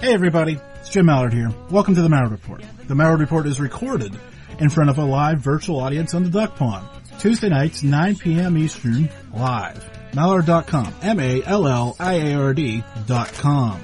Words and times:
Hey 0.00 0.14
everybody, 0.14 0.58
it's 0.76 0.88
Jim 0.88 1.04
Malliard 1.04 1.34
here. 1.34 1.52
Welcome 1.70 1.94
to 1.94 2.00
the 2.00 2.08
Malliard 2.08 2.30
Report. 2.30 2.64
The 2.88 2.94
Malliard 2.94 3.18
Report 3.18 3.46
is 3.46 3.60
recorded 3.60 4.18
in 4.58 4.70
front 4.70 4.88
of 4.88 4.96
a 4.96 5.04
live 5.04 5.40
virtual 5.40 5.80
audience 5.80 6.14
on 6.14 6.22
the 6.24 6.30
Duck 6.30 6.56
Pond. 6.56 6.88
Tuesday 7.18 7.50
nights, 7.50 7.82
9 7.82 8.16
p.m. 8.16 8.56
Eastern, 8.56 9.10
live. 9.34 9.84
Malliard.com. 10.12 10.94
M-A-L-L-I-A-R-D 11.02 12.84
dot 13.06 13.30
com. 13.34 13.80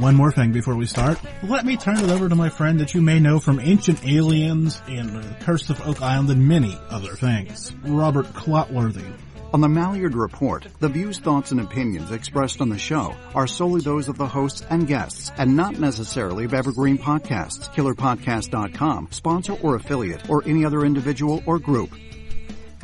One 0.00 0.16
more 0.16 0.32
thing 0.32 0.50
before 0.50 0.74
we 0.74 0.86
start. 0.86 1.20
Let 1.44 1.64
me 1.64 1.76
turn 1.76 1.98
it 1.98 2.10
over 2.10 2.28
to 2.28 2.34
my 2.34 2.48
friend 2.48 2.80
that 2.80 2.94
you 2.94 3.00
may 3.00 3.20
know 3.20 3.38
from 3.38 3.60
Ancient 3.60 4.04
Aliens 4.04 4.82
and 4.88 5.10
The 5.10 5.44
Curse 5.44 5.70
of 5.70 5.80
Oak 5.86 6.02
Island 6.02 6.30
and 6.30 6.48
many 6.48 6.76
other 6.88 7.14
things. 7.14 7.72
Robert 7.84 8.26
Clotworthy. 8.32 9.12
On 9.52 9.60
the 9.60 9.66
Malliard 9.66 10.14
Report, 10.14 10.64
the 10.78 10.88
views, 10.88 11.18
thoughts, 11.18 11.50
and 11.50 11.60
opinions 11.60 12.12
expressed 12.12 12.60
on 12.60 12.68
the 12.68 12.78
show 12.78 13.16
are 13.34 13.48
solely 13.48 13.80
those 13.80 14.08
of 14.08 14.16
the 14.16 14.28
hosts 14.28 14.64
and 14.70 14.86
guests, 14.86 15.32
and 15.38 15.56
not 15.56 15.76
necessarily 15.76 16.44
of 16.44 16.54
Evergreen 16.54 16.96
Podcasts, 16.96 17.68
KillerPodcast.com, 17.74 19.08
sponsor 19.10 19.54
or 19.54 19.74
affiliate, 19.74 20.30
or 20.30 20.44
any 20.46 20.64
other 20.64 20.84
individual 20.84 21.42
or 21.46 21.58
group. 21.58 21.90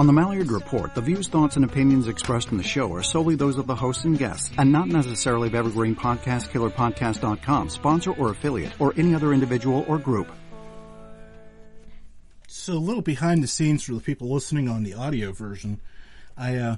On 0.00 0.08
the 0.08 0.12
Malliard 0.12 0.50
Report, 0.50 0.92
the 0.96 1.00
views, 1.00 1.28
thoughts, 1.28 1.54
and 1.54 1.64
opinions 1.64 2.08
expressed 2.08 2.50
in 2.50 2.58
the 2.58 2.64
show 2.64 2.92
are 2.92 3.02
solely 3.04 3.36
those 3.36 3.58
of 3.58 3.68
the 3.68 3.76
hosts 3.76 4.02
and 4.02 4.18
guests, 4.18 4.50
and 4.58 4.72
not 4.72 4.88
necessarily 4.88 5.46
of 5.46 5.54
Evergreen 5.54 5.94
Podcast, 5.94 6.48
KillerPodcast.com, 6.48 7.68
sponsor 7.68 8.10
or 8.10 8.30
affiliate, 8.30 8.72
or 8.80 8.92
any 8.96 9.14
other 9.14 9.32
individual 9.32 9.84
or 9.86 9.98
group. 9.98 10.26
So 12.48 12.72
a 12.72 12.74
little 12.74 13.02
behind 13.02 13.44
the 13.44 13.46
scenes 13.46 13.84
for 13.84 13.94
the 13.94 14.00
people 14.00 14.32
listening 14.32 14.68
on 14.68 14.82
the 14.82 14.94
audio 14.94 15.30
version. 15.30 15.80
I 16.36 16.56
uh, 16.56 16.76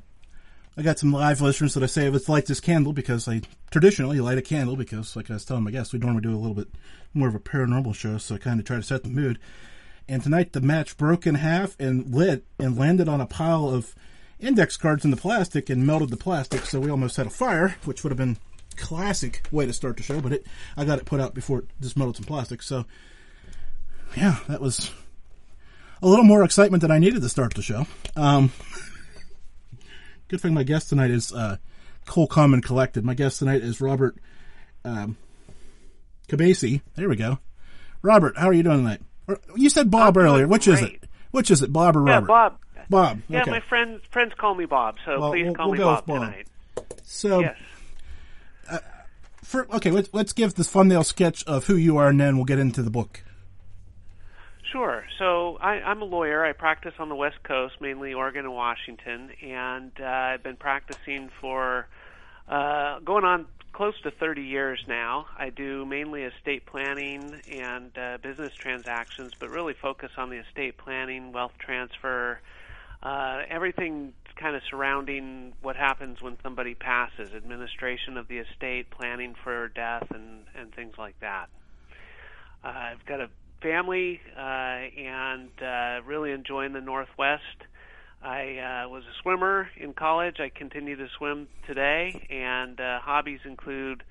I 0.76 0.82
got 0.82 0.98
some 0.98 1.12
live 1.12 1.40
listeners 1.40 1.74
that 1.74 1.82
I 1.82 1.86
say 1.86 2.08
let's 2.08 2.28
light 2.28 2.46
this 2.46 2.60
candle 2.60 2.92
because 2.92 3.26
I 3.26 3.42
traditionally 3.70 4.20
light 4.20 4.38
a 4.38 4.42
candle 4.42 4.76
because, 4.76 5.16
like 5.16 5.28
I 5.30 5.34
was 5.34 5.44
telling 5.44 5.64
my 5.64 5.72
guests, 5.72 5.92
we 5.92 5.98
normally 5.98 6.22
do 6.22 6.34
a 6.34 6.38
little 6.38 6.54
bit 6.54 6.68
more 7.12 7.28
of 7.28 7.34
a 7.34 7.40
paranormal 7.40 7.94
show, 7.94 8.18
so 8.18 8.36
I 8.36 8.38
kind 8.38 8.60
of 8.60 8.66
try 8.66 8.76
to 8.76 8.82
set 8.82 9.02
the 9.02 9.08
mood. 9.08 9.38
And 10.08 10.22
tonight 10.22 10.52
the 10.52 10.60
match 10.60 10.96
broke 10.96 11.26
in 11.26 11.34
half 11.34 11.74
and 11.80 12.14
lit 12.14 12.44
and 12.58 12.78
landed 12.78 13.08
on 13.08 13.20
a 13.20 13.26
pile 13.26 13.68
of 13.68 13.94
index 14.38 14.76
cards 14.76 15.04
in 15.04 15.10
the 15.10 15.16
plastic 15.16 15.68
and 15.68 15.86
melted 15.86 16.10
the 16.10 16.16
plastic, 16.16 16.64
so 16.64 16.78
we 16.80 16.90
almost 16.90 17.16
had 17.16 17.26
a 17.26 17.30
fire, 17.30 17.76
which 17.84 18.04
would 18.04 18.10
have 18.10 18.18
been 18.18 18.38
classic 18.76 19.42
way 19.50 19.66
to 19.66 19.72
start 19.72 19.96
the 19.96 20.02
show. 20.02 20.20
But 20.20 20.32
it, 20.32 20.46
I 20.76 20.84
got 20.84 20.98
it 20.98 21.04
put 21.04 21.20
out 21.20 21.34
before 21.34 21.58
it 21.58 21.64
just 21.80 21.96
melted 21.96 22.16
some 22.16 22.24
plastic. 22.24 22.62
So, 22.62 22.86
yeah, 24.16 24.36
that 24.48 24.60
was 24.60 24.92
a 26.00 26.06
little 26.06 26.24
more 26.24 26.44
excitement 26.44 26.82
than 26.82 26.92
I 26.92 26.98
needed 26.98 27.20
to 27.22 27.28
start 27.28 27.54
the 27.54 27.62
show. 27.62 27.86
Um, 28.16 28.52
good 30.28 30.40
thing 30.40 30.54
my 30.54 30.62
guest 30.62 30.88
tonight 30.88 31.10
is 31.10 31.32
uh, 31.32 31.56
Cole 32.06 32.26
Calm 32.26 32.54
and 32.54 32.62
Collected. 32.64 33.04
My 33.04 33.14
guest 33.14 33.38
tonight 33.38 33.62
is 33.62 33.80
Robert 33.80 34.16
um, 34.84 35.16
Kabacy. 36.28 36.82
There 36.94 37.08
we 37.08 37.16
go. 37.16 37.38
Robert, 38.02 38.36
how 38.36 38.48
are 38.48 38.52
you 38.52 38.62
doing 38.62 38.78
tonight? 38.78 39.00
Or- 39.26 39.40
You 39.56 39.68
said 39.70 39.90
Bob 39.90 40.16
I'm 40.16 40.24
earlier. 40.24 40.46
Which 40.48 40.68
is 40.68 40.80
it? 40.82 41.04
Which 41.30 41.50
is 41.50 41.62
it, 41.62 41.72
Bob 41.72 41.96
or 41.96 42.02
Robert? 42.02 42.10
Yeah, 42.30 42.34
Robert? 42.36 42.58
Bob. 42.86 42.88
Bob. 42.90 43.20
Yeah, 43.28 43.42
okay. 43.42 43.50
my 43.50 43.60
friends 43.60 44.00
friends 44.10 44.32
call 44.38 44.54
me 44.54 44.64
Bob, 44.64 44.96
so 45.04 45.20
Well, 45.20 45.30
please 45.32 45.44
we'll- 45.44 45.54
call 45.54 45.66
we'll 45.70 45.78
me 45.78 45.84
Bob, 45.84 46.06
Bob. 46.06 46.16
tonight. 46.20 46.46
So, 47.02 47.40
Yes. 47.40 47.56
for, 49.42 49.66
okay, 49.76 49.90
let's, 49.90 50.08
let's 50.12 50.32
give 50.32 50.54
this 50.54 50.68
thumbnail 50.70 51.04
sketch 51.04 51.42
of 51.44 51.66
who 51.66 51.76
you 51.76 51.96
are, 51.96 52.08
and 52.08 52.20
then 52.20 52.36
we'll 52.36 52.44
get 52.44 52.58
into 52.58 52.82
the 52.82 52.90
book. 52.90 53.22
Sure. 54.72 55.04
So 55.18 55.56
I, 55.60 55.80
I'm 55.80 56.02
a 56.02 56.04
lawyer. 56.04 56.44
I 56.44 56.52
practice 56.52 56.92
on 56.98 57.08
the 57.08 57.14
West 57.14 57.42
Coast, 57.42 57.74
mainly 57.80 58.12
Oregon 58.12 58.44
and 58.44 58.54
Washington, 58.54 59.30
and 59.42 59.92
uh, 59.98 60.04
I've 60.04 60.42
been 60.42 60.56
practicing 60.56 61.30
for 61.40 61.86
uh, 62.48 62.98
going 63.00 63.24
on 63.24 63.46
close 63.72 63.94
to 64.02 64.10
30 64.10 64.42
years 64.42 64.78
now. 64.86 65.26
I 65.38 65.50
do 65.50 65.86
mainly 65.86 66.22
estate 66.22 66.66
planning 66.66 67.40
and 67.50 67.96
uh, 67.96 68.18
business 68.22 68.52
transactions, 68.60 69.32
but 69.40 69.48
really 69.48 69.74
focus 69.80 70.10
on 70.18 70.28
the 70.28 70.36
estate 70.36 70.76
planning, 70.76 71.32
wealth 71.32 71.52
transfer, 71.64 72.40
uh, 73.02 73.42
everything 73.48 74.12
kind 74.38 74.54
of 74.54 74.62
surrounding 74.68 75.52
what 75.62 75.76
happens 75.76 76.20
when 76.20 76.36
somebody 76.42 76.74
passes, 76.74 77.32
administration 77.34 78.16
of 78.16 78.28
the 78.28 78.38
estate, 78.38 78.90
planning 78.90 79.34
for 79.44 79.68
death, 79.68 80.06
and, 80.10 80.44
and 80.58 80.74
things 80.74 80.94
like 80.98 81.18
that. 81.20 81.46
Uh, 82.64 82.68
I've 82.68 83.06
got 83.06 83.20
a 83.20 83.28
family 83.60 84.20
uh, 84.36 84.40
and 84.40 85.50
uh, 85.62 86.00
really 86.06 86.32
enjoying 86.32 86.72
the 86.72 86.80
Northwest. 86.80 87.42
I 88.22 88.84
uh, 88.84 88.88
was 88.88 89.04
a 89.04 89.22
swimmer 89.22 89.68
in 89.76 89.92
college. 89.92 90.40
I 90.40 90.48
continue 90.48 90.96
to 90.96 91.06
swim 91.16 91.48
today, 91.66 92.26
and 92.30 92.80
uh, 92.80 92.98
hobbies 93.00 93.40
include 93.44 94.02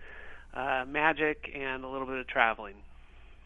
uh, 0.53 0.85
magic 0.88 1.52
and 1.53 1.84
a 1.84 1.90
little 1.90 2.08
bit 2.08 2.18
of 2.18 2.28
traveling. 2.28 2.75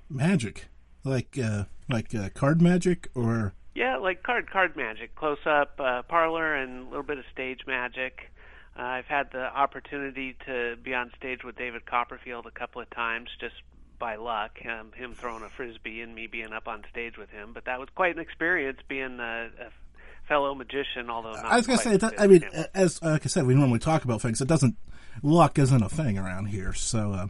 Magic, 0.10 0.68
like 1.04 1.38
uh, 1.38 1.64
like 1.90 2.14
uh, 2.14 2.30
card 2.36 2.62
magic, 2.62 3.10
or 3.16 3.54
Yeah, 3.74 3.98
like 3.98 4.24
card 4.24 4.52
card 4.52 4.76
magic, 4.76 5.16
close 5.16 5.40
up 5.46 5.80
uh, 5.80 6.04
parlor, 6.04 6.54
and 6.54 6.82
a 6.82 6.90
little 6.90 7.04
bit 7.04 7.18
of 7.18 7.26
stage 7.34 7.62
magic. 7.66 8.32
Uh, 8.78 8.84
I've 8.84 9.06
had 9.06 9.32
the 9.32 9.46
opportunity 9.46 10.36
to 10.46 10.76
be 10.82 10.94
on 10.94 11.12
stage 11.18 11.44
with 11.44 11.58
David 11.58 11.86
Copperfield 11.86 12.46
a 12.46 12.52
couple 12.52 12.82
of 12.82 12.90
times, 12.92 13.30
just 13.40 13.56
by 14.02 14.16
luck, 14.18 14.58
um, 14.66 14.92
him 14.94 15.14
throwing 15.14 15.44
a 15.44 15.50
frisbee 15.50 16.02
and 16.02 16.14
me 16.14 16.28
being 16.28 16.52
up 16.52 16.68
on 16.68 16.84
stage 16.92 17.18
with 17.18 17.30
him. 17.30 17.52
But 17.54 17.64
that 17.66 17.80
was 17.80 17.88
quite 17.96 18.14
an 18.16 18.22
experience 18.22 18.80
being 18.90 19.20
a, 19.22 19.46
a 19.60 19.70
fellow 20.28 20.54
magician. 20.56 21.10
Although 21.10 21.32
not 21.34 21.46
I 21.46 21.56
was 21.56 21.68
gonna 21.68 21.80
say, 21.80 21.96
that, 21.96 22.20
I 22.20 22.28
mean, 22.28 22.44
as 22.44 22.54
him. 22.54 22.66
as 22.74 23.02
like 23.02 23.26
I 23.26 23.30
said, 23.30 23.46
we 23.46 23.56
normally 23.56 23.80
talk 23.80 24.04
about 24.04 24.22
things. 24.22 24.42
It 24.42 24.48
doesn't 24.50 24.76
luck 25.24 25.58
isn't 25.58 25.82
a 25.84 25.88
thing 25.90 26.18
around 26.18 26.48
here, 26.48 26.74
so 26.74 27.14
uh, 27.14 27.28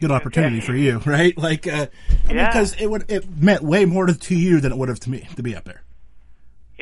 good 0.00 0.10
opportunity 0.10 0.60
for 0.60 0.74
you, 0.74 0.98
right? 1.06 1.36
Like, 1.38 1.66
uh, 1.68 1.86
Yeah. 2.28 2.48
because 2.48 2.74
it 2.80 2.86
would 2.90 3.08
it 3.08 3.28
meant 3.38 3.62
way 3.62 3.84
more 3.84 4.06
to, 4.06 4.14
to 4.18 4.34
you 4.34 4.60
than 4.60 4.72
it 4.72 4.78
would 4.78 4.88
have 4.88 5.00
to 5.00 5.10
me 5.10 5.28
to 5.36 5.42
be 5.42 5.54
up 5.54 5.64
there. 5.64 5.82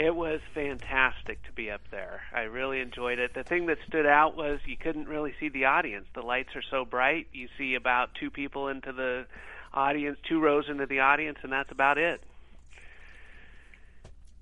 It 0.00 0.16
was 0.16 0.41
fantastic 0.55 1.43
to 1.43 1.53
be 1.53 1.71
up 1.71 1.83
there. 1.91 2.22
I 2.34 2.44
really 2.44 2.81
enjoyed 2.81 3.19
it. 3.19 3.34
The 3.34 3.44
thing 3.44 3.66
that 3.66 3.77
stood 3.87 4.06
out 4.06 4.34
was 4.34 4.59
you 4.65 4.78
couldn't 4.78 5.09
really 5.09 5.34
see 5.38 5.50
the 5.50 5.66
audience. 5.66 6.06
The 6.15 6.22
lights 6.22 6.56
are 6.56 6.62
so 6.71 6.87
bright. 6.87 7.27
You 7.34 7.49
see 7.59 7.75
about 7.75 8.15
two 8.15 8.31
people 8.31 8.69
into 8.69 8.93
the 8.93 9.27
audience, 9.75 10.16
two 10.27 10.41
rows 10.41 10.71
into 10.71 10.87
the 10.87 11.00
audience, 11.00 11.37
and 11.43 11.53
that's 11.53 11.71
about 11.71 11.99
it. 11.99 12.22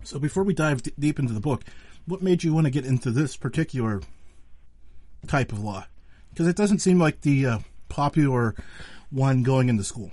So 0.04 0.20
before 0.20 0.44
we 0.44 0.54
dive 0.54 0.84
d- 0.84 0.92
deep 0.96 1.18
into 1.18 1.32
the 1.32 1.40
book, 1.40 1.64
what 2.06 2.22
made 2.22 2.44
you 2.44 2.54
want 2.54 2.66
to 2.66 2.70
get 2.70 2.86
into 2.86 3.10
this 3.10 3.36
particular 3.36 4.00
type 5.26 5.50
of 5.50 5.58
law? 5.58 5.86
Because 6.30 6.46
it 6.46 6.54
doesn't 6.54 6.78
seem 6.78 7.00
like 7.00 7.22
the 7.22 7.44
uh, 7.44 7.58
popular 7.88 8.54
one 9.10 9.42
going 9.42 9.68
into 9.68 9.82
school. 9.82 10.12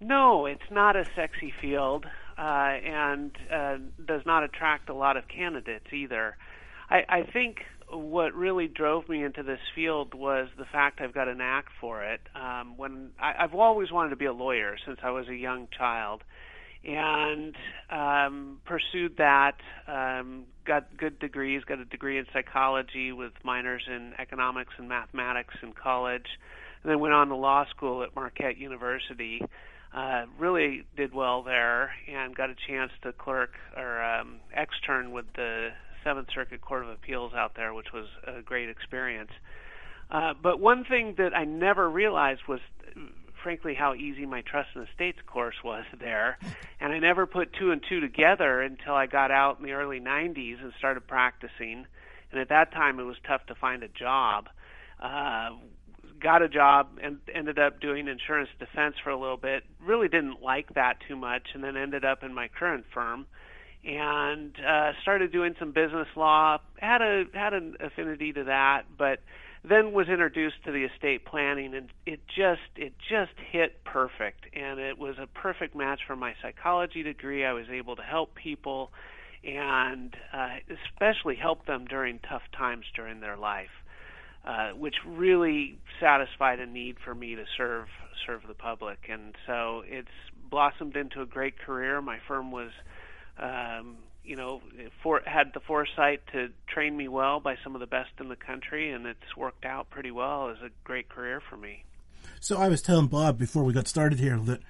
No, 0.00 0.46
it's 0.46 0.68
not 0.68 0.96
a 0.96 1.06
sexy 1.14 1.54
field, 1.60 2.06
and 2.44 3.30
uh, 3.52 3.76
does 4.06 4.22
not 4.26 4.42
attract 4.42 4.88
a 4.88 4.94
lot 4.94 5.16
of 5.16 5.24
candidates 5.28 5.86
either. 5.92 6.36
I, 6.90 7.04
I 7.08 7.22
think 7.32 7.58
what 7.90 8.34
really 8.34 8.68
drove 8.68 9.08
me 9.08 9.22
into 9.22 9.42
this 9.42 9.60
field 9.74 10.14
was 10.14 10.48
the 10.56 10.64
fact 10.64 11.00
I've 11.00 11.14
got 11.14 11.28
a 11.28 11.34
knack 11.34 11.66
for 11.80 12.02
it. 12.02 12.20
Um, 12.34 12.76
when 12.76 13.10
I, 13.20 13.34
I've 13.40 13.54
always 13.54 13.92
wanted 13.92 14.10
to 14.10 14.16
be 14.16 14.24
a 14.24 14.32
lawyer 14.32 14.76
since 14.86 14.98
I 15.02 15.10
was 15.10 15.28
a 15.28 15.34
young 15.34 15.68
child, 15.76 16.22
and 16.84 17.54
um, 17.90 18.60
pursued 18.64 19.16
that. 19.18 19.56
Um, 19.86 20.44
got 20.64 20.96
good 20.96 21.18
degrees. 21.18 21.62
Got 21.64 21.78
a 21.78 21.84
degree 21.84 22.18
in 22.18 22.26
psychology 22.32 23.12
with 23.12 23.32
minors 23.44 23.82
in 23.86 24.14
economics 24.18 24.72
and 24.78 24.88
mathematics 24.88 25.54
in 25.62 25.72
college, 25.72 26.26
and 26.82 26.90
then 26.90 26.98
went 26.98 27.14
on 27.14 27.28
to 27.28 27.36
law 27.36 27.66
school 27.70 28.02
at 28.02 28.14
Marquette 28.16 28.56
University. 28.56 29.42
Uh, 29.94 30.24
really 30.38 30.84
did 30.96 31.12
well 31.12 31.42
there, 31.42 31.92
and 32.08 32.34
got 32.34 32.48
a 32.48 32.54
chance 32.66 32.90
to 33.02 33.12
clerk 33.12 33.50
or 33.76 34.02
um, 34.02 34.36
extern 34.54 35.12
with 35.12 35.26
the 35.36 35.68
Seventh 36.02 36.28
Circuit 36.34 36.62
Court 36.62 36.84
of 36.84 36.88
Appeals 36.88 37.32
out 37.34 37.54
there, 37.56 37.74
which 37.74 37.92
was 37.92 38.06
a 38.26 38.40
great 38.40 38.70
experience. 38.70 39.30
Uh, 40.10 40.32
but 40.40 40.58
one 40.58 40.84
thing 40.84 41.14
that 41.18 41.34
I 41.36 41.44
never 41.44 41.88
realized 41.88 42.40
was, 42.48 42.60
frankly, 43.42 43.74
how 43.74 43.94
easy 43.94 44.24
my 44.24 44.40
trust 44.40 44.70
and 44.74 44.88
estates 44.88 45.18
course 45.26 45.56
was 45.62 45.84
there, 46.00 46.38
and 46.80 46.92
I 46.92 46.98
never 46.98 47.26
put 47.26 47.52
two 47.52 47.70
and 47.70 47.82
two 47.86 48.00
together 48.00 48.62
until 48.62 48.94
I 48.94 49.06
got 49.06 49.30
out 49.30 49.58
in 49.58 49.64
the 49.64 49.72
early 49.72 50.00
'90s 50.00 50.62
and 50.62 50.72
started 50.78 51.06
practicing. 51.06 51.86
And 52.30 52.40
at 52.40 52.48
that 52.48 52.72
time, 52.72 52.98
it 52.98 53.02
was 53.02 53.16
tough 53.26 53.44
to 53.48 53.54
find 53.54 53.82
a 53.82 53.88
job. 53.88 54.48
Uh, 54.98 55.50
got 56.22 56.42
a 56.42 56.48
job 56.48 56.98
and 57.02 57.18
ended 57.34 57.58
up 57.58 57.80
doing 57.80 58.08
insurance 58.08 58.50
defense 58.58 58.94
for 59.02 59.10
a 59.10 59.18
little 59.18 59.36
bit. 59.36 59.64
Really 59.84 60.08
didn't 60.08 60.40
like 60.42 60.74
that 60.74 60.98
too 61.08 61.16
much, 61.16 61.48
and 61.54 61.62
then 61.62 61.76
ended 61.76 62.04
up 62.04 62.22
in 62.22 62.32
my 62.32 62.48
current 62.48 62.84
firm 62.92 63.26
and 63.84 64.54
uh, 64.66 64.92
started 65.02 65.32
doing 65.32 65.54
some 65.58 65.72
business 65.72 66.08
law. 66.16 66.58
Had 66.78 67.02
a 67.02 67.24
had 67.34 67.52
an 67.52 67.76
affinity 67.80 68.32
to 68.32 68.44
that, 68.44 68.82
but 68.96 69.20
then 69.64 69.92
was 69.92 70.08
introduced 70.08 70.56
to 70.64 70.72
the 70.72 70.84
estate 70.84 71.24
planning, 71.24 71.74
and 71.74 71.88
it 72.06 72.20
just 72.26 72.60
it 72.76 72.94
just 73.08 73.32
hit 73.50 73.84
perfect, 73.84 74.46
and 74.52 74.78
it 74.78 74.98
was 74.98 75.16
a 75.18 75.26
perfect 75.26 75.74
match 75.74 76.00
for 76.06 76.16
my 76.16 76.34
psychology 76.42 77.02
degree. 77.02 77.44
I 77.44 77.52
was 77.52 77.66
able 77.70 77.96
to 77.96 78.02
help 78.02 78.34
people, 78.34 78.90
and 79.44 80.14
uh, 80.32 80.56
especially 80.70 81.36
help 81.36 81.66
them 81.66 81.84
during 81.86 82.20
tough 82.20 82.42
times 82.56 82.84
during 82.94 83.20
their 83.20 83.36
life. 83.36 83.70
Uh, 84.44 84.70
which 84.70 84.96
really 85.06 85.78
satisfied 86.00 86.58
a 86.58 86.66
need 86.66 86.96
for 87.04 87.14
me 87.14 87.36
to 87.36 87.44
serve 87.56 87.86
serve 88.26 88.42
the 88.48 88.54
public, 88.54 88.98
and 89.08 89.36
so 89.46 89.84
it's 89.86 90.08
blossomed 90.50 90.96
into 90.96 91.22
a 91.22 91.26
great 91.26 91.56
career. 91.60 92.00
My 92.00 92.18
firm 92.26 92.50
was 92.50 92.70
um, 93.38 93.98
you 94.24 94.36
know, 94.36 94.60
for, 95.02 95.20
had 95.24 95.52
the 95.52 95.60
foresight 95.60 96.22
to 96.32 96.50
train 96.66 96.96
me 96.96 97.08
well 97.08 97.40
by 97.40 97.56
some 97.64 97.74
of 97.74 97.80
the 97.80 97.86
best 97.86 98.10
in 98.20 98.28
the 98.28 98.36
country, 98.36 98.92
and 98.92 99.06
it's 99.06 99.36
worked 99.36 99.64
out 99.64 99.90
pretty 99.90 100.10
well 100.10 100.50
as 100.50 100.58
a 100.58 100.70
great 100.84 101.08
career 101.08 101.42
for 101.50 101.56
me. 101.56 101.84
So 102.40 102.56
I 102.56 102.68
was 102.68 102.82
telling 102.82 103.08
Bob 103.08 103.38
before 103.38 103.64
we 103.64 103.72
got 103.72 103.88
started 103.88 104.20
here 104.20 104.38
that 104.38 104.60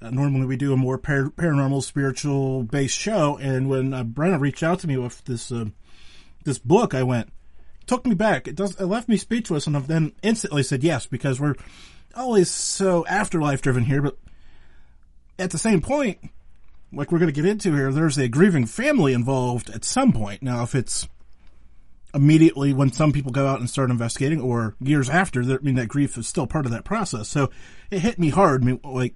uh, 0.00 0.10
normally 0.10 0.46
we 0.46 0.56
do 0.56 0.72
a 0.72 0.76
more 0.76 0.98
par- 0.98 1.32
paranormal, 1.36 1.82
spiritual 1.82 2.62
based 2.62 2.98
show, 2.98 3.36
and 3.36 3.68
when 3.68 3.92
uh, 3.92 4.04
Brenna 4.04 4.40
reached 4.40 4.62
out 4.62 4.80
to 4.80 4.88
me 4.88 4.96
with 4.96 5.24
this 5.24 5.52
uh, 5.52 5.66
this 6.44 6.58
book, 6.58 6.94
I 6.94 7.02
went 7.02 7.30
took 7.86 8.06
me 8.06 8.14
back. 8.14 8.48
It 8.48 8.56
does 8.56 8.78
it 8.80 8.86
left 8.86 9.08
me 9.08 9.16
speechless, 9.16 9.66
and 9.66 9.76
I've 9.76 9.86
then 9.86 10.12
instantly 10.22 10.62
said 10.62 10.82
yes 10.82 11.06
because 11.06 11.40
we're 11.40 11.54
always 12.14 12.50
so 12.50 13.06
afterlife 13.06 13.62
driven 13.62 13.84
here, 13.84 14.02
but 14.02 14.16
at 15.38 15.50
the 15.50 15.58
same 15.58 15.80
point 15.80 16.18
like 16.96 17.10
we're 17.10 17.18
going 17.18 17.32
to 17.32 17.40
get 17.40 17.48
into 17.48 17.74
here, 17.74 17.92
there's 17.92 18.18
a 18.18 18.28
grieving 18.28 18.66
family 18.66 19.12
involved 19.12 19.70
at 19.70 19.84
some 19.84 20.12
point. 20.12 20.42
Now, 20.42 20.62
if 20.62 20.74
it's 20.74 21.08
immediately 22.14 22.72
when 22.72 22.92
some 22.92 23.12
people 23.12 23.32
go 23.32 23.46
out 23.46 23.58
and 23.58 23.68
start 23.68 23.90
investigating 23.90 24.40
or 24.40 24.76
years 24.80 25.10
after, 25.10 25.42
I 25.42 25.58
mean, 25.62 25.74
that 25.74 25.88
grief 25.88 26.16
is 26.16 26.28
still 26.28 26.46
part 26.46 26.66
of 26.66 26.72
that 26.72 26.84
process. 26.84 27.28
So 27.28 27.50
it 27.90 28.00
hit 28.00 28.18
me 28.18 28.30
hard, 28.30 28.62
I 28.62 28.66
mean, 28.66 28.80
like, 28.84 29.14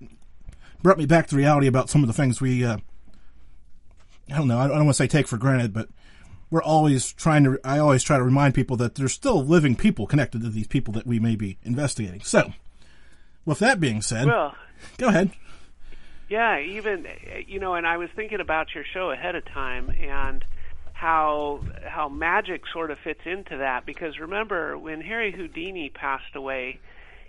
brought 0.82 0.98
me 0.98 1.06
back 1.06 1.28
to 1.28 1.36
reality 1.36 1.66
about 1.66 1.90
some 1.90 2.02
of 2.02 2.08
the 2.08 2.12
things 2.12 2.40
we, 2.40 2.64
uh, 2.64 2.78
I 4.30 4.36
don't 4.36 4.48
know, 4.48 4.58
I 4.58 4.68
don't 4.68 4.84
want 4.84 4.88
to 4.88 4.94
say 4.94 5.06
take 5.06 5.28
for 5.28 5.38
granted, 5.38 5.72
but 5.72 5.88
we're 6.50 6.62
always 6.62 7.12
trying 7.12 7.44
to, 7.44 7.58
I 7.64 7.78
always 7.78 8.02
try 8.02 8.16
to 8.16 8.22
remind 8.22 8.54
people 8.54 8.76
that 8.78 8.94
there's 8.94 9.12
still 9.12 9.44
living 9.44 9.76
people 9.76 10.06
connected 10.06 10.42
to 10.42 10.48
these 10.48 10.66
people 10.66 10.94
that 10.94 11.06
we 11.06 11.18
may 11.18 11.36
be 11.36 11.58
investigating. 11.64 12.22
So, 12.22 12.52
with 13.44 13.58
that 13.58 13.80
being 13.80 14.02
said, 14.02 14.26
well, 14.26 14.54
go 14.96 15.08
ahead. 15.08 15.30
Yeah, 16.28 16.60
even 16.60 17.06
you 17.46 17.58
know, 17.58 17.74
and 17.74 17.86
I 17.86 17.96
was 17.96 18.10
thinking 18.14 18.40
about 18.40 18.74
your 18.74 18.84
show 18.84 19.10
ahead 19.10 19.34
of 19.34 19.44
time 19.46 19.90
and 19.90 20.44
how 20.92 21.60
how 21.86 22.08
magic 22.08 22.62
sort 22.72 22.90
of 22.90 22.98
fits 22.98 23.20
into 23.24 23.58
that 23.58 23.86
because 23.86 24.18
remember 24.18 24.76
when 24.76 25.00
Harry 25.00 25.32
Houdini 25.32 25.90
passed 25.90 26.34
away, 26.34 26.80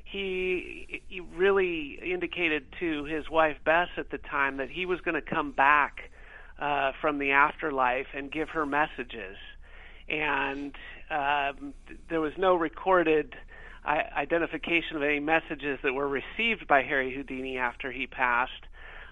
he 0.03 1.01
he 1.07 1.21
really 1.21 1.99
indicated 2.03 2.65
to 2.79 3.05
his 3.05 3.29
wife 3.29 3.57
Bess 3.63 3.89
at 3.95 4.09
the 4.09 4.17
time 4.17 4.57
that 4.57 4.69
he 4.69 4.85
was 4.85 4.99
going 5.01 5.15
to 5.15 5.21
come 5.21 5.51
back 5.51 6.09
uh, 6.59 6.91
from 7.01 7.19
the 7.19 7.31
afterlife 7.31 8.07
and 8.13 8.31
give 8.31 8.49
her 8.49 8.65
messages, 8.65 9.37
and 10.07 10.75
um, 11.09 11.73
there 12.09 12.21
was 12.21 12.33
no 12.37 12.55
recorded 12.55 13.35
identification 13.85 14.97
of 14.97 15.03
any 15.03 15.19
messages 15.19 15.79
that 15.83 15.93
were 15.93 16.07
received 16.07 16.67
by 16.67 16.83
Harry 16.83 17.13
Houdini 17.13 17.57
after 17.57 17.91
he 17.91 18.07
passed. 18.07 18.65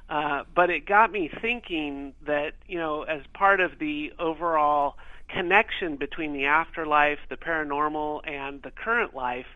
Uh, 0.10 0.44
but 0.56 0.70
it 0.70 0.86
got 0.86 1.12
me 1.12 1.30
thinking 1.42 2.14
that, 2.26 2.54
you 2.68 2.78
know, 2.78 3.04
as 3.04 3.22
part 3.34 3.60
of 3.60 3.80
the 3.80 4.14
overall 4.20 4.96
connection 5.28 5.98
between 5.98 6.34
the 6.34 6.46
afterlife, 6.46 7.20
the 7.30 7.36
paranormal, 7.36 8.22
and 8.26 8.62
the 8.62 8.72
current 8.72 9.14
life, 9.14 9.48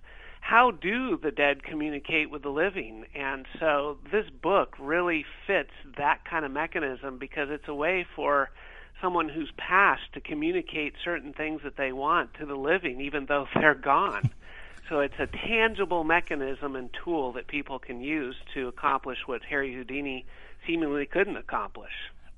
how 0.41 0.71
do 0.71 1.17
the 1.17 1.31
dead 1.31 1.63
communicate 1.63 2.29
with 2.29 2.41
the 2.41 2.49
living? 2.49 3.05
And 3.15 3.45
so 3.59 3.97
this 4.11 4.25
book 4.29 4.75
really 4.79 5.23
fits 5.47 5.71
that 5.97 6.25
kind 6.25 6.43
of 6.43 6.51
mechanism 6.51 7.17
because 7.17 7.49
it's 7.49 7.67
a 7.67 7.73
way 7.73 8.05
for 8.15 8.49
someone 9.01 9.29
who's 9.29 9.51
passed 9.57 10.13
to 10.13 10.19
communicate 10.19 10.93
certain 11.03 11.31
things 11.31 11.61
that 11.63 11.77
they 11.77 11.91
want 11.93 12.33
to 12.35 12.45
the 12.45 12.55
living, 12.55 13.01
even 13.01 13.25
though 13.27 13.47
they're 13.55 13.73
gone. 13.75 14.29
So 14.89 14.99
it's 14.99 15.15
a 15.19 15.27
tangible 15.27 16.03
mechanism 16.03 16.75
and 16.75 16.89
tool 17.03 17.31
that 17.33 17.47
people 17.47 17.79
can 17.79 18.01
use 18.01 18.35
to 18.55 18.67
accomplish 18.67 19.19
what 19.25 19.41
Harry 19.44 19.73
Houdini 19.73 20.25
seemingly 20.67 21.05
couldn't 21.05 21.37
accomplish. 21.37 21.94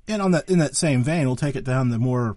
And 0.08 0.22
on 0.22 0.32
that 0.32 0.50
in 0.50 0.60
that 0.60 0.76
same 0.76 1.04
vein, 1.04 1.26
we'll 1.26 1.36
take 1.36 1.56
it 1.56 1.64
down 1.64 1.90
the 1.90 1.98
more 1.98 2.36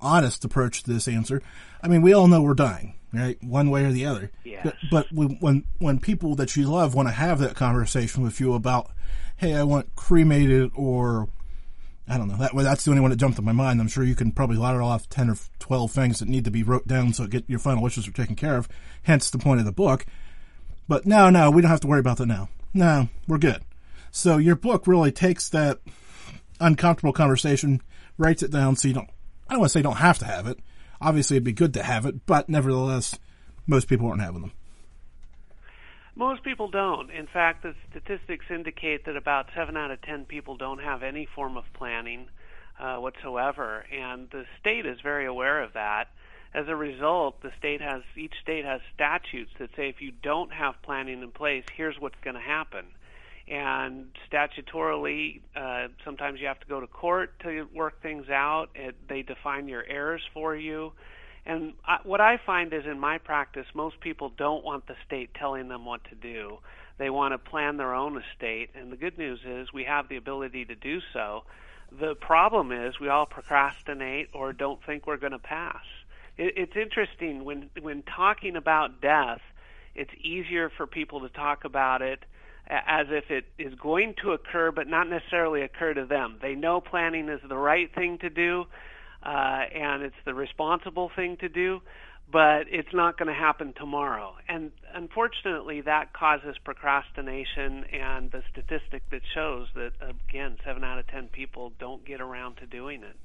honest 0.00 0.44
approach 0.44 0.82
to 0.84 0.92
this 0.92 1.08
answer. 1.08 1.42
I 1.82 1.88
mean, 1.88 2.02
we 2.02 2.12
all 2.12 2.28
know 2.28 2.42
we're 2.42 2.54
dying, 2.54 2.94
right? 3.12 3.42
One 3.42 3.70
way 3.70 3.84
or 3.84 3.92
the 3.92 4.06
other. 4.06 4.30
Yes. 4.44 4.74
But, 4.90 5.06
but 5.12 5.12
when 5.12 5.64
when 5.78 6.00
people 6.00 6.34
that 6.36 6.56
you 6.56 6.70
love 6.70 6.94
want 6.94 7.08
to 7.08 7.14
have 7.14 7.38
that 7.40 7.56
conversation 7.56 8.22
with 8.22 8.40
you 8.40 8.54
about, 8.54 8.90
hey, 9.36 9.54
I 9.54 9.62
want 9.62 9.94
cremated 9.96 10.70
or 10.74 11.28
I 12.08 12.18
don't 12.18 12.28
know. 12.28 12.36
That 12.36 12.52
that's 12.54 12.84
the 12.84 12.90
only 12.90 13.00
one 13.00 13.10
that 13.10 13.16
jumped 13.16 13.38
in 13.38 13.44
my 13.44 13.52
mind. 13.52 13.80
I'm 13.80 13.88
sure 13.88 14.04
you 14.04 14.16
can 14.16 14.32
probably 14.32 14.56
ladder 14.56 14.82
off 14.82 15.08
ten 15.08 15.30
or 15.30 15.36
twelve 15.58 15.92
things 15.92 16.18
that 16.18 16.28
need 16.28 16.44
to 16.44 16.50
be 16.50 16.62
wrote 16.62 16.88
down 16.88 17.12
so 17.12 17.26
get 17.26 17.48
your 17.48 17.58
final 17.60 17.82
wishes 17.82 18.08
are 18.08 18.12
taken 18.12 18.36
care 18.36 18.56
of. 18.56 18.68
Hence 19.02 19.30
the 19.30 19.38
point 19.38 19.60
of 19.60 19.66
the 19.66 19.72
book. 19.72 20.06
But 20.88 21.06
no, 21.06 21.30
no, 21.30 21.50
we 21.50 21.62
don't 21.62 21.70
have 21.70 21.80
to 21.80 21.86
worry 21.86 22.00
about 22.00 22.16
that 22.16 22.26
now. 22.26 22.48
No, 22.74 23.08
we're 23.28 23.38
good. 23.38 23.62
So 24.10 24.38
your 24.38 24.56
book 24.56 24.86
really 24.88 25.12
takes 25.12 25.48
that 25.50 25.78
uncomfortable 26.58 27.12
conversation, 27.12 27.80
writes 28.18 28.42
it 28.42 28.50
down 28.50 28.74
so 28.74 28.88
you 28.88 28.94
don't, 28.94 29.08
I 29.48 29.54
don't 29.54 29.60
want 29.60 29.70
to 29.70 29.72
say 29.72 29.78
you 29.78 29.84
don't 29.84 29.96
have 29.96 30.18
to 30.18 30.24
have 30.24 30.48
it. 30.48 30.58
Obviously 31.00 31.36
it'd 31.36 31.44
be 31.44 31.52
good 31.52 31.74
to 31.74 31.82
have 31.82 32.06
it, 32.06 32.26
but 32.26 32.48
nevertheless, 32.48 33.18
most 33.66 33.88
people 33.88 34.08
aren't 34.08 34.22
having 34.22 34.42
them. 34.42 34.52
Most 36.14 36.42
people 36.42 36.68
don't. 36.68 37.10
In 37.10 37.26
fact, 37.26 37.62
the 37.62 37.74
statistics 37.90 38.44
indicate 38.50 39.06
that 39.06 39.16
about 39.16 39.46
7 39.56 39.76
out 39.76 39.90
of 39.90 40.02
10 40.02 40.26
people 40.26 40.56
don't 40.56 40.80
have 40.80 41.02
any 41.02 41.26
form 41.34 41.56
of 41.56 41.64
planning 41.72 42.26
uh, 42.78 42.96
whatsoever, 42.96 43.84
and 43.92 44.28
the 44.30 44.44
state 44.58 44.86
is 44.86 45.00
very 45.00 45.26
aware 45.26 45.62
of 45.62 45.74
that. 45.74 46.08
As 46.52 46.66
a 46.66 46.74
result, 46.74 47.40
the 47.42 47.52
state 47.58 47.80
has 47.80 48.02
each 48.16 48.34
state 48.42 48.64
has 48.64 48.80
statutes 48.94 49.52
that 49.58 49.70
say 49.76 49.88
if 49.88 50.00
you 50.00 50.10
don't 50.10 50.52
have 50.52 50.74
planning 50.82 51.22
in 51.22 51.30
place, 51.30 51.64
here's 51.76 51.98
what's 52.00 52.18
going 52.22 52.34
to 52.34 52.42
happen 52.42 52.86
and 53.50 54.06
statutorily, 54.30 55.40
uh, 55.56 55.88
sometimes 56.04 56.40
you 56.40 56.46
have 56.46 56.60
to 56.60 56.66
go 56.68 56.80
to 56.80 56.86
court 56.86 57.38
to 57.40 57.66
work 57.74 58.00
things 58.00 58.30
out. 58.30 58.68
It, 58.76 58.94
they 59.08 59.22
define 59.22 59.66
your 59.66 59.84
errors 59.84 60.22
for 60.32 60.54
you. 60.54 60.92
And 61.44 61.72
I, 61.84 61.98
what 62.04 62.20
I 62.20 62.38
find 62.46 62.72
is 62.72 62.84
in 62.86 63.00
my 63.00 63.18
practice, 63.18 63.66
most 63.74 63.98
people 64.00 64.30
don't 64.36 64.64
want 64.64 64.86
the 64.86 64.94
state 65.04 65.30
telling 65.34 65.66
them 65.66 65.84
what 65.84 66.04
to 66.04 66.14
do. 66.14 66.58
They 66.98 67.10
want 67.10 67.32
to 67.32 67.38
plan 67.38 67.76
their 67.76 67.92
own 67.92 68.22
estate. 68.22 68.70
And 68.76 68.92
the 68.92 68.96
good 68.96 69.18
news 69.18 69.40
is 69.44 69.72
we 69.72 69.84
have 69.84 70.08
the 70.08 70.16
ability 70.16 70.66
to 70.66 70.76
do 70.76 71.00
so. 71.12 71.42
The 71.98 72.14
problem 72.14 72.70
is 72.70 73.00
we 73.00 73.08
all 73.08 73.26
procrastinate 73.26 74.28
or 74.32 74.52
don't 74.52 74.78
think 74.86 75.08
we're 75.08 75.16
going 75.16 75.32
to 75.32 75.40
pass. 75.40 75.82
It, 76.38 76.54
it's 76.56 76.76
interesting 76.76 77.44
when 77.44 77.70
when 77.80 78.02
talking 78.02 78.54
about 78.54 79.00
death, 79.00 79.40
it's 79.96 80.12
easier 80.22 80.70
for 80.70 80.86
people 80.86 81.22
to 81.22 81.28
talk 81.28 81.64
about 81.64 82.00
it 82.00 82.22
as 82.70 83.06
if 83.10 83.30
it 83.30 83.46
is 83.58 83.74
going 83.74 84.14
to 84.22 84.32
occur, 84.32 84.70
but 84.70 84.86
not 84.86 85.08
necessarily 85.08 85.62
occur 85.62 85.92
to 85.94 86.06
them. 86.06 86.38
They 86.40 86.54
know 86.54 86.80
planning 86.80 87.28
is 87.28 87.40
the 87.46 87.56
right 87.56 87.92
thing 87.92 88.18
to 88.18 88.30
do, 88.30 88.66
uh, 89.22 89.28
and 89.28 90.02
it's 90.02 90.16
the 90.24 90.34
responsible 90.34 91.10
thing 91.14 91.36
to 91.38 91.48
do, 91.48 91.82
but 92.30 92.66
it's 92.70 92.92
not 92.94 93.18
going 93.18 93.26
to 93.26 93.34
happen 93.34 93.74
tomorrow. 93.76 94.36
And 94.48 94.70
unfortunately, 94.94 95.80
that 95.82 96.12
causes 96.12 96.56
procrastination, 96.62 97.84
and 97.92 98.30
the 98.30 98.42
statistic 98.52 99.02
that 99.10 99.22
shows 99.34 99.66
that, 99.74 99.92
again, 100.00 100.56
7 100.64 100.84
out 100.84 100.98
of 100.98 101.08
10 101.08 101.28
people 101.28 101.72
don't 101.80 102.04
get 102.04 102.20
around 102.20 102.58
to 102.58 102.66
doing 102.66 103.02
it. 103.02 103.16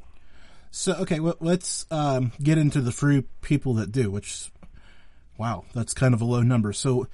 So, 0.71 0.93
okay, 0.93 1.19
well, 1.19 1.37
let's 1.39 1.85
um, 1.91 2.31
get 2.41 2.57
into 2.57 2.81
the 2.81 2.91
few 2.91 3.23
people 3.41 3.75
that 3.75 3.91
do, 3.91 4.09
which, 4.09 4.51
wow, 5.37 5.65
that's 5.73 5.93
kind 5.93 6.13
of 6.13 6.21
a 6.21 6.25
low 6.25 6.41
number. 6.41 6.73
So, 6.73 7.07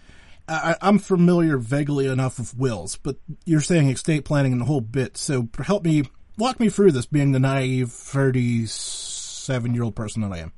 I, 0.51 0.89
am 0.89 0.99
familiar 0.99 1.57
vaguely 1.57 2.07
enough 2.07 2.37
with 2.37 2.57
wills, 2.57 2.97
but 2.97 3.17
you're 3.45 3.61
saying 3.61 3.89
estate 3.89 4.25
planning 4.25 4.51
and 4.51 4.61
the 4.61 4.65
whole 4.65 4.81
bit. 4.81 5.17
So 5.17 5.47
help 5.63 5.83
me 5.83 6.03
walk 6.37 6.59
me 6.59 6.69
through 6.69 6.91
this, 6.91 7.05
being 7.05 7.31
the 7.31 7.39
naive 7.39 7.91
37 7.91 9.73
year 9.73 9.83
old 9.83 9.95
person 9.95 10.21
that 10.23 10.33
I 10.33 10.39
am. 10.39 10.51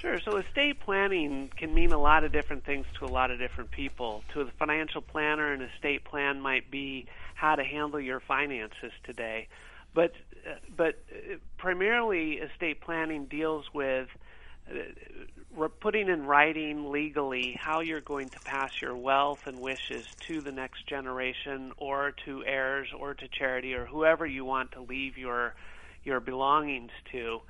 Sure. 0.00 0.18
So 0.20 0.36
estate 0.38 0.80
planning 0.80 1.50
can 1.56 1.74
mean 1.74 1.92
a 1.92 1.98
lot 1.98 2.24
of 2.24 2.32
different 2.32 2.64
things 2.64 2.86
to 2.98 3.04
a 3.04 3.08
lot 3.08 3.30
of 3.30 3.38
different 3.38 3.70
people. 3.70 4.22
To 4.32 4.44
the 4.44 4.50
financial 4.52 5.02
planner, 5.02 5.52
an 5.52 5.60
estate 5.60 6.04
plan 6.04 6.40
might 6.40 6.70
be 6.70 7.06
how 7.34 7.54
to 7.56 7.64
handle 7.64 8.00
your 8.00 8.20
finances 8.20 8.92
today. 9.04 9.48
But 9.92 10.12
but 10.74 11.02
primarily, 11.58 12.34
estate 12.34 12.80
planning 12.80 13.26
deals 13.26 13.66
with 13.74 14.08
putting 15.80 16.08
in 16.08 16.24
writing 16.26 16.90
legally 16.90 17.58
how 17.62 17.80
you're 17.80 18.00
going 18.00 18.30
to 18.30 18.40
pass 18.40 18.70
your 18.80 18.96
wealth 18.96 19.38
and 19.46 19.60
wishes 19.60 20.04
to 20.28 20.40
the 20.40 20.52
next 20.52 20.86
generation 20.88 21.72
or 21.76 22.12
to 22.24 22.44
heirs 22.46 22.88
or 22.98 23.14
to 23.14 23.28
charity 23.38 23.74
or 23.74 23.86
whoever 23.86 24.26
you 24.26 24.44
want 24.44 24.72
to 24.72 24.82
leave 24.82 25.16
your 25.16 25.54
your 26.04 26.20
belongings 26.20 26.90
to. 27.12 27.40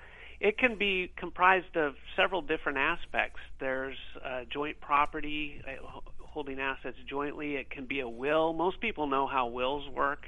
It 0.41 0.59
can 0.59 0.77
be 0.79 1.13
comprised 1.17 1.77
of 1.77 1.95
several 2.17 2.41
different 2.43 2.79
aspects. 2.79 3.39
There's 3.61 3.97
uh, 4.25 4.41
joint 4.53 4.81
property, 4.81 5.61
uh, 5.67 6.01
holding 6.19 6.59
assets 6.59 6.97
jointly. 7.09 7.57
It 7.57 7.71
can 7.71 7.87
be 7.87 8.01
a 8.01 8.09
will. 8.09 8.53
Most 8.53 8.81
people 8.81 9.07
know 9.07 9.27
how 9.27 9.49
wills 9.49 9.89
work. 9.91 10.25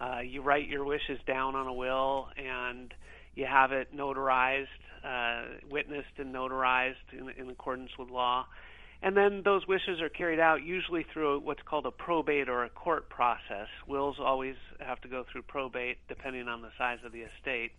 Uh, 0.00 0.20
you 0.20 0.42
write 0.42 0.68
your 0.68 0.84
wishes 0.84 1.18
down 1.26 1.56
on 1.56 1.66
a 1.66 1.72
will 1.72 2.28
and 2.36 2.94
you 3.34 3.46
have 3.46 3.72
it 3.72 3.94
notarized, 3.96 4.66
witnessed 5.70 6.18
and 6.18 6.34
notarized 6.34 6.94
in, 7.12 7.28
in 7.38 7.50
accordance 7.50 7.90
with 7.98 8.10
law. 8.10 8.46
And 9.00 9.16
then 9.16 9.42
those 9.44 9.66
wishes 9.66 10.00
are 10.00 10.08
carried 10.08 10.40
out 10.40 10.64
usually 10.64 11.04
through 11.12 11.40
what's 11.40 11.62
called 11.62 11.86
a 11.86 11.92
probate 11.92 12.48
or 12.48 12.64
a 12.64 12.68
court 12.68 13.08
process. 13.08 13.68
Wills 13.86 14.16
always 14.18 14.56
have 14.80 15.00
to 15.02 15.08
go 15.08 15.24
through 15.30 15.42
probate 15.42 15.98
depending 16.08 16.48
on 16.48 16.62
the 16.62 16.70
size 16.76 16.98
of 17.04 17.12
the 17.12 17.20
estate. 17.20 17.70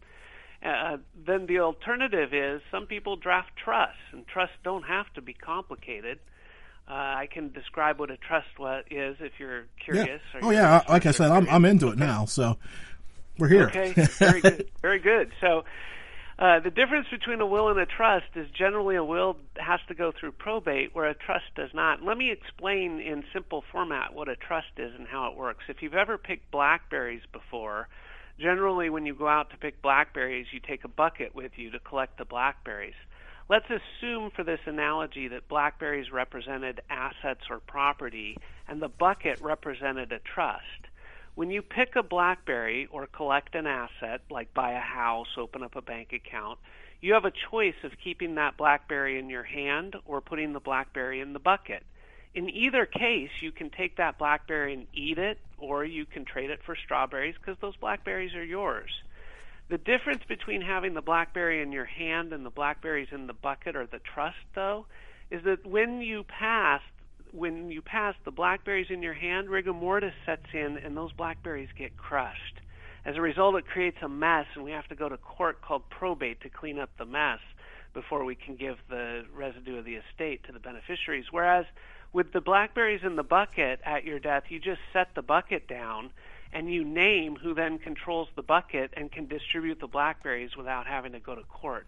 Uh, 0.63 0.97
then 1.25 1.45
the 1.45 1.59
alternative 1.59 2.33
is 2.33 2.61
some 2.71 2.85
people 2.85 3.15
draft 3.17 3.51
trusts, 3.63 3.97
and 4.11 4.25
trusts 4.27 4.55
don't 4.63 4.83
have 4.83 5.11
to 5.13 5.21
be 5.21 5.33
complicated. 5.33 6.19
Uh, 6.89 6.93
I 6.93 7.27
can 7.31 7.51
describe 7.51 7.99
what 7.99 8.11
a 8.11 8.17
trust 8.17 8.47
is 8.89 9.17
if 9.19 9.33
you're 9.39 9.65
curious. 9.83 10.21
Yeah. 10.33 10.39
Oh 10.41 10.51
yeah, 10.51 10.83
like 10.89 11.05
I 11.05 11.11
said, 11.11 11.31
I'm 11.31 11.47
I'm 11.49 11.65
into 11.65 11.89
it 11.89 11.97
now, 11.97 12.25
so 12.25 12.57
we're 13.37 13.47
here. 13.49 13.67
Okay, 13.67 13.91
very 13.93 14.41
good, 14.41 14.69
very 14.81 14.99
good. 14.99 15.31
So. 15.41 15.65
Uh, 16.39 16.61
the 16.61 16.69
difference 16.69 17.05
between 17.11 17.41
a 17.41 17.45
will 17.45 17.67
and 17.67 17.77
a 17.77 17.85
trust 17.85 18.27
is 18.33 18.47
generally 18.57 18.95
a 18.95 19.03
will 19.03 19.35
has 19.57 19.81
to 19.89 19.93
go 19.93 20.13
through 20.17 20.31
probate, 20.31 20.95
where 20.95 21.09
a 21.09 21.13
trust 21.13 21.43
does 21.53 21.71
not. 21.73 22.01
Let 22.01 22.17
me 22.17 22.31
explain 22.31 23.01
in 23.01 23.25
simple 23.33 23.61
format 23.73 24.13
what 24.13 24.29
a 24.29 24.37
trust 24.37 24.71
is 24.77 24.93
and 24.97 25.05
how 25.05 25.29
it 25.29 25.37
works. 25.37 25.65
If 25.67 25.81
you've 25.81 25.95
ever 25.95 26.17
picked 26.17 26.49
blackberries 26.49 27.23
before, 27.33 27.89
generally 28.39 28.89
when 28.89 29.05
you 29.05 29.15
go 29.15 29.27
out 29.27 29.49
to 29.49 29.57
pick 29.57 29.81
blackberries, 29.81 30.47
you 30.53 30.61
take 30.65 30.85
a 30.85 30.87
bucket 30.87 31.35
with 31.35 31.51
you 31.57 31.71
to 31.71 31.79
collect 31.79 32.17
the 32.17 32.23
blackberries. 32.23 32.95
Let's 33.49 33.65
assume 33.65 34.31
for 34.33 34.45
this 34.45 34.61
analogy 34.65 35.27
that 35.27 35.49
blackberries 35.49 36.09
represented 36.09 36.79
assets 36.89 37.41
or 37.49 37.59
property 37.59 38.37
and 38.65 38.81
the 38.81 38.87
bucket 38.87 39.41
represented 39.41 40.13
a 40.13 40.19
trust. 40.19 40.87
When 41.39 41.51
you 41.51 41.61
pick 41.61 41.95
a 41.95 42.03
blackberry 42.03 42.89
or 42.91 43.07
collect 43.07 43.55
an 43.55 43.65
asset, 43.65 44.19
like 44.29 44.53
buy 44.53 44.73
a 44.73 44.81
house, 44.81 45.37
open 45.37 45.63
up 45.63 45.77
a 45.77 45.81
bank 45.81 46.11
account, 46.11 46.59
you 46.99 47.13
have 47.13 47.23
a 47.23 47.31
choice 47.49 47.81
of 47.85 47.93
keeping 48.03 48.35
that 48.35 48.57
blackberry 48.57 49.17
in 49.17 49.29
your 49.29 49.43
hand 49.43 49.95
or 50.05 50.19
putting 50.19 50.51
the 50.51 50.59
blackberry 50.59 51.21
in 51.21 51.31
the 51.31 51.39
bucket. 51.39 51.83
In 52.35 52.49
either 52.49 52.85
case, 52.85 53.29
you 53.39 53.53
can 53.53 53.69
take 53.69 53.95
that 53.95 54.17
blackberry 54.17 54.73
and 54.73 54.87
eat 54.93 55.17
it, 55.17 55.37
or 55.57 55.85
you 55.85 56.05
can 56.05 56.25
trade 56.25 56.49
it 56.49 56.59
for 56.65 56.75
strawberries 56.75 57.35
because 57.39 57.55
those 57.61 57.77
blackberries 57.77 58.35
are 58.35 58.43
yours. 58.43 58.91
The 59.69 59.77
difference 59.77 60.23
between 60.27 60.61
having 60.61 60.93
the 60.93 61.01
blackberry 61.01 61.61
in 61.61 61.71
your 61.71 61.85
hand 61.85 62.33
and 62.33 62.45
the 62.45 62.49
blackberries 62.49 63.13
in 63.13 63.27
the 63.27 63.33
bucket 63.33 63.77
or 63.77 63.85
the 63.85 64.01
trust, 64.13 64.43
though, 64.55 64.87
is 65.31 65.41
that 65.45 65.65
when 65.65 66.01
you 66.01 66.25
pass, 66.25 66.81
when 67.31 67.69
you 67.71 67.81
pass 67.81 68.15
the 68.25 68.31
blackberries 68.31 68.87
in 68.89 69.01
your 69.01 69.13
hand, 69.13 69.49
rigor 69.49 69.73
mortis 69.73 70.13
sets 70.25 70.45
in, 70.53 70.77
and 70.83 70.95
those 70.95 71.11
blackberries 71.13 71.69
get 71.77 71.97
crushed. 71.97 72.61
As 73.05 73.15
a 73.15 73.21
result, 73.21 73.55
it 73.55 73.65
creates 73.65 73.97
a 74.01 74.09
mess, 74.09 74.45
and 74.55 74.63
we 74.63 74.71
have 74.71 74.87
to 74.87 74.95
go 74.95 75.09
to 75.09 75.17
court 75.17 75.61
called 75.61 75.83
probate 75.89 76.41
to 76.41 76.49
clean 76.49 76.79
up 76.79 76.89
the 76.97 77.05
mess 77.05 77.39
before 77.93 78.23
we 78.23 78.35
can 78.35 78.55
give 78.55 78.77
the 78.89 79.23
residue 79.33 79.77
of 79.77 79.85
the 79.85 79.95
estate 79.95 80.43
to 80.45 80.51
the 80.51 80.59
beneficiaries. 80.59 81.25
Whereas 81.31 81.65
with 82.13 82.33
the 82.33 82.41
blackberries 82.41 83.01
in 83.03 83.15
the 83.15 83.23
bucket 83.23 83.79
at 83.85 84.03
your 84.03 84.19
death, 84.19 84.43
you 84.49 84.59
just 84.59 84.81
set 84.93 85.09
the 85.15 85.21
bucket 85.21 85.67
down 85.67 86.11
and 86.51 86.71
you 86.71 86.83
name 86.83 87.35
who 87.35 87.53
then 87.53 87.77
controls 87.77 88.27
the 88.35 88.41
bucket 88.41 88.91
and 88.97 89.11
can 89.11 89.27
distribute 89.27 89.79
the 89.79 89.87
blackberries 89.87 90.55
without 90.57 90.87
having 90.87 91.11
to 91.11 91.19
go 91.19 91.35
to 91.35 91.43
court. 91.43 91.87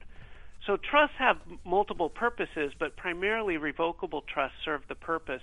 So 0.65 0.77
trusts 0.77 1.15
have 1.17 1.37
multiple 1.65 2.09
purposes, 2.09 2.71
but 2.77 2.95
primarily 2.95 3.57
revocable 3.57 4.21
trusts 4.21 4.57
serve 4.63 4.81
the 4.87 4.95
purpose 4.95 5.41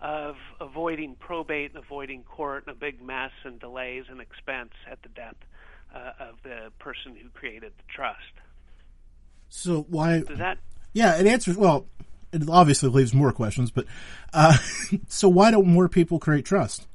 of 0.00 0.36
avoiding 0.60 1.16
probate 1.16 1.72
and 1.74 1.82
avoiding 1.82 2.22
court 2.24 2.64
and 2.66 2.76
a 2.76 2.78
big 2.78 3.02
mess 3.02 3.30
and 3.44 3.58
delays 3.58 4.04
and 4.08 4.20
expense 4.20 4.72
at 4.90 5.02
the 5.02 5.08
death 5.08 5.36
uh, 5.94 6.12
of 6.18 6.34
the 6.42 6.70
person 6.78 7.16
who 7.20 7.28
created 7.30 7.72
the 7.76 7.92
trust. 7.92 8.18
So 9.48 9.86
why? 9.88 10.20
Does 10.20 10.38
that? 10.38 10.58
Yeah, 10.92 11.18
it 11.18 11.26
answers. 11.26 11.56
Well, 11.56 11.86
it 12.32 12.42
obviously 12.48 12.88
leaves 12.88 13.12
more 13.12 13.32
questions, 13.32 13.70
but 13.70 13.86
uh, 14.32 14.56
so 15.08 15.28
why 15.28 15.50
don't 15.50 15.66
more 15.66 15.88
people 15.88 16.18
create 16.18 16.44
trust? 16.44 16.86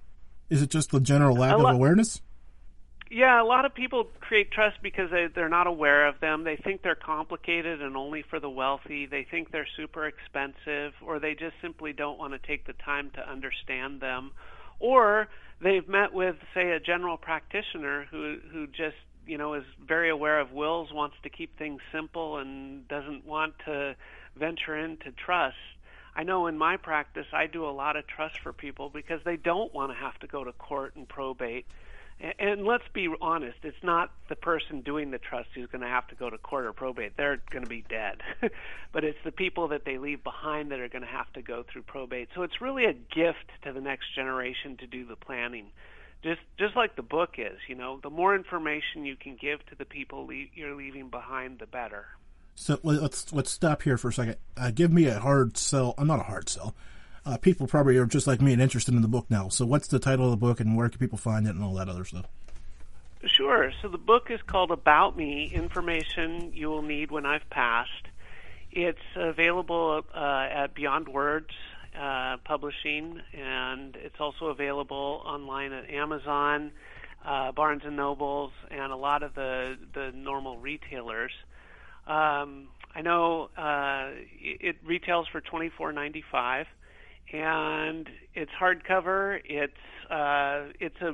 Is 0.49 0.61
it 0.61 0.69
just 0.69 0.91
the 0.91 0.99
general 0.99 1.35
lack 1.35 1.53
of 1.53 1.65
awareness? 1.65 2.21
Yeah, 3.09 3.41
a 3.41 3.45
lot 3.45 3.63
of 3.65 3.73
people 3.73 4.09
create 4.19 4.51
trust 4.51 4.77
because 4.83 5.09
they, 5.11 5.27
they're 5.33 5.47
not 5.47 5.65
aware 5.67 6.07
of 6.07 6.19
them. 6.19 6.43
They 6.43 6.57
think 6.57 6.81
they're 6.81 6.95
complicated 6.95 7.81
and 7.81 7.95
only 7.95 8.21
for 8.29 8.39
the 8.39 8.49
wealthy. 8.49 9.05
They 9.05 9.25
think 9.29 9.51
they're 9.51 9.67
super 9.77 10.05
expensive, 10.05 10.93
or 11.01 11.19
they 11.19 11.33
just 11.33 11.55
simply 11.61 11.93
don't 11.93 12.19
want 12.19 12.33
to 12.33 12.47
take 12.47 12.67
the 12.67 12.73
time 12.73 13.11
to 13.11 13.29
understand 13.29 14.01
them. 14.01 14.31
Or 14.79 15.29
they've 15.61 15.87
met 15.87 16.13
with, 16.13 16.35
say, 16.53 16.71
a 16.71 16.79
general 16.79 17.17
practitioner 17.17 18.05
who 18.11 18.37
who 18.51 18.67
just 18.67 18.97
you 19.25 19.37
know 19.37 19.53
is 19.53 19.63
very 19.85 20.09
aware 20.09 20.39
of 20.39 20.51
wills, 20.51 20.91
wants 20.91 21.15
to 21.23 21.29
keep 21.29 21.57
things 21.57 21.81
simple, 21.93 22.37
and 22.37 22.87
doesn't 22.89 23.25
want 23.25 23.53
to 23.65 23.95
venture 24.35 24.77
into 24.77 25.11
trust. 25.11 25.55
I 26.13 26.23
know 26.23 26.47
in 26.47 26.57
my 26.57 26.77
practice, 26.77 27.27
I 27.31 27.47
do 27.47 27.65
a 27.65 27.71
lot 27.71 27.95
of 27.95 28.05
trust 28.07 28.39
for 28.39 28.51
people 28.51 28.89
because 28.89 29.21
they 29.23 29.37
don't 29.37 29.73
want 29.73 29.91
to 29.91 29.97
have 29.97 30.17
to 30.19 30.27
go 30.27 30.43
to 30.43 30.51
court 30.51 30.95
and 30.95 31.07
probate. 31.07 31.67
And, 32.19 32.65
let's 32.65 32.87
be 32.93 33.07
honest, 33.21 33.57
it's 33.61 33.83
not 33.83 34.11
the 34.27 34.35
person 34.35 34.81
doing 34.81 35.11
the 35.11 35.19
trust 35.19 35.49
who's 35.53 35.67
going 35.67 35.83
to 35.83 35.87
have 35.87 36.07
to 36.07 36.15
go 36.15 36.29
to 36.29 36.37
court 36.39 36.65
or 36.65 36.73
probate. 36.73 37.15
They're 37.15 37.39
going 37.51 37.63
to 37.63 37.69
be 37.69 37.85
dead. 37.87 38.21
but 38.91 39.03
it's 39.03 39.19
the 39.23 39.31
people 39.31 39.67
that 39.67 39.85
they 39.85 39.99
leave 39.99 40.23
behind 40.23 40.71
that 40.71 40.79
are 40.79 40.89
going 40.89 41.03
to 41.03 41.07
have 41.07 41.31
to 41.33 41.43
go 41.43 41.63
through 41.71 41.83
probate. 41.83 42.29
So 42.33 42.41
it's 42.41 42.59
really 42.59 42.85
a 42.85 42.93
gift 42.93 43.51
to 43.63 43.71
the 43.71 43.81
next 43.81 44.15
generation 44.15 44.77
to 44.77 44.87
do 44.87 45.05
the 45.05 45.15
planning. 45.15 45.67
Just 46.23 46.41
just 46.57 46.75
like 46.75 46.95
the 46.95 47.03
book 47.03 47.35
is, 47.37 47.59
you 47.67 47.75
know, 47.75 47.99
the 48.01 48.09
more 48.09 48.35
information 48.35 49.05
you 49.05 49.15
can 49.15 49.37
give 49.39 49.63
to 49.67 49.75
the 49.75 49.85
people 49.85 50.25
le- 50.25 50.47
you're 50.55 50.75
leaving 50.75 51.09
behind, 51.09 51.59
the 51.59 51.67
better. 51.67 52.05
So 52.55 52.79
let's 52.81 53.31
let's 53.31 53.51
stop 53.51 53.83
here 53.83 53.99
for 53.99 54.09
a 54.09 54.13
second. 54.13 54.37
Uh, 54.57 54.71
give 54.71 54.91
me 54.91 55.05
a 55.05 55.19
hard 55.19 55.57
sell. 55.57 55.93
I'm 55.99 56.09
uh, 56.09 56.15
not 56.15 56.25
a 56.25 56.27
hard 56.27 56.49
sell. 56.49 56.73
Uh, 57.27 57.35
people 57.35 57.67
probably 57.67 57.97
are 57.97 58.05
just 58.05 58.25
like 58.25 58.41
me 58.41 58.53
and 58.53 58.61
interested 58.61 58.93
in 58.93 59.01
the 59.01 59.07
book 59.07 59.25
now. 59.29 59.49
So 59.49 59.65
what's 59.65 59.89
the 59.89 59.99
title 59.99 60.25
of 60.25 60.31
the 60.31 60.37
book 60.37 60.61
and 60.61 60.77
where 60.77 60.87
can 60.87 60.97
people 60.97 61.17
find 61.17 61.45
it 61.45 61.55
and 61.55 61.61
all 61.61 61.73
that 61.73 61.89
other 61.89 62.05
stuff? 62.05 62.25
Sure. 63.25 63.73
So 63.81 63.89
the 63.89 63.97
book 63.97 64.27
is 64.29 64.39
called 64.47 64.71
About 64.71 65.17
Me: 65.17 65.51
Information 65.53 66.51
You 66.53 66.69
Will 66.69 66.83
Need 66.83 67.11
When 67.11 67.25
I've 67.25 67.49
Passed. 67.49 67.91
It's 68.71 68.99
available 69.15 70.03
uh, 70.15 70.47
at 70.49 70.73
Beyond 70.73 71.09
Words 71.09 71.49
uh, 71.99 72.37
Publishing, 72.45 73.19
and 73.33 73.97
it's 73.97 74.21
also 74.21 74.45
available 74.45 75.21
online 75.25 75.73
at 75.73 75.89
Amazon, 75.89 76.71
uh, 77.25 77.51
Barnes 77.51 77.81
and 77.83 77.97
Nobles, 77.97 78.51
and 78.71 78.93
a 78.93 78.95
lot 78.95 79.23
of 79.23 79.33
the 79.33 79.77
the 79.93 80.11
normal 80.15 80.59
retailers. 80.59 81.31
Um, 82.05 82.69
I 82.95 83.01
know 83.01 83.49
uh, 83.57 84.11
it 84.39 84.77
retails 84.85 85.27
for 85.29 85.41
twenty 85.41 85.69
four 85.69 85.91
ninety 85.91 86.23
five, 86.31 86.67
and 87.31 88.09
it's 88.33 88.51
hardcover. 88.59 89.39
It's 89.45 89.73
uh, 90.09 90.71
it's 90.79 91.01
a 91.01 91.13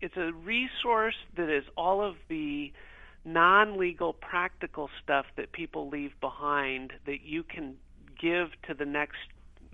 it's 0.00 0.16
a 0.16 0.32
resource 0.32 1.16
that 1.36 1.48
is 1.48 1.64
all 1.76 2.02
of 2.02 2.14
the 2.28 2.72
non-legal 3.24 4.12
practical 4.12 4.88
stuff 5.02 5.26
that 5.36 5.52
people 5.52 5.88
leave 5.88 6.12
behind 6.20 6.92
that 7.06 7.22
you 7.22 7.42
can 7.42 7.74
give 8.20 8.48
to 8.68 8.74
the 8.74 8.84
next 8.84 9.16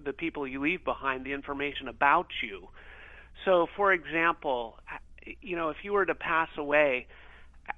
the 0.02 0.12
people 0.12 0.46
you 0.46 0.60
leave 0.60 0.84
behind 0.84 1.24
the 1.24 1.32
information 1.32 1.88
about 1.88 2.26
you. 2.42 2.68
So, 3.44 3.66
for 3.76 3.92
example, 3.92 4.78
you 5.40 5.56
know, 5.56 5.70
if 5.70 5.78
you 5.82 5.92
were 5.92 6.06
to 6.06 6.14
pass 6.14 6.48
away, 6.56 7.06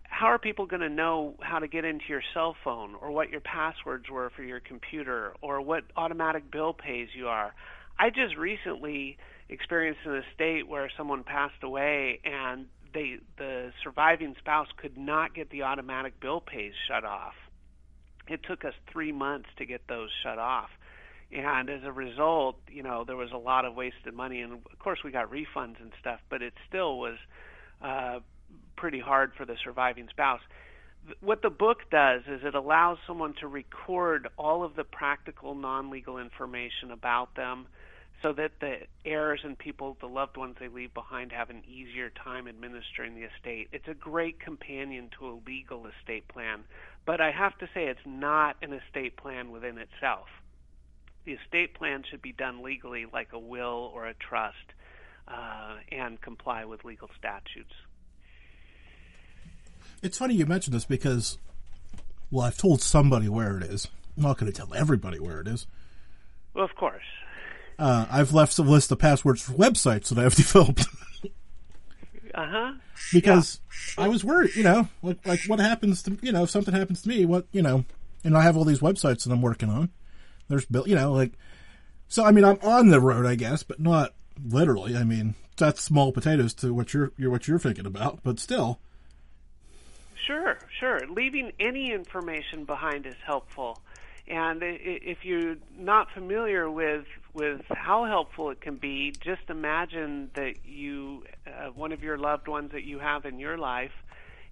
how 0.04 0.26
are 0.26 0.38
people 0.38 0.66
going 0.66 0.80
to 0.80 0.88
know 0.88 1.34
how 1.40 1.58
to 1.58 1.68
get 1.68 1.84
into 1.84 2.04
your 2.08 2.22
cell 2.34 2.56
phone 2.64 2.94
or 2.94 3.10
what 3.10 3.30
your 3.30 3.40
passwords 3.40 4.08
were 4.10 4.30
for 4.34 4.42
your 4.42 4.60
computer 4.60 5.34
or 5.42 5.60
what 5.60 5.84
automatic 5.96 6.50
bill 6.50 6.72
pays 6.72 7.08
you 7.14 7.28
are? 7.28 7.54
I 7.98 8.10
just 8.10 8.36
recently 8.36 9.16
experienced 9.48 10.00
an 10.04 10.22
estate 10.30 10.68
where 10.68 10.90
someone 10.96 11.24
passed 11.24 11.62
away 11.62 12.20
and 12.24 12.66
they 12.92 13.18
the 13.38 13.72
surviving 13.82 14.34
spouse 14.38 14.68
could 14.76 14.96
not 14.98 15.34
get 15.34 15.50
the 15.50 15.62
automatic 15.62 16.20
bill 16.20 16.40
pays 16.40 16.72
shut 16.88 17.04
off. 17.04 17.34
It 18.28 18.40
took 18.42 18.64
us 18.64 18.74
3 18.92 19.12
months 19.12 19.48
to 19.58 19.66
get 19.66 19.86
those 19.88 20.10
shut 20.22 20.38
off. 20.38 20.70
And 21.32 21.70
as 21.70 21.80
a 21.84 21.92
result, 21.92 22.56
you 22.68 22.82
know, 22.82 23.04
there 23.04 23.16
was 23.16 23.30
a 23.32 23.38
lot 23.38 23.64
of 23.64 23.74
wasted 23.74 24.14
money 24.14 24.40
and 24.40 24.52
of 24.54 24.78
course 24.78 25.00
we 25.04 25.10
got 25.10 25.30
refunds 25.30 25.80
and 25.80 25.92
stuff, 26.00 26.20
but 26.28 26.42
it 26.42 26.54
still 26.68 26.98
was 26.98 27.18
uh 27.82 28.20
pretty 28.76 29.00
hard 29.00 29.32
for 29.36 29.46
the 29.46 29.56
surviving 29.64 30.08
spouse. 30.10 30.40
what 31.20 31.40
the 31.42 31.50
book 31.50 31.78
does 31.90 32.22
is 32.26 32.40
it 32.44 32.54
allows 32.54 32.98
someone 33.06 33.34
to 33.40 33.46
record 33.46 34.28
all 34.36 34.64
of 34.64 34.74
the 34.76 34.84
practical 34.84 35.54
non-legal 35.54 36.18
information 36.18 36.90
about 36.90 37.34
them 37.36 37.66
so 38.23 38.32
that 38.32 38.52
the 38.61 38.78
heirs 39.04 39.40
and 39.44 39.58
people, 39.58 39.96
the 40.00 40.08
loved 40.08 40.37
ones 40.37 40.56
they 40.58 40.68
leave 40.68 40.92
behind, 40.94 41.32
have 41.32 41.50
an 41.50 41.62
easier 41.68 42.11
time 42.11 42.49
administering 42.49 43.14
the 43.14 43.23
estate. 43.23 43.68
It's 43.73 43.88
a 43.88 43.94
great 43.94 44.40
companion 44.40 45.11
to 45.18 45.28
a 45.28 45.38
legal 45.46 45.87
estate 45.87 46.26
plan, 46.28 46.64
but 47.04 47.20
I 47.20 47.30
have 47.30 47.56
to 47.58 47.66
say 47.75 47.87
it's 47.87 48.00
not 48.06 48.56
an 48.62 48.73
estate 48.73 49.16
plan 49.16 49.50
within 49.50 49.78
itself. 49.78 50.26
The 51.25 51.32
estate 51.32 51.75
plan 51.75 52.04
should 52.08 52.23
be 52.23 52.32
done 52.32 52.62
legally, 52.62 53.06
like 53.12 53.32
a 53.32 53.38
will 53.38 53.90
or 53.92 54.06
a 54.06 54.14
trust, 54.14 54.56
uh, 55.28 55.75
and 55.90 56.20
comply 56.20 56.64
with 56.64 56.85
legal 56.85 57.11
statutes. 57.18 57.75
It's 60.02 60.18
funny 60.18 60.35
you 60.35 60.46
mention 60.46 60.73
this 60.73 60.85
because, 60.85 61.38
well, 62.30 62.46
I've 62.46 62.56
told 62.56 62.80
somebody 62.80 63.28
where 63.28 63.58
it 63.58 63.64
is. 63.64 63.88
I'm 64.16 64.23
not 64.23 64.38
going 64.38 64.50
to 64.50 64.56
tell 64.56 64.73
everybody 64.73 65.18
where 65.18 65.40
it 65.40 65.49
is. 65.49 65.66
Well, 66.54 66.64
of 66.64 66.75
course. 66.76 67.02
Uh, 67.78 68.06
I've 68.11 68.33
left 68.33 68.59
a 68.59 68.62
list 68.62 68.90
of 68.90 68.99
passwords 68.99 69.42
for 69.42 69.52
websites 69.52 70.09
that 70.09 70.18
I've 70.18 70.35
developed. 70.37 70.87
uh 72.35 72.47
huh. 72.47 72.73
Because 73.12 73.61
yeah. 73.97 74.04
I 74.04 74.09
was 74.09 74.25
worried, 74.25 74.56
you 74.56 74.62
know, 74.62 74.88
like, 75.02 75.25
like 75.26 75.40
what 75.47 75.61
happens 75.61 76.02
to, 76.04 76.18
you 76.23 76.33
know, 76.33 76.45
if 76.45 76.50
something 76.50 76.75
happens 76.75 77.02
to 77.02 77.09
me, 77.09 77.25
what, 77.25 77.47
you 77.52 77.62
know, 77.62 77.85
and 78.25 78.37
I 78.37 78.42
have 78.42 78.56
all 78.56 78.64
these 78.64 78.80
websites 78.80 79.25
that 79.25 79.33
I'm 79.33 79.42
working 79.42 79.68
on. 79.68 79.90
There's, 80.49 80.64
built, 80.64 80.88
you 80.88 80.95
know, 80.95 81.12
like, 81.12 81.33
so 82.09 82.25
I 82.25 82.30
mean, 82.30 82.45
I'm 82.45 82.59
on 82.62 82.88
the 82.88 83.00
road, 83.00 83.26
I 83.26 83.35
guess, 83.35 83.62
but 83.62 83.80
not 83.80 84.14
literally. 84.42 84.97
I 84.97 85.04
mean, 85.04 85.35
that's 85.56 85.83
small 85.83 86.12
potatoes 86.12 86.54
to 86.54 86.73
what 86.73 86.95
you're, 86.95 87.12
you're 87.16 87.30
what 87.30 87.47
you're 87.47 87.59
thinking 87.59 87.87
about, 87.87 88.21
but 88.23 88.38
still. 88.38 88.80
Sure, 90.26 90.59
sure. 90.80 91.00
Leaving 91.09 91.52
any 91.61 91.92
information 91.92 92.64
behind 92.64 93.06
is 93.06 93.14
helpful. 93.25 93.80
And 94.28 94.61
if 94.62 95.25
you're 95.25 95.56
not 95.78 96.11
familiar 96.11 96.68
with 96.71 97.06
with 97.33 97.62
how 97.68 98.06
helpful 98.06 98.50
it 98.50 98.61
can 98.61 98.76
be, 98.76 99.12
just 99.12 99.42
imagine 99.49 100.30
that 100.35 100.54
you 100.64 101.25
uh, 101.47 101.68
one 101.68 101.92
of 101.92 102.02
your 102.02 102.18
loved 102.18 102.49
ones 102.49 102.73
that 102.73 102.85
you 102.85 102.99
have 102.99 103.25
in 103.25 103.38
your 103.38 103.56
life, 103.56 103.92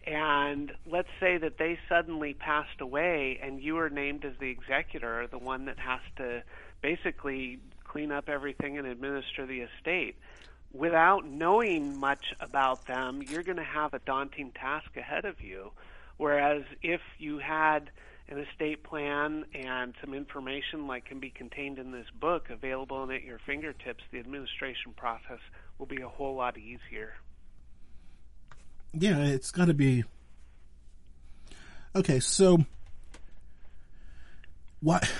and 0.06 0.70
let's 0.86 1.08
say 1.18 1.38
that 1.38 1.58
they 1.58 1.78
suddenly 1.88 2.34
passed 2.34 2.80
away, 2.80 3.40
and 3.42 3.60
you 3.60 3.78
are 3.78 3.90
named 3.90 4.24
as 4.24 4.34
the 4.38 4.50
executor, 4.50 5.26
the 5.26 5.38
one 5.38 5.64
that 5.64 5.78
has 5.78 6.00
to 6.18 6.42
basically 6.82 7.58
clean 7.82 8.12
up 8.12 8.28
everything 8.28 8.78
and 8.78 8.86
administer 8.86 9.46
the 9.46 9.60
estate 9.62 10.16
without 10.74 11.24
knowing 11.24 11.98
much 11.98 12.34
about 12.40 12.86
them, 12.86 13.22
you're 13.22 13.44
going 13.44 13.56
to 13.56 13.62
have 13.62 13.94
a 13.94 14.00
daunting 14.00 14.50
task 14.50 14.96
ahead 14.96 15.24
of 15.24 15.40
you. 15.40 15.70
Whereas 16.16 16.64
if 16.82 17.00
you 17.18 17.38
had 17.38 17.90
an 18.28 18.38
estate 18.38 18.82
plan 18.82 19.44
and 19.54 19.94
some 20.00 20.14
information 20.14 20.86
like 20.86 21.04
can 21.04 21.20
be 21.20 21.30
contained 21.30 21.78
in 21.78 21.92
this 21.92 22.06
book 22.20 22.48
available 22.50 23.02
and 23.02 23.12
at 23.12 23.22
your 23.22 23.38
fingertips, 23.46 24.02
the 24.12 24.18
administration 24.18 24.92
process 24.96 25.40
will 25.78 25.86
be 25.86 26.00
a 26.00 26.08
whole 26.08 26.34
lot 26.34 26.56
easier. 26.56 27.14
Yeah, 28.92 29.18
it's 29.18 29.50
got 29.50 29.66
to 29.66 29.74
be. 29.74 30.04
Okay, 31.96 32.20
so 32.20 32.64
what? 34.80 35.10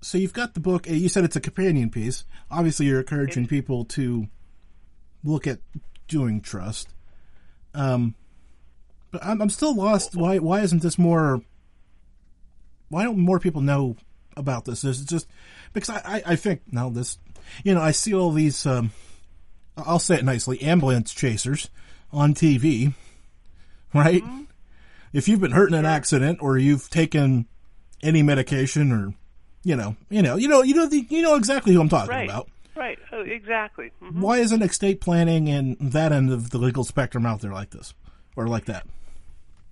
so 0.00 0.18
you've 0.18 0.32
got 0.32 0.54
the 0.54 0.60
book. 0.60 0.88
You 0.88 1.08
said 1.08 1.24
it's 1.24 1.36
a 1.36 1.40
companion 1.40 1.90
piece. 1.90 2.24
Obviously, 2.50 2.86
you're 2.86 3.00
encouraging 3.00 3.46
people 3.46 3.84
to 3.86 4.26
look 5.22 5.46
at 5.46 5.58
doing 6.08 6.40
trust. 6.40 6.88
Um, 7.74 8.14
but 9.10 9.24
I'm, 9.24 9.40
I'm 9.42 9.50
still 9.50 9.74
lost. 9.74 10.14
Why 10.14 10.38
why 10.38 10.60
isn't 10.60 10.82
this 10.82 10.98
more? 10.98 11.42
Why 12.88 13.04
don't 13.04 13.18
more 13.18 13.38
people 13.38 13.60
know 13.60 13.96
about 14.36 14.64
this? 14.64 14.84
Is 14.84 15.04
just 15.04 15.28
because 15.72 15.90
I, 15.90 16.00
I, 16.04 16.22
I 16.26 16.36
think 16.36 16.62
now 16.70 16.90
this, 16.90 17.18
you 17.64 17.74
know, 17.74 17.80
I 17.80 17.90
see 17.90 18.14
all 18.14 18.32
these. 18.32 18.66
Um, 18.66 18.92
I'll 19.76 19.98
say 19.98 20.16
it 20.16 20.24
nicely, 20.24 20.60
ambulance 20.62 21.14
chasers 21.14 21.70
on 22.12 22.34
TV, 22.34 22.92
right? 23.94 24.22
Mm-hmm. 24.22 24.42
If 25.12 25.28
you've 25.28 25.40
been 25.40 25.52
hurt 25.52 25.70
in 25.70 25.74
an 25.74 25.86
accident 25.86 26.38
or 26.42 26.58
you've 26.58 26.90
taken 26.90 27.46
any 28.02 28.22
medication 28.22 28.92
or 28.92 29.14
you 29.62 29.76
know, 29.76 29.96
you 30.08 30.22
know, 30.22 30.36
you 30.36 30.48
know, 30.48 30.62
you 30.62 30.74
know, 30.74 30.86
the, 30.86 31.06
you 31.08 31.22
know 31.22 31.34
exactly 31.34 31.74
who 31.74 31.80
I'm 31.80 31.88
talking 31.88 32.10
right. 32.10 32.24
about. 32.28 32.48
Right. 32.74 32.98
Oh, 33.12 33.20
exactly. 33.20 33.92
Mm-hmm. 34.02 34.20
Why 34.20 34.38
isn't 34.38 34.62
estate 34.62 35.00
planning 35.00 35.48
and 35.48 35.76
that 35.80 36.12
end 36.12 36.32
of 36.32 36.50
the 36.50 36.58
legal 36.58 36.84
spectrum 36.84 37.26
out 37.26 37.40
there 37.40 37.52
like 37.52 37.70
this 37.70 37.92
or 38.36 38.46
like 38.46 38.64
that? 38.66 38.86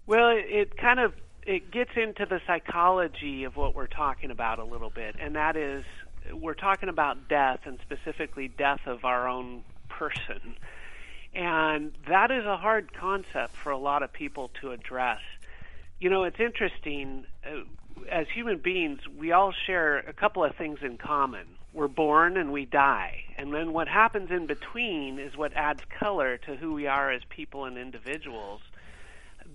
Well, 0.08 0.30
it, 0.30 0.46
it 0.48 0.76
kind 0.78 0.98
of 1.00 1.12
it 1.46 1.70
gets 1.70 1.90
into 1.94 2.24
the 2.24 2.40
psychology 2.46 3.44
of 3.44 3.56
what 3.56 3.74
we're 3.74 3.86
talking 3.86 4.30
about 4.30 4.58
a 4.58 4.64
little 4.64 4.88
bit, 4.88 5.16
and 5.20 5.36
that 5.36 5.54
is 5.54 5.84
we're 6.32 6.54
talking 6.54 6.88
about 6.88 7.28
death 7.28 7.60
and 7.64 7.78
specifically 7.82 8.48
death 8.48 8.80
of 8.86 9.04
our 9.04 9.28
own 9.28 9.64
person. 9.90 10.56
And 11.34 11.92
that 12.08 12.30
is 12.30 12.46
a 12.46 12.56
hard 12.56 12.94
concept 12.94 13.54
for 13.54 13.70
a 13.70 13.76
lot 13.76 14.02
of 14.02 14.10
people 14.10 14.50
to 14.62 14.72
address. 14.72 15.20
You 16.00 16.08
know, 16.08 16.24
it's 16.24 16.40
interesting. 16.40 17.26
Uh, 17.46 17.64
as 18.10 18.26
human 18.34 18.58
beings, 18.58 19.00
we 19.14 19.32
all 19.32 19.52
share 19.66 19.98
a 19.98 20.14
couple 20.14 20.42
of 20.42 20.54
things 20.54 20.78
in 20.80 20.96
common. 20.96 21.46
We're 21.74 21.88
born 21.88 22.38
and 22.38 22.50
we 22.50 22.64
die. 22.64 23.24
And 23.36 23.52
then 23.52 23.74
what 23.74 23.88
happens 23.88 24.30
in 24.30 24.46
between 24.46 25.18
is 25.18 25.36
what 25.36 25.52
adds 25.52 25.82
color 25.98 26.38
to 26.38 26.56
who 26.56 26.72
we 26.72 26.86
are 26.86 27.10
as 27.10 27.20
people 27.28 27.66
and 27.66 27.76
individuals. 27.76 28.62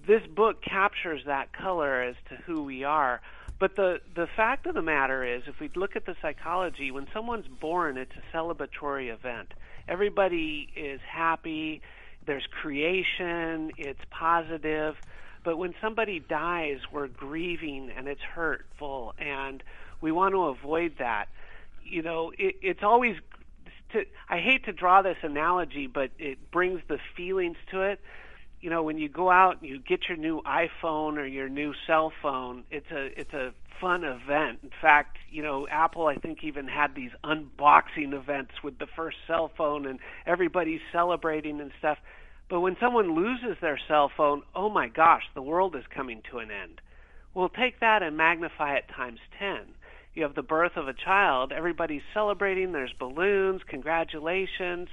This 0.05 0.21
book 0.27 0.61
captures 0.61 1.21
that 1.25 1.53
color 1.53 2.01
as 2.01 2.15
to 2.29 2.35
who 2.35 2.63
we 2.63 2.83
are. 2.83 3.21
But 3.59 3.75
the, 3.75 4.01
the 4.15 4.27
fact 4.35 4.65
of 4.65 4.73
the 4.73 4.81
matter 4.81 5.23
is, 5.23 5.43
if 5.47 5.59
we 5.59 5.69
look 5.75 5.95
at 5.95 6.05
the 6.05 6.15
psychology, 6.21 6.91
when 6.91 7.07
someone's 7.13 7.47
born, 7.47 7.97
it's 7.97 8.11
a 8.15 8.35
celebratory 8.35 9.13
event. 9.13 9.53
Everybody 9.87 10.69
is 10.75 10.99
happy, 11.09 11.81
there's 12.25 12.45
creation, 12.61 13.71
it's 13.77 14.01
positive 14.09 14.95
but 15.43 15.57
when 15.57 15.75
somebody 15.81 16.19
dies, 16.19 16.79
we're 16.91 17.07
grieving 17.07 17.91
and 17.95 18.07
it's 18.07 18.21
hurtful, 18.21 19.13
and 19.17 19.61
we 20.01 20.11
want 20.11 20.33
to 20.33 20.45
avoid 20.45 20.95
that. 20.99 21.27
You 21.83 22.01
know, 22.01 22.31
it, 22.37 22.55
it's 22.61 22.83
always. 22.83 23.17
To, 23.91 24.05
I 24.27 24.39
hate 24.39 24.65
to 24.65 24.71
draw 24.71 25.01
this 25.01 25.17
analogy, 25.21 25.87
but 25.87 26.11
it 26.17 26.49
brings 26.49 26.81
the 26.87 26.97
feelings 27.15 27.57
to 27.71 27.81
it. 27.81 27.99
You 28.63 28.69
know, 28.69 28.81
when 28.81 28.97
you 28.97 29.09
go 29.09 29.29
out 29.29 29.61
and 29.61 29.69
you 29.69 29.79
get 29.79 30.07
your 30.07 30.17
new 30.17 30.41
iPhone 30.41 31.17
or 31.17 31.25
your 31.25 31.49
new 31.49 31.73
cell 31.85 32.11
phone, 32.21 32.63
it's 32.71 32.89
a 32.91 33.19
it's 33.19 33.33
a 33.33 33.53
fun 33.81 34.03
event. 34.03 34.59
In 34.63 34.71
fact, 34.81 35.17
you 35.29 35.43
know, 35.43 35.67
Apple 35.67 36.07
I 36.07 36.15
think 36.15 36.43
even 36.43 36.67
had 36.67 36.95
these 36.95 37.11
unboxing 37.23 38.13
events 38.13 38.53
with 38.63 38.79
the 38.79 38.87
first 38.95 39.17
cell 39.27 39.51
phone 39.57 39.85
and 39.85 39.99
everybody's 40.25 40.81
celebrating 40.91 41.59
and 41.59 41.71
stuff 41.77 41.97
but 42.53 42.61
when 42.61 42.77
someone 42.79 43.15
loses 43.15 43.57
their 43.61 43.79
cell 43.87 44.11
phone, 44.15 44.43
oh 44.55 44.69
my 44.69 44.87
gosh, 44.87 45.23
the 45.33 45.41
world 45.41 45.75
is 45.75 45.85
coming 45.89 46.21
to 46.29 46.37
an 46.37 46.51
end. 46.51 46.81
We'll 47.33 47.49
take 47.49 47.79
that 47.79 48.03
and 48.03 48.15
magnify 48.15 48.75
it 48.75 48.85
times 48.95 49.19
10. 49.39 49.73
You 50.13 50.21
have 50.21 50.35
the 50.35 50.43
birth 50.43 50.73
of 50.75 50.87
a 50.87 50.93
child, 50.93 51.51
everybody's 51.51 52.03
celebrating, 52.13 52.71
there's 52.71 52.93
balloons, 52.93 53.61
congratulations. 53.67 54.89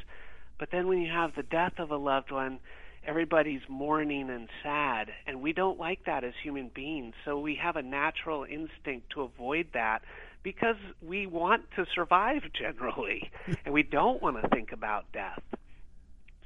But 0.59 0.71
then 0.71 0.89
when 0.89 1.03
you 1.03 1.11
have 1.13 1.35
the 1.35 1.43
death 1.43 1.75
of 1.79 1.91
a 1.91 1.97
loved 1.97 2.31
one, 2.31 2.61
everybody's 3.05 3.63
mourning 3.69 4.31
and 4.31 4.49
sad. 4.63 5.11
And 5.27 5.41
we 5.41 5.53
don't 5.53 5.79
like 5.79 6.05
that 6.05 6.25
as 6.25 6.35
human 6.43 6.69
beings. 6.69 7.15
So 7.25 7.39
we 7.39 7.57
have 7.57 7.77
a 7.77 7.83
natural 7.83 8.45
instinct 8.45 9.11
to 9.11 9.23
avoid 9.23 9.69
that 9.75 10.03
because 10.43 10.77
we 11.03 11.27
want 11.27 11.71
to 11.77 11.87
survive 11.95 12.43
generally. 12.53 13.31
and 13.65 13.75
we 13.75 13.83
don't 13.83 14.23
want 14.23 14.41
to 14.41 14.49
think 14.49 14.73
about 14.73 15.11
death. 15.13 15.43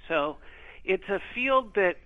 So 0.09 0.37
it's 0.85 1.09
a 1.09 1.21
field 1.35 1.75
that 1.75 1.97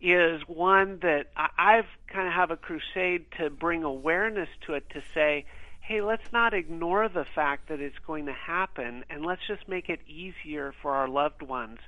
is 0.00 0.40
one 0.46 0.98
that 1.02 1.26
I've 1.36 1.86
kind 2.08 2.26
of 2.26 2.32
have 2.32 2.50
a 2.50 2.56
crusade 2.56 3.26
to 3.38 3.50
bring 3.50 3.84
awareness 3.84 4.48
to 4.66 4.74
it 4.74 4.88
to 4.90 5.02
say, 5.12 5.44
hey, 5.80 6.00
let's 6.00 6.32
not 6.32 6.54
ignore 6.54 7.08
the 7.08 7.24
fact 7.24 7.68
that 7.68 7.80
it's 7.80 7.98
going 8.06 8.26
to 8.26 8.32
happen 8.32 9.04
and 9.10 9.26
let's 9.26 9.42
just 9.46 9.68
make 9.68 9.88
it 9.88 10.00
easier 10.06 10.72
for 10.80 10.94
our 10.94 11.08
loved 11.08 11.42
ones 11.42 11.78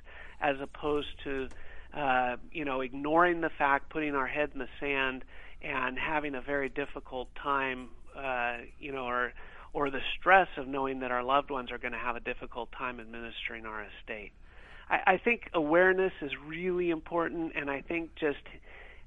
as 0.41 0.59
opposed 0.59 1.07
to, 1.23 1.47
uh, 1.93 2.37
you 2.51 2.65
know, 2.65 2.81
ignoring 2.81 3.41
the 3.41 3.49
fact, 3.49 3.89
putting 3.89 4.15
our 4.15 4.27
head 4.27 4.49
in 4.53 4.59
the 4.59 4.67
sand 4.79 5.23
and 5.61 5.97
having 5.97 6.35
a 6.35 6.41
very 6.41 6.69
difficult 6.69 7.29
time, 7.35 7.89
uh, 8.17 8.57
you 8.79 8.91
know, 8.91 9.05
or 9.05 9.33
or 9.73 9.89
the 9.89 10.01
stress 10.19 10.47
of 10.57 10.67
knowing 10.67 10.99
that 10.99 11.11
our 11.11 11.23
loved 11.23 11.49
ones 11.49 11.71
are 11.71 11.79
going 11.79 11.93
to 11.93 11.97
have 11.97 12.15
a 12.15 12.19
difficult 12.19 12.71
time 12.71 12.99
administering 12.99 13.65
our 13.65 13.83
estate. 13.83 14.31
I, 14.87 15.13
I 15.13 15.17
think 15.17 15.49
awareness 15.53 16.13
is 16.21 16.31
really 16.45 16.91
important, 16.91 17.53
and 17.55 17.71
I 17.71 17.81
think 17.81 18.13
just 18.15 18.43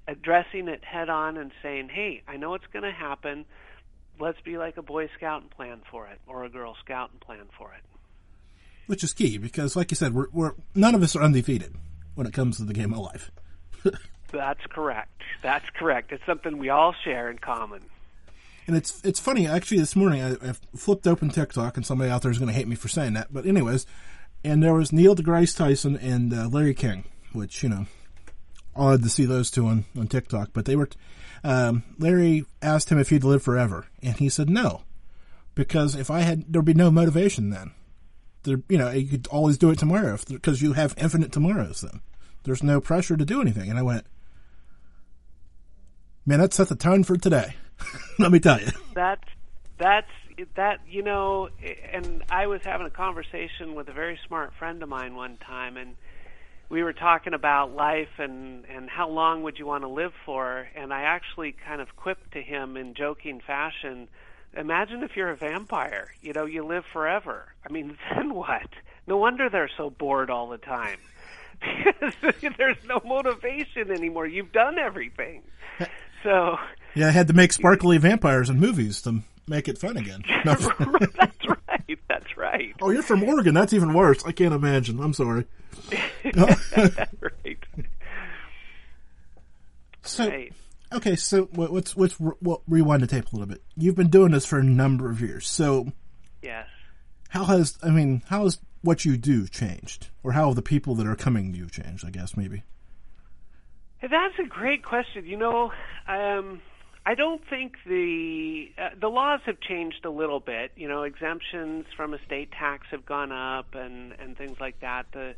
addressing 0.08 0.66
it 0.68 0.84
head 0.84 1.08
on 1.08 1.36
and 1.36 1.50
saying, 1.62 1.88
"Hey, 1.88 2.22
I 2.28 2.36
know 2.36 2.54
it's 2.54 2.66
going 2.72 2.84
to 2.84 2.92
happen. 2.92 3.46
Let's 4.20 4.40
be 4.42 4.58
like 4.58 4.76
a 4.76 4.82
Boy 4.82 5.08
Scout 5.16 5.42
and 5.42 5.50
plan 5.50 5.82
for 5.90 6.06
it, 6.06 6.20
or 6.26 6.44
a 6.44 6.48
Girl 6.48 6.76
Scout 6.84 7.10
and 7.10 7.20
plan 7.20 7.46
for 7.58 7.72
it." 7.74 7.82
Which 8.86 9.02
is 9.02 9.12
key 9.12 9.38
because, 9.38 9.74
like 9.74 9.90
you 9.90 9.96
said, 9.96 10.14
we're, 10.14 10.28
we're 10.32 10.54
none 10.76 10.94
of 10.94 11.02
us 11.02 11.16
are 11.16 11.22
undefeated 11.22 11.74
when 12.16 12.26
it 12.26 12.32
comes 12.32 12.56
to 12.56 12.64
the 12.64 12.74
game 12.74 12.92
of 12.92 12.98
life. 12.98 13.30
That's 14.32 14.66
correct. 14.68 15.22
That's 15.42 15.68
correct. 15.70 16.10
It's 16.10 16.26
something 16.26 16.58
we 16.58 16.70
all 16.70 16.92
share 17.04 17.30
in 17.30 17.38
common. 17.38 17.82
And 18.66 18.76
it's 18.76 19.00
it's 19.04 19.20
funny. 19.20 19.46
Actually, 19.46 19.78
this 19.78 19.94
morning 19.94 20.22
I, 20.22 20.50
I 20.50 20.52
flipped 20.76 21.06
open 21.06 21.28
TikTok, 21.28 21.76
and 21.76 21.86
somebody 21.86 22.10
out 22.10 22.22
there 22.22 22.32
is 22.32 22.38
going 22.38 22.48
to 22.48 22.54
hate 22.54 22.66
me 22.66 22.74
for 22.74 22.88
saying 22.88 23.12
that. 23.12 23.32
But 23.32 23.46
anyways, 23.46 23.86
and 24.42 24.60
there 24.60 24.74
was 24.74 24.92
Neil 24.92 25.14
deGrasse 25.14 25.56
Tyson 25.56 25.96
and 25.96 26.34
uh, 26.34 26.48
Larry 26.48 26.74
King, 26.74 27.04
which 27.32 27.62
you 27.62 27.68
know, 27.68 27.86
odd 28.74 29.04
to 29.04 29.08
see 29.08 29.24
those 29.24 29.52
two 29.52 29.66
on 29.66 29.84
on 29.96 30.08
TikTok. 30.08 30.50
But 30.52 30.64
they 30.64 30.74
were. 30.74 30.88
Um, 31.44 31.84
Larry 31.98 32.44
asked 32.60 32.90
him 32.90 32.98
if 32.98 33.10
he'd 33.10 33.22
live 33.22 33.42
forever, 33.42 33.86
and 34.02 34.16
he 34.16 34.28
said 34.28 34.50
no, 34.50 34.82
because 35.54 35.94
if 35.94 36.10
I 36.10 36.22
had, 36.22 36.52
there'd 36.52 36.64
be 36.64 36.74
no 36.74 36.90
motivation 36.90 37.50
then. 37.50 37.70
You 38.46 38.78
know, 38.78 38.90
you 38.90 39.08
could 39.08 39.26
always 39.28 39.58
do 39.58 39.70
it 39.70 39.78
tomorrow 39.78 40.18
because 40.28 40.62
you 40.62 40.74
have 40.74 40.94
infinite 40.96 41.32
tomorrows. 41.32 41.80
Then 41.80 42.00
there's 42.44 42.62
no 42.62 42.80
pressure 42.80 43.16
to 43.16 43.24
do 43.24 43.40
anything. 43.40 43.68
And 43.68 43.78
I 43.78 43.82
went, 43.82 44.06
man, 46.24 46.40
that 46.40 46.54
set 46.54 46.68
the 46.68 46.76
tone 46.76 47.04
for 47.04 47.16
today. 47.16 47.56
Let 48.18 48.32
me 48.32 48.40
tell 48.40 48.60
you. 48.60 48.70
That's 48.94 49.24
that's 49.78 50.10
that 50.54 50.80
you 50.88 51.02
know, 51.02 51.48
and 51.92 52.22
I 52.28 52.46
was 52.46 52.60
having 52.64 52.86
a 52.86 52.90
conversation 52.90 53.74
with 53.74 53.88
a 53.88 53.92
very 53.92 54.18
smart 54.26 54.52
friend 54.58 54.82
of 54.82 54.88
mine 54.88 55.14
one 55.14 55.38
time, 55.38 55.76
and 55.76 55.96
we 56.68 56.82
were 56.82 56.92
talking 56.92 57.34
about 57.34 57.74
life 57.74 58.18
and 58.18 58.64
and 58.66 58.88
how 58.90 59.08
long 59.08 59.42
would 59.42 59.58
you 59.58 59.66
want 59.66 59.84
to 59.84 59.88
live 59.88 60.12
for, 60.24 60.66
and 60.74 60.92
I 60.92 61.02
actually 61.02 61.54
kind 61.66 61.80
of 61.80 61.96
quipped 61.96 62.32
to 62.32 62.42
him 62.42 62.76
in 62.76 62.94
joking 62.94 63.40
fashion. 63.46 64.08
Imagine 64.54 65.02
if 65.02 65.16
you're 65.16 65.30
a 65.30 65.36
vampire. 65.36 66.08
You 66.22 66.32
know, 66.32 66.46
you 66.46 66.64
live 66.64 66.84
forever. 66.92 67.46
I 67.68 67.72
mean, 67.72 67.98
then 68.14 68.34
what? 68.34 68.68
No 69.06 69.16
wonder 69.18 69.48
they're 69.48 69.70
so 69.76 69.90
bored 69.90 70.30
all 70.30 70.48
the 70.48 70.58
time. 70.58 70.98
Because 71.60 72.52
there's 72.58 72.76
no 72.86 73.00
motivation 73.04 73.90
anymore. 73.90 74.26
You've 74.26 74.52
done 74.52 74.78
everything. 74.78 75.42
So 76.22 76.56
yeah, 76.96 77.06
I 77.06 77.10
had 77.10 77.28
to 77.28 77.34
make 77.34 77.52
sparkly 77.52 77.98
vampires 77.98 78.50
in 78.50 78.58
movies 78.58 79.02
to 79.02 79.20
make 79.46 79.68
it 79.68 79.78
fun 79.78 79.96
again. 79.96 80.24
No. 80.44 80.54
that's 80.54 81.46
right. 81.46 81.98
That's 82.08 82.36
right. 82.36 82.74
Oh, 82.80 82.90
you're 82.90 83.02
from 83.02 83.22
Oregon. 83.22 83.54
That's 83.54 83.72
even 83.72 83.94
worse. 83.94 84.24
I 84.24 84.32
can't 84.32 84.52
imagine. 84.52 84.98
I'm 84.98 85.12
sorry. 85.12 85.44
right. 86.34 87.58
So, 90.02 90.28
right. 90.28 90.52
Okay. 90.92 91.16
So, 91.16 91.44
what, 91.52 91.72
what's 91.72 91.96
what's 91.96 92.14
what, 92.14 92.60
rewind 92.68 93.02
the 93.02 93.06
tape 93.06 93.32
a 93.32 93.36
little 93.36 93.46
bit. 93.46 93.62
You've 93.76 93.96
been 93.96 94.10
doing 94.10 94.32
this 94.32 94.46
for 94.46 94.58
a 94.58 94.64
number 94.64 95.10
of 95.10 95.20
years. 95.20 95.48
So, 95.48 95.92
yes. 96.42 96.66
How 97.30 97.44
has 97.44 97.78
I 97.82 97.90
mean? 97.90 98.22
How 98.26 98.44
has 98.44 98.58
what 98.82 99.04
you 99.04 99.16
do 99.16 99.46
changed, 99.48 100.08
or 100.22 100.32
how 100.32 100.46
have 100.46 100.56
the 100.56 100.62
people 100.62 100.94
that 100.96 101.06
are 101.06 101.16
coming 101.16 101.52
to 101.52 101.58
you 101.58 101.68
changed? 101.68 102.04
I 102.06 102.10
guess 102.10 102.36
maybe. 102.36 102.62
That's 104.00 104.38
a 104.38 104.46
great 104.46 104.84
question. 104.84 105.26
You 105.26 105.36
know, 105.36 105.72
um, 106.06 106.60
I 107.04 107.14
don't 107.14 107.42
think 107.48 107.76
the 107.86 108.70
uh, 108.76 108.90
the 109.00 109.08
laws 109.08 109.40
have 109.46 109.60
changed 109.60 110.04
a 110.04 110.10
little 110.10 110.40
bit. 110.40 110.72
You 110.76 110.88
know, 110.88 111.04
exemptions 111.04 111.86
from 111.96 112.14
estate 112.14 112.50
tax 112.52 112.86
have 112.90 113.06
gone 113.06 113.32
up, 113.32 113.74
and 113.74 114.12
and 114.18 114.36
things 114.36 114.58
like 114.60 114.80
that. 114.80 115.06
The 115.12 115.34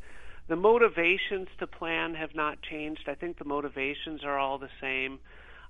the 0.49 0.57
motivations 0.57 1.49
to 1.59 1.67
plan 1.67 2.15
have 2.15 2.35
not 2.35 2.63
changed. 2.63 3.03
I 3.07 3.15
think 3.15 3.39
the 3.39 3.45
motivations 3.45 4.25
are 4.25 4.39
all 4.39 4.59
the 4.59 4.71
same. 4.81 5.19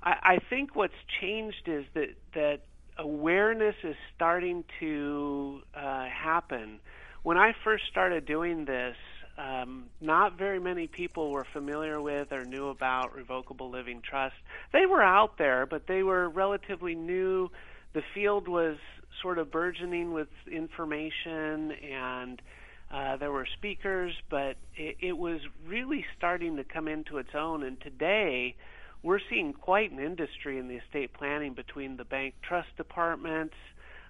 I, 0.03 0.17
I 0.23 0.39
think 0.51 0.75
what's 0.75 0.95
changed 1.21 1.67
is 1.67 1.85
that 1.95 2.11
that 2.35 2.61
awareness 2.97 3.77
is 3.85 3.97
starting 4.15 4.65
to 4.81 5.63
uh, 5.75 6.07
happen. 6.07 6.81
When 7.23 7.37
I 7.37 7.55
first 7.65 7.85
started 7.91 8.27
doing 8.27 8.65
this, 8.65 8.97
um, 9.39 9.85
not 10.01 10.37
very 10.37 10.59
many 10.59 10.89
people 10.89 11.31
were 11.31 11.47
familiar 11.53 12.01
with 12.01 12.33
or 12.33 12.45
knew 12.45 12.69
about 12.69 13.15
revocable 13.15 13.71
living 13.71 14.03
trust. 14.03 14.35
They 14.73 14.85
were 14.85 15.03
out 15.03 15.39
there, 15.39 15.65
but 15.65 15.87
they 15.87 16.03
were 16.03 16.29
relatively 16.29 16.97
new. 16.97 17.51
The 17.93 18.03
field 18.15 18.49
was 18.49 18.77
sort 19.23 19.39
of 19.39 19.51
burgeoning 19.51 20.13
with 20.13 20.29
information 20.51 21.73
and 21.73 22.43
uh, 22.91 23.17
there 23.17 23.31
were 23.31 23.47
speakers, 23.47 24.15
but 24.31 24.57
it, 24.75 24.97
it 25.01 25.17
was 25.17 25.41
really 25.67 26.05
starting 26.17 26.57
to 26.57 26.65
come 26.65 26.89
into 26.89 27.19
its 27.19 27.35
own. 27.35 27.63
And 27.63 27.81
today, 27.81 28.57
we're 29.03 29.21
seeing 29.31 29.53
quite 29.53 29.93
an 29.93 30.01
industry 30.01 30.59
in 30.59 30.69
the 30.69 30.77
estate 30.77 31.13
planning 31.15 31.55
between 31.55 31.97
the 31.97 32.05
bank 32.05 32.35
trust 32.47 32.69
departments, 32.77 33.55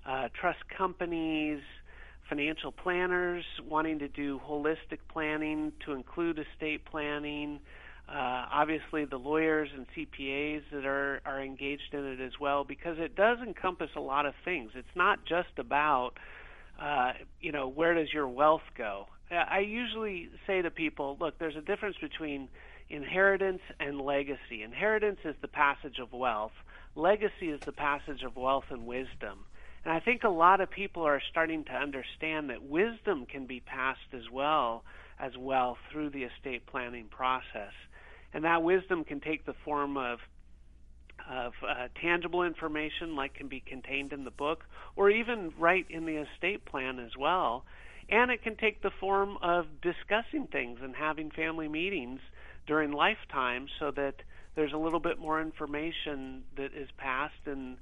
uh, 0.07 0.29
trust 0.41 0.61
companies, 0.77 1.61
financial 2.29 2.73
planners 2.73 3.45
wanting 3.67 3.99
to 3.99 4.09
do 4.09 4.41
holistic 4.47 4.99
planning 5.11 5.73
to 5.85 5.93
include 5.93 6.39
estate 6.39 6.85
planning. 6.85 7.61
Uh, 8.09 8.47
obviously, 8.53 9.05
the 9.05 9.19
lawyers 9.19 9.69
and 9.77 9.87
CPAs 9.95 10.63
that 10.73 10.87
are, 10.87 11.21
are 11.27 11.43
engaged 11.43 11.93
in 11.93 12.05
it 12.05 12.21
as 12.21 12.33
well, 12.41 12.65
because 12.65 12.97
it 12.99 13.15
does 13.15 13.39
encompass 13.47 13.91
a 13.97 14.01
lot 14.01 14.25
of 14.25 14.33
things. 14.45 14.71
It's 14.75 14.89
not 14.95 15.27
just 15.27 15.59
about, 15.59 16.13
uh, 16.81 17.13
you 17.41 17.53
know, 17.53 17.69
where 17.69 17.95
does 17.95 18.13
your 18.13 18.27
wealth 18.27 18.63
go? 18.77 19.07
I 19.31 19.59
usually 19.59 20.31
say 20.47 20.63
to 20.63 20.71
people, 20.71 21.19
look, 21.21 21.39
there's 21.39 21.57
a 21.57 21.61
difference 21.61 21.97
between 22.01 22.49
inheritance 22.91 23.61
and 23.81 24.01
legacy. 24.01 24.63
Inheritance 24.63 25.19
is 25.25 25.35
the 25.41 25.49
passage 25.49 25.99
of 25.99 26.13
wealth. 26.13 26.53
Legacy 26.95 27.49
is 27.49 27.61
the 27.65 27.73
passage 27.73 28.23
of 28.23 28.37
wealth 28.37 28.65
and 28.71 28.87
wisdom. 28.87 29.45
And 29.85 29.93
I 29.93 30.01
think 30.01 30.25
a 30.25 30.29
lot 30.29 30.61
of 30.61 30.71
people 30.71 31.03
are 31.05 31.23
starting 31.31 31.65
to 31.65 31.73
understand 31.73 32.51
that 32.51 32.63
wisdom 32.63 33.27
can 33.27 33.47
be 33.47 33.61
passed 33.61 34.13
as 34.13 34.31
well 34.33 34.85
as 35.21 35.33
well 35.37 35.77
through 35.91 36.11
the 36.11 36.25
estate 36.25 36.67
planning 36.67 37.09
process. 37.09 37.73
And 38.33 38.45
that 38.45 38.63
wisdom 38.63 39.05
can 39.05 39.21
take 39.21 39.47
the 39.47 39.55
form 39.65 39.97
of 39.97 40.19
of 41.29 41.53
uh, 41.63 41.89
tangible 42.01 42.43
information 42.43 43.15
like 43.15 43.35
can 43.35 43.49
be 43.49 43.61
contained 43.61 44.13
in 44.13 44.25
the 44.25 44.31
book 44.31 44.65
or 44.97 45.11
even 45.11 45.53
right 45.59 45.85
in 45.91 46.07
the 46.07 46.17
estate 46.17 46.65
plan 46.65 46.99
as 46.99 47.11
well. 47.19 47.65
And 48.09 48.31
it 48.31 48.43
can 48.43 48.57
take 48.57 48.83
the 48.83 48.93
form 48.99 49.37
of 49.43 49.67
discussing 49.83 50.47
things 50.47 50.79
and 50.83 50.95
having 50.97 51.31
family 51.31 51.69
meetings 51.69 52.21
during 52.69 52.93
lifetime 52.93 53.67
so 53.81 53.91
that 53.91 54.15
there's 54.55 54.73
a 54.73 54.77
little 54.77 55.01
bit 55.01 55.19
more 55.19 55.41
information 55.41 56.45
that 56.57 56.73
is 56.75 56.89
passed 56.99 57.47
and 57.47 57.77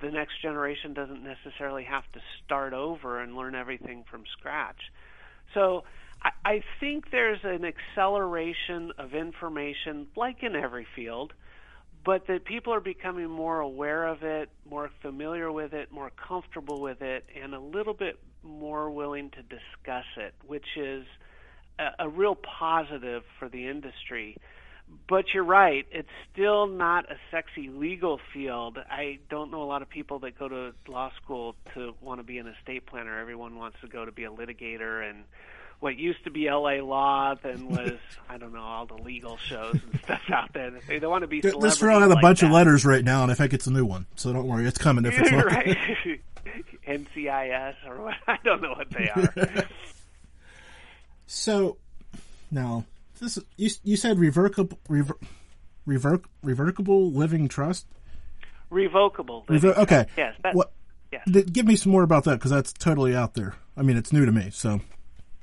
the 0.00 0.10
next 0.10 0.40
generation 0.42 0.94
doesn't 0.94 1.22
necessarily 1.22 1.84
have 1.84 2.04
to 2.12 2.20
start 2.44 2.72
over 2.72 3.20
and 3.20 3.36
learn 3.36 3.54
everything 3.54 4.04
from 4.10 4.22
scratch. 4.38 4.80
So 5.54 5.84
I, 6.22 6.30
I 6.44 6.64
think 6.78 7.10
there's 7.10 7.40
an 7.44 7.64
acceleration 7.64 8.92
of 8.98 9.14
information, 9.14 10.06
like 10.16 10.42
in 10.42 10.54
every 10.54 10.86
field, 10.94 11.32
but 12.04 12.26
that 12.28 12.44
people 12.44 12.72
are 12.72 12.80
becoming 12.80 13.28
more 13.28 13.60
aware 13.60 14.06
of 14.06 14.22
it, 14.22 14.48
more 14.68 14.90
familiar 15.02 15.50
with 15.52 15.72
it, 15.72 15.92
more 15.92 16.10
comfortable 16.28 16.80
with 16.80 17.02
it, 17.02 17.26
and 17.40 17.54
a 17.54 17.60
little 17.60 17.94
bit 17.94 18.18
more 18.42 18.90
willing 18.90 19.30
to 19.30 19.42
discuss 19.42 20.06
it, 20.16 20.34
which 20.46 20.66
is 20.76 21.04
a, 21.80 22.04
a 22.04 22.08
real 22.08 22.34
positive 22.34 23.22
for 23.38 23.48
the 23.48 23.66
industry 23.66 24.36
but 25.08 25.26
you're 25.32 25.44
right. 25.44 25.86
It's 25.90 26.08
still 26.32 26.66
not 26.66 27.10
a 27.10 27.16
sexy 27.30 27.68
legal 27.68 28.20
field. 28.32 28.78
I 28.90 29.18
don't 29.28 29.50
know 29.50 29.62
a 29.62 29.64
lot 29.64 29.82
of 29.82 29.88
people 29.88 30.18
that 30.20 30.38
go 30.38 30.48
to 30.48 30.72
law 30.88 31.12
school 31.22 31.54
to 31.74 31.94
want 32.00 32.20
to 32.20 32.24
be 32.24 32.38
an 32.38 32.46
estate 32.46 32.86
planner. 32.86 33.18
Everyone 33.18 33.56
wants 33.56 33.78
to 33.82 33.88
go 33.88 34.04
to 34.04 34.12
be 34.12 34.24
a 34.24 34.30
litigator 34.30 35.08
and 35.08 35.24
what 35.80 35.96
used 35.96 36.22
to 36.24 36.30
be 36.30 36.50
LA 36.50 36.82
Law 36.82 37.34
then 37.42 37.68
was 37.70 37.98
I 38.28 38.36
don't 38.36 38.52
know 38.52 38.62
all 38.62 38.86
the 38.86 38.94
legal 39.02 39.36
shows 39.38 39.74
and 39.74 40.00
stuff 40.02 40.22
out 40.30 40.52
there. 40.52 40.70
They, 40.86 40.98
they 40.98 41.06
want 41.06 41.22
to 41.22 41.28
be. 41.28 41.40
Let's 41.42 41.78
throw 41.78 41.96
out 41.96 42.02
a 42.02 42.06
like 42.06 42.22
bunch 42.22 42.40
that. 42.40 42.46
of 42.46 42.52
letters 42.52 42.84
right 42.84 43.04
now, 43.04 43.22
and 43.22 43.32
I 43.32 43.34
think 43.34 43.54
it's 43.54 43.66
a 43.66 43.72
new 43.72 43.84
one, 43.84 44.06
so 44.14 44.32
don't 44.32 44.46
worry, 44.46 44.66
it's 44.66 44.78
coming. 44.78 45.04
If 45.06 45.18
it's 45.18 45.30
not. 45.32 45.46
right, 45.46 45.76
NCIS 46.86 47.74
or 47.86 48.02
what? 48.02 48.14
I 48.26 48.38
don't 48.44 48.62
know 48.62 48.74
what 48.74 48.90
they 48.90 49.08
are. 49.08 49.66
So 51.30 51.76
now 52.50 52.84
this 53.20 53.38
you 53.56 53.70
you 53.84 53.96
said 53.96 54.18
revocable 54.18 54.78
rever, 54.88 55.16
revoc, 55.86 56.24
revocable 56.42 57.12
living 57.12 57.48
trust. 57.48 57.86
Revocable. 58.70 59.44
Revo- 59.48 59.76
okay. 59.78 60.06
Yes. 60.16 60.34
That, 60.42 60.54
what? 60.54 60.72
Yes. 61.12 61.22
Th- 61.30 61.52
give 61.52 61.66
me 61.66 61.76
some 61.76 61.92
more 61.92 62.02
about 62.02 62.24
that 62.24 62.34
because 62.34 62.50
that's 62.50 62.72
totally 62.72 63.14
out 63.14 63.34
there. 63.34 63.54
I 63.76 63.82
mean, 63.82 63.96
it's 63.96 64.12
new 64.12 64.24
to 64.24 64.32
me. 64.32 64.50
So. 64.50 64.80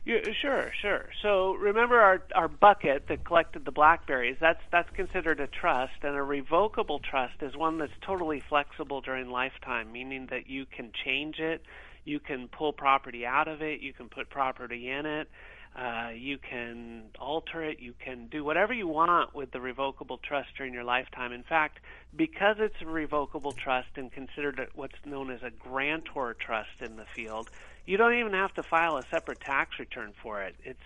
Yeah, 0.05 0.19
sure, 0.41 0.71
sure. 0.81 1.09
So 1.21 1.55
remember 1.55 1.99
our 1.99 2.23
our 2.33 2.47
bucket 2.47 3.07
that 3.09 3.25
collected 3.25 3.65
the 3.65 3.71
blackberries. 3.71 4.37
That's 4.39 4.61
that's 4.71 4.89
considered 4.95 5.41
a 5.41 5.47
trust, 5.47 5.95
and 6.01 6.15
a 6.15 6.23
revocable 6.23 6.99
trust 6.99 7.35
is 7.41 7.57
one 7.57 7.77
that's 7.77 7.91
totally 8.05 8.41
flexible 8.47 9.01
during 9.01 9.29
lifetime, 9.29 9.91
meaning 9.91 10.27
that 10.29 10.49
you 10.49 10.65
can 10.65 10.91
change 11.03 11.39
it, 11.39 11.61
you 12.05 12.21
can 12.21 12.47
pull 12.47 12.71
property 12.71 13.25
out 13.25 13.49
of 13.49 13.61
it, 13.61 13.81
you 13.81 13.91
can 13.91 14.07
put 14.07 14.29
property 14.29 14.89
in 14.89 15.05
it. 15.05 15.29
Uh, 15.77 16.09
you 16.09 16.39
can 16.39 17.03
alter 17.19 17.63
it. 17.63 17.79
You 17.79 17.93
can 18.03 18.27
do 18.27 18.43
whatever 18.43 18.73
you 18.73 18.87
want 18.87 19.35
with 19.35 19.51
the 19.51 19.61
revocable 19.61 20.17
trust 20.17 20.49
during 20.57 20.73
your 20.73 20.83
lifetime. 20.83 21.31
In 21.31 21.43
fact, 21.43 21.79
because 22.15 22.55
it's 22.59 22.81
a 22.81 22.85
revocable 22.87 23.51
trust 23.51 23.89
and 23.95 24.11
considered 24.11 24.59
what's 24.73 24.95
known 25.05 25.29
as 25.29 25.43
a 25.43 25.51
grantor 25.51 26.35
trust 26.39 26.81
in 26.81 26.95
the 26.95 27.05
field, 27.15 27.51
you 27.85 27.95
don't 27.95 28.15
even 28.15 28.33
have 28.33 28.53
to 28.55 28.63
file 28.63 28.97
a 28.97 29.03
separate 29.11 29.39
tax 29.39 29.77
return 29.77 30.13
for 30.23 30.41
it. 30.41 30.55
It's 30.63 30.79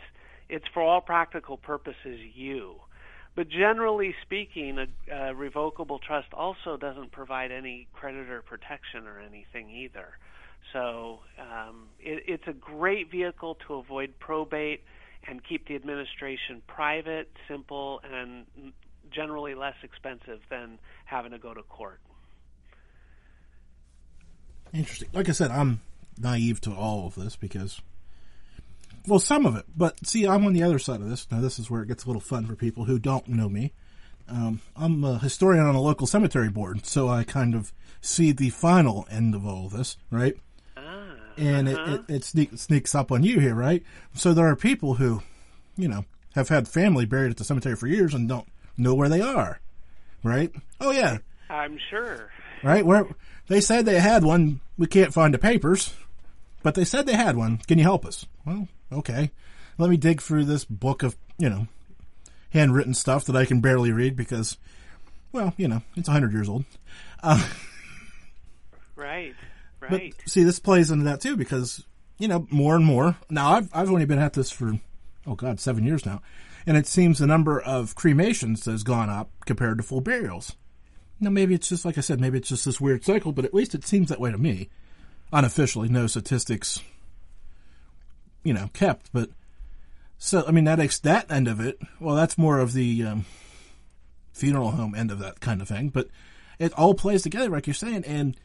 it's 0.49 0.67
for 0.73 0.82
all 0.84 0.99
practical 0.99 1.56
purposes 1.56 2.19
you. 2.36 2.75
But 3.34 3.47
generally 3.47 4.13
speaking, 4.21 4.77
a, 4.77 4.88
a 5.30 5.34
revocable 5.34 5.99
trust 5.99 6.34
also 6.34 6.75
doesn't 6.75 7.13
provide 7.13 7.54
any 7.54 7.88
creditor 7.93 8.41
protection 8.41 9.08
or 9.08 9.21
anything 9.21 9.69
either. 9.69 10.17
So 10.74 11.19
um, 11.39 11.88
it, 12.00 12.24
it's 12.28 12.47
a 12.47 12.54
great 12.54 13.12
vehicle 13.12 13.58
to 13.67 13.76
avoid 13.76 14.13
probate 14.19 14.84
and 15.28 15.43
keep 15.43 15.67
the 15.67 15.76
administration 15.76 16.62
private, 16.67 17.30
simple, 17.47 18.02
and 18.04 18.45
generally 19.12 19.54
less 19.54 19.76
expensive 19.84 20.39
than 20.50 20.80
having 21.06 21.32
to 21.32 21.38
go 21.38 21.54
to 21.54 21.62
court. 21.63 22.00
Interesting. 24.74 25.10
Like 25.13 25.30
I 25.30 25.34
said, 25.34 25.52
I'm 25.52 25.82
naive 26.17 26.62
to 26.62 26.74
all 26.74 27.06
of 27.08 27.15
this 27.15 27.36
because, 27.36 27.82
well, 29.06 29.19
some 29.19 29.45
of 29.45 29.56
it. 29.56 29.65
But 29.76 30.06
see, 30.08 30.26
I'm 30.26 30.45
on 30.45 30.54
the 30.54 30.63
other 30.63 30.80
side 30.80 31.02
of 31.02 31.10
this. 31.10 31.28
Now, 31.30 31.41
this 31.41 31.60
is 31.60 31.69
where 31.69 31.82
it 31.82 31.88
gets 31.88 32.06
a 32.06 32.08
little 32.08 32.21
fun 32.21 32.45
for 32.45 32.56
people 32.56 32.86
who 32.86 32.97
don't 32.97 33.28
know 33.28 33.50
me. 33.50 33.74
Um, 34.30 34.62
I'm 34.76 35.04
a 35.04 35.19
historian 35.19 35.65
on 35.65 35.76
a 35.76 35.82
local 35.82 36.08
cemetery 36.08 36.50
board, 36.50 36.86
so 36.86 37.10
I 37.10 37.24
kind 37.24 37.54
of 37.54 37.74
see 38.00 38.32
the 38.32 38.50
final 38.50 39.06
end 39.12 39.36
of 39.36 39.45
all 39.45 39.67
this, 39.67 39.97
right? 40.10 40.38
And 41.38 41.70
uh-huh. 41.70 41.94
it, 41.94 42.02
it, 42.10 42.15
it 42.15 42.24
sneak, 42.24 42.58
sneaks 42.58 42.96
up 42.96 43.12
on 43.12 43.24
you 43.24 43.39
here, 43.39 43.56
right? 43.56 43.84
So 44.13 44.34
there 44.34 44.48
are 44.48 44.56
people 44.56 44.96
who, 44.96 45.22
you 45.78 45.88
know, 45.88 46.06
have 46.36 46.50
had 46.50 46.67
family 46.67 47.06
buried 47.06 47.32
at 47.32 47.38
the 47.38 47.44
cemetery 47.44 47.76
for 47.76 47.88
years 47.88 48.13
and 48.13 48.28
don't 48.28 48.48
know 48.78 48.96
where 48.96 49.10
they 49.10 49.22
are, 49.22 49.60
right? 50.24 50.52
Oh 50.80 50.91
yeah, 50.91 51.17
I'm 51.50 51.78
sure. 51.89 52.30
right? 52.63 52.86
Where 52.86 53.06
they 53.48 53.62
said 53.62 53.86
they 53.86 54.00
had 54.00 54.24
one, 54.24 54.62
we 54.78 54.88
can't 54.88 55.13
find 55.13 55.34
the 55.34 55.38
papers, 55.38 55.94
but 56.63 56.76
they 56.76 56.86
said 56.86 57.06
they 57.06 57.15
had 57.15 57.36
one. 57.36 57.58
Can 57.58 57.78
you 57.78 57.84
help 57.84 58.06
us? 58.06 58.26
Well, 58.46 58.67
okay. 58.91 59.32
Let 59.78 59.89
me 59.89 59.98
dig 59.98 60.22
through 60.22 60.46
this 60.46 60.63
book 60.63 61.04
of 61.04 61.17
you 61.38 61.50
know 61.50 61.67
handwritten 62.52 62.94
stuff 62.94 63.26
that 63.26 63.36
I 63.36 63.46
can 63.46 63.62
barely 63.62 63.91
read 63.91 64.15
because, 64.15 64.58
well, 65.32 65.54
you 65.58 65.67
know, 65.67 65.82
it's 65.96 66.08
a 66.08 66.12
hundred 66.12 66.34
years 66.34 66.50
old. 66.50 66.65
Uh, 67.22 67.46
Right, 69.02 69.34
But 69.89 70.30
see, 70.30 70.44
this 70.44 70.60
plays 70.60 70.91
into 70.91 71.06
that 71.06 71.22
too 71.22 71.36
because 71.36 71.86
you 72.17 72.28
know 72.28 72.48
more 72.52 72.76
and 72.76 72.86
more. 72.86 73.17
Now 73.30 73.54
I've 73.54 73.70
I've 73.74 73.89
only 73.89 74.06
been 74.06 74.20
at 74.20 74.34
this 74.34 74.52
for 74.52 74.80
oh 75.26 75.36
god 75.36 75.60
seven 75.60 75.84
years 75.84 76.06
now, 76.06 76.22
and 76.65 76.78
it 76.78 76.88
seems 76.88 77.17
the 77.17 77.28
number 77.28 77.60
of 77.60 77.96
cremations 77.96 78.65
has 78.65 78.84
gone 78.84 79.10
up 79.10 79.30
compared 79.46 79.78
to 79.78 79.84
full 79.84 80.02
burials. 80.02 80.56
Now 81.20 81.30
maybe 81.30 81.54
it's 81.54 81.70
just 81.70 81.86
like 81.86 81.98
I 81.98 82.02
said, 82.02 82.20
maybe 82.20 82.38
it's 82.38 82.50
just 82.50 82.65
this 82.65 82.82
weird 82.82 83.04
cycle, 83.04 83.32
but 83.32 83.46
at 83.46 83.54
least 83.54 83.76
it 83.76 83.86
seems 83.86 84.10
that 84.10 84.20
way 84.20 84.32
to 84.32 84.38
me. 84.38 84.70
Unofficially, 85.34 85.88
no 85.88 86.08
statistics, 86.08 86.82
you 88.44 88.54
know, 88.54 88.70
kept. 88.74 89.12
But 89.13 89.30
so 90.17 90.44
I 90.48 90.52
mean 90.52 90.65
that 90.65 90.80
ex- 90.80 91.00
that 91.00 91.32
end 91.32 91.48
of 91.48 91.60
it. 91.60 91.80
Well, 92.00 92.15
that's 92.15 92.38
more 92.38 92.60
of 92.60 92.74
the 92.74 93.04
um, 93.04 93.26
funeral 94.34 94.72
home 94.72 94.94
end 94.94 95.12
of 95.12 95.20
that 95.20 95.39
kind 95.39 95.62
of 95.62 95.67
thing. 95.67 95.89
But 95.89 96.08
it 96.60 96.74
all 96.74 96.94
plays 96.94 97.24
together, 97.24 97.50
like 97.50 97.65
you're 97.65 97.74
saying, 97.74 98.04
and 98.06 98.36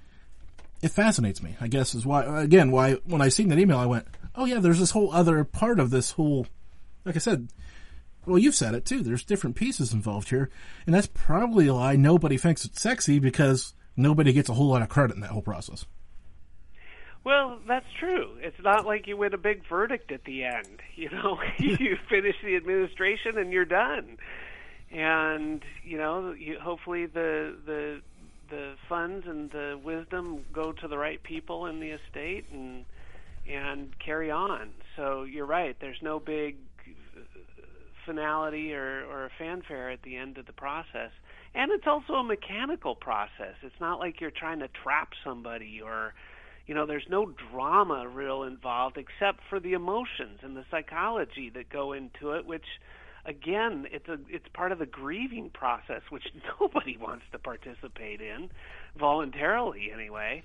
it 0.83 0.89
fascinates 0.89 1.43
me. 1.43 1.57
I 1.61 1.69
guess 1.69 1.95
is 1.95 2.07
why 2.07 2.43
again 2.43 2.71
why 2.71 2.95
when 3.05 3.23
I 3.23 3.29
seen 3.29 3.49
that 3.49 3.59
email 3.59 3.79
I 3.79 3.87
went, 3.87 4.07
oh 4.35 4.45
yeah, 4.45 4.61
there's 4.61 4.79
this 4.79 4.91
whole 4.91 5.13
other 5.13 5.45
part 5.45 5.81
of 5.81 5.91
this 5.91 6.13
whole. 6.13 6.47
Like 7.05 7.17
I 7.17 7.21
said, 7.21 7.49
well 8.27 8.39
you've 8.39 8.55
said 8.55 8.75
it 8.75 8.85
too. 8.85 9.03
There's 9.03 9.25
different 9.25 9.57
pieces 9.57 9.93
involved 9.93 10.31
here, 10.31 10.51
and 10.87 10.95
that's 10.95 11.09
probably 11.09 11.71
why 11.71 11.97
nobody 11.97 12.37
thinks 12.37 12.65
it's 12.65 12.81
sexy 12.81 13.19
because 13.19 13.75
nobody 13.97 14.33
gets 14.33 14.49
a 14.49 14.55
whole 14.55 14.69
lot 14.69 14.83
of 14.83 14.89
credit 14.89 15.15
in 15.15 15.21
that 15.23 15.31
whole 15.31 15.43
process. 15.43 15.87
Well, 17.27 17.59
that's 17.67 17.87
true. 17.99 18.37
It's 18.41 18.63
not 18.63 18.87
like 18.87 19.09
you 19.09 19.17
win 19.17 19.35
a 19.35 19.39
big 19.39 19.69
verdict 19.69 20.13
at 20.13 20.25
the 20.25 20.45
end. 20.45 20.81
You 20.95 21.11
know, 21.11 21.39
you 21.59 21.99
finish 22.09 22.37
the 22.43 22.57
administration 22.57 23.37
and 23.37 23.53
you're 23.53 23.67
done. 23.67 24.17
And 24.91 25.63
you 25.85 25.99
know, 25.99 26.33
you, 26.33 26.59
hopefully 26.59 27.05
the 27.05 27.55
the 27.67 28.01
the 28.51 28.75
funds 28.89 29.27
and 29.29 29.51
the 29.51 29.79
wisdom 29.83 30.45
go 30.53 30.73
to 30.73 30.89
the 30.89 30.99
right 30.99 31.23
people 31.23 31.67
in 31.67 31.81
the 31.81 31.91
estate 31.91 32.47
and 32.53 32.85
and 33.49 33.91
carry 34.05 34.31
on. 34.31 34.71
So 34.97 35.23
you're 35.23 35.47
right. 35.47 35.77
There's 35.81 36.01
no 36.03 36.19
big 36.19 36.57
uh, 37.17 37.21
finality 38.05 38.73
or, 38.75 39.05
or 39.05 39.31
fanfare 39.39 39.91
at 39.91 40.03
the 40.03 40.17
end 40.17 40.39
of 40.39 40.47
the 40.47 40.53
process. 40.53 41.11
And 41.55 41.71
it's 41.71 41.87
also 41.87 42.15
a 42.15 42.25
mechanical 42.25 42.95
process. 42.95 43.55
It's 43.63 43.81
not 43.81 43.99
like 43.99 44.21
you're 44.21 44.33
trying 44.33 44.59
to 44.61 44.69
trap 44.83 45.11
somebody 45.25 45.81
or 45.83 46.15
you 46.67 46.75
know 46.75 46.87
there's 46.87 47.07
no 47.09 47.33
drama 47.53 48.09
real 48.09 48.43
involved 48.43 48.99
except 48.99 49.41
for 49.49 49.61
the 49.61 49.73
emotions 49.73 50.41
and 50.43 50.57
the 50.57 50.65
psychology 50.71 51.51
that 51.55 51.69
go 51.71 51.93
into 51.93 52.33
it 52.33 52.45
which 52.45 52.65
again 53.27 53.87
it's 53.91 54.09
a 54.09 54.19
it's 54.29 54.47
part 54.55 54.73
of 54.73 54.79
the 54.79 54.87
grieving 54.87 55.51
process 55.51 56.03
which 56.11 56.25
nobody 56.61 56.97
wants 56.97 57.25
to 57.33 57.39
participate 57.39 58.21
in 58.21 58.51
voluntarily 58.99 59.91
anyway. 59.93 60.43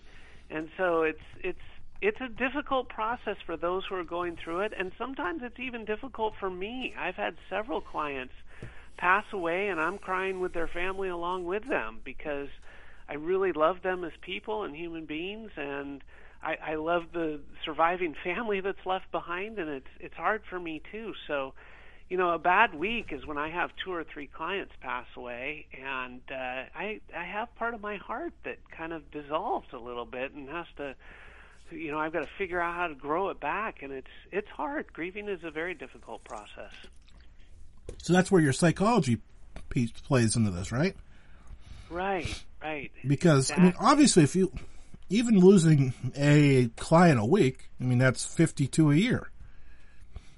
And 0.49 0.69
so 0.77 1.03
it's 1.03 1.19
it's 1.41 1.59
it's 2.01 2.19
a 2.19 2.27
difficult 2.27 2.89
process 2.89 3.37
for 3.45 3.55
those 3.55 3.83
who 3.87 3.95
are 3.95 4.03
going 4.03 4.37
through 4.43 4.61
it. 4.61 4.73
And 4.77 4.91
sometimes 4.97 5.41
it's 5.43 5.59
even 5.59 5.85
difficult 5.85 6.33
for 6.39 6.49
me. 6.49 6.93
I've 6.97 7.15
had 7.15 7.35
several 7.49 7.81
clients 7.81 8.33
pass 8.97 9.23
away 9.33 9.69
and 9.69 9.79
i'm 9.79 9.97
crying 9.97 10.39
with 10.39 10.53
their 10.53 10.67
family 10.67 11.09
along 11.09 11.43
with 11.43 11.67
them 11.67 11.99
because 12.03 12.49
I 13.11 13.15
really 13.15 13.51
love 13.51 13.81
them 13.83 14.05
as 14.05 14.13
people 14.21 14.63
and 14.63 14.73
human 14.73 15.05
beings, 15.05 15.51
and 15.57 16.01
I, 16.41 16.55
I 16.65 16.75
love 16.75 17.07
the 17.11 17.41
surviving 17.65 18.15
family 18.23 18.61
that's 18.61 18.85
left 18.85 19.11
behind, 19.11 19.59
and 19.59 19.69
it's 19.69 19.93
it's 19.99 20.15
hard 20.15 20.43
for 20.49 20.57
me 20.57 20.81
too. 20.93 21.13
So, 21.27 21.53
you 22.11 22.17
know, 22.17 22.31
a 22.31 22.37
bad 22.37 22.75
week 22.75 23.13
is 23.13 23.25
when 23.25 23.37
I 23.37 23.49
have 23.51 23.69
two 23.85 23.93
or 23.93 24.03
three 24.03 24.27
clients 24.27 24.73
pass 24.81 25.05
away, 25.15 25.65
and 25.81 26.19
uh, 26.29 26.65
I 26.75 26.99
I 27.17 27.23
have 27.23 27.55
part 27.55 27.73
of 27.73 27.79
my 27.79 27.95
heart 27.95 28.33
that 28.43 28.57
kind 28.69 28.91
of 28.91 29.09
dissolves 29.11 29.67
a 29.71 29.77
little 29.77 30.03
bit 30.03 30.33
and 30.33 30.49
has 30.49 30.65
to, 30.75 30.93
you 31.71 31.89
know, 31.89 31.99
I've 31.99 32.11
got 32.11 32.23
to 32.23 32.29
figure 32.37 32.59
out 32.59 32.75
how 32.75 32.87
to 32.87 32.95
grow 32.95 33.29
it 33.29 33.39
back, 33.39 33.81
and 33.81 33.93
it's 33.93 34.11
it's 34.29 34.49
hard. 34.49 34.91
Grieving 34.91 35.29
is 35.29 35.39
a 35.45 35.51
very 35.51 35.73
difficult 35.73 36.21
process. 36.25 36.73
So 38.03 38.11
that's 38.11 38.29
where 38.29 38.41
your 38.41 38.51
psychology 38.51 39.19
piece 39.69 39.91
plays 39.91 40.35
into 40.35 40.51
this, 40.51 40.69
right? 40.73 40.97
Right, 41.89 42.43
right. 42.61 42.91
Because 43.07 43.51
I 43.51 43.57
mean, 43.57 43.73
obviously, 43.79 44.23
if 44.23 44.35
you 44.35 44.51
even 45.07 45.39
losing 45.39 45.93
a 46.17 46.67
client 46.75 47.21
a 47.21 47.25
week, 47.25 47.69
I 47.79 47.85
mean 47.85 47.99
that's 47.99 48.25
fifty-two 48.25 48.91
a 48.91 48.95
year. 48.95 49.29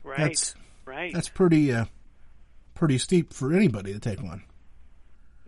Right, 0.04 0.20
That's 0.20 0.54
right. 0.86 1.14
that's 1.14 1.30
pretty 1.30 1.72
uh, 1.72 1.86
pretty 2.74 2.98
steep 2.98 3.34
for 3.34 3.54
anybody 3.54 3.94
to 3.94 4.00
take 4.00 4.22
on. 4.22 4.44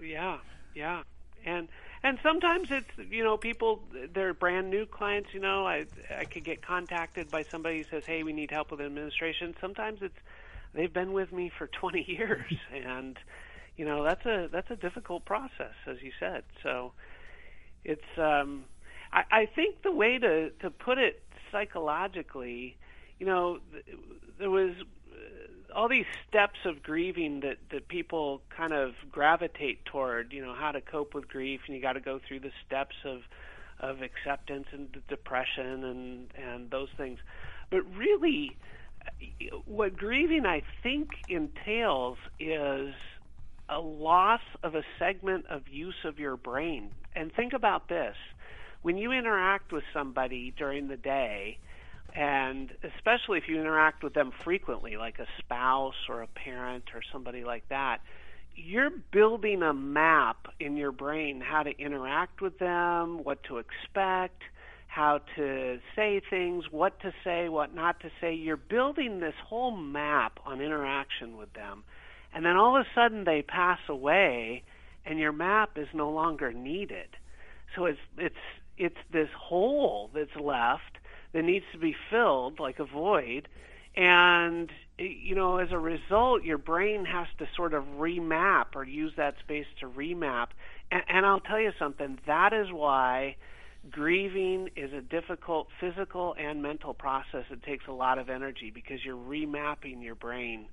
Yeah, 0.02 0.38
yeah, 0.74 1.04
and 1.46 1.68
and 2.04 2.20
sometimes 2.22 2.70
it's 2.72 3.12
you 3.12 3.24
know 3.24 3.38
people 3.38 3.82
they're 4.14 4.34
brand 4.34 4.70
new 4.70 4.86
clients. 4.86 5.30
You 5.34 5.40
know, 5.40 5.66
I 5.66 5.86
I 6.16 6.26
could 6.26 6.44
get 6.44 6.62
contacted 6.62 7.32
by 7.32 7.44
somebody 7.44 7.80
who 7.80 7.84
says, 7.86 8.06
"Hey, 8.06 8.24
we 8.24 8.34
need 8.34 8.52
help 8.52 8.72
with 8.72 8.82
administration." 8.82 9.56
Sometimes 9.60 10.00
it's 10.02 10.18
they've 10.74 10.94
been 10.94 11.14
with 11.14 11.32
me 11.32 11.52
for 11.58 11.68
20 11.80 12.06
years, 12.08 12.54
and 12.74 13.18
you 13.78 13.86
know 13.86 14.04
that's 14.04 14.26
a 14.26 14.50
that's 14.52 14.70
a 14.70 14.76
difficult 14.76 15.26
process, 15.26 15.74
as 15.88 16.02
you 16.02 16.12
said. 16.20 16.44
So 16.62 16.94
it's 17.84 18.18
um, 18.18 18.66
I, 19.12 19.24
I 19.32 19.46
think 19.48 19.82
the 19.82 19.92
way 19.92 20.18
to 20.18 20.52
to 20.62 20.70
put 20.70 20.98
it 20.98 21.24
psychologically, 21.52 22.78
you 23.20 23.26
know, 23.26 23.60
th- 23.72 23.98
there 24.38 24.50
was 24.50 24.74
all 25.76 25.90
these 25.90 26.06
steps 26.28 26.60
of 26.66 26.82
grieving 26.82 27.42
that 27.42 27.58
that 27.72 27.88
people 27.88 28.42
kind 28.56 28.74
of 28.74 28.94
gravitate 29.12 29.86
toward. 29.86 30.34
You 30.34 30.44
know, 30.44 30.56
how 30.56 30.72
to 30.72 30.82
cope 30.82 31.14
with 31.14 31.28
grief, 31.28 31.62
and 31.68 31.76
you 31.76 31.82
got 31.82 31.94
to 31.94 32.00
go 32.00 32.20
through 32.26 32.40
the 32.40 32.52
steps 32.66 32.96
of 33.04 33.22
of 33.80 34.02
acceptance 34.02 34.68
and 34.72 34.96
depression 35.08 35.84
and 35.84 36.28
and 36.36 36.72
those 36.72 36.90
things. 36.98 37.20
But 37.70 37.84
really, 37.96 38.56
what 39.66 39.98
grieving 39.98 40.46
I 40.46 40.64
think 40.82 41.10
entails 41.28 42.18
is 42.40 42.94
a 43.68 43.80
loss 43.80 44.42
of 44.64 44.76
a 44.76 44.84
segment 45.00 45.48
of 45.50 45.68
use 45.68 46.06
of 46.06 46.20
your 46.20 46.38
brain. 46.38 46.92
And 47.16 47.34
think 47.34 47.54
about 47.54 47.90
this 47.90 48.16
when 48.82 48.98
you 48.98 49.12
interact 49.12 49.72
with 49.72 49.84
somebody 49.94 50.54
during 50.56 50.88
the 50.88 50.98
day, 50.98 51.58
and 52.16 52.72
especially 52.96 53.38
if 53.38 53.44
you 53.48 53.60
interact 53.60 54.04
with 54.04 54.14
them 54.14 54.32
frequently, 54.44 54.96
like 54.96 55.20
a 55.20 55.28
spouse 55.40 56.08
or 56.08 56.22
a 56.22 56.28
parent 56.28 56.86
or 56.94 57.02
somebody 57.12 57.44
like 57.44 57.68
that, 57.70 58.00
you're 58.56 58.92
building 59.12 59.62
a 59.62 59.74
map 59.74 60.48
in 60.60 60.78
your 60.78 60.94
brain 60.94 61.42
how 61.42 61.64
to 61.64 61.78
interact 61.78 62.42
with 62.42 62.58
them, 62.58 63.24
what 63.24 63.44
to 63.44 63.58
expect, 63.58 64.42
how 64.88 65.20
to 65.36 65.78
say 65.94 66.22
things, 66.30 66.64
what 66.72 66.98
to 67.02 67.12
say, 67.26 67.50
what 67.50 67.76
not 67.76 68.00
to 68.00 68.10
say. 68.22 68.34
You're 68.34 68.56
building 68.56 69.20
this 69.20 69.34
whole 69.46 69.76
map 69.76 70.40
on 70.46 70.62
interaction 70.62 71.36
with 71.36 71.52
them. 71.52 71.84
And 72.34 72.46
then 72.46 72.56
all 72.56 72.78
of 72.78 72.86
a 72.86 72.88
sudden 72.96 73.26
they 73.26 73.42
pass 73.42 73.80
away 73.90 74.64
and 75.06 75.20
your 75.20 75.34
map 75.34 75.72
is 75.76 75.88
no 75.94 76.10
longer 76.10 76.54
needed. 76.54 77.10
So 77.76 77.86
it's 77.86 78.00
it's 78.18 78.36
it's 78.78 78.96
this 79.12 79.30
hole 79.38 80.12
that's 80.14 80.36
left 80.40 80.95
that 81.36 81.44
needs 81.44 81.66
to 81.74 81.78
be 81.78 81.96
filled 82.10 82.60
like 82.60 82.80
a 82.80 82.86
void 82.86 83.48
And 83.96 84.72
you 84.98 85.36
know, 85.36 85.58
as 85.58 85.70
a 85.72 85.78
result, 85.78 86.44
your 86.44 86.58
brain 86.58 87.06
has 87.06 87.28
to 87.40 87.48
sort 87.56 87.74
of 87.74 87.84
remap 87.98 88.76
or 88.76 88.84
use 88.86 89.14
that 89.18 89.36
space 89.44 89.66
to 89.82 89.88
remap. 89.90 90.48
And, 90.92 91.04
and 91.10 91.26
I'll 91.26 91.42
tell 91.42 91.60
you 91.60 91.72
something. 91.78 92.20
That 92.28 92.54
is 92.54 92.72
why 92.72 93.36
grieving 93.92 94.70
is 94.76 94.94
a 94.94 95.02
difficult 95.02 95.68
physical 95.80 96.36
and 96.40 96.62
mental 96.62 96.94
process. 96.94 97.46
It 97.52 97.64
takes 97.64 97.88
a 97.88 97.92
lot 97.92 98.20
of 98.20 98.30
energy 98.30 98.72
because 98.74 99.04
you're 99.06 99.18
remapping 99.18 100.04
your 100.04 100.16
brain 100.16 100.68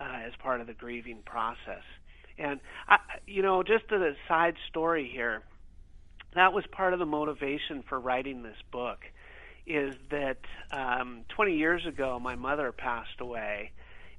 uh, 0.00 0.26
as 0.26 0.32
part 0.40 0.60
of 0.60 0.66
the 0.68 0.74
grieving 0.74 1.22
process. 1.24 1.82
And 2.38 2.60
I, 2.88 2.98
you 3.26 3.42
know, 3.42 3.62
just 3.62 3.90
a 3.92 4.12
side 4.28 4.54
story 4.68 5.10
here, 5.12 5.42
that 6.34 6.52
was 6.52 6.64
part 6.72 6.92
of 6.92 6.98
the 6.98 7.06
motivation 7.06 7.84
for 7.88 8.00
writing 8.00 8.42
this 8.42 8.56
book. 8.72 8.98
Is 9.66 9.94
that 10.10 10.38
um, 10.70 11.24
20 11.28 11.56
years 11.56 11.86
ago 11.86 12.18
my 12.18 12.36
mother 12.36 12.72
passed 12.72 13.20
away, 13.20 13.72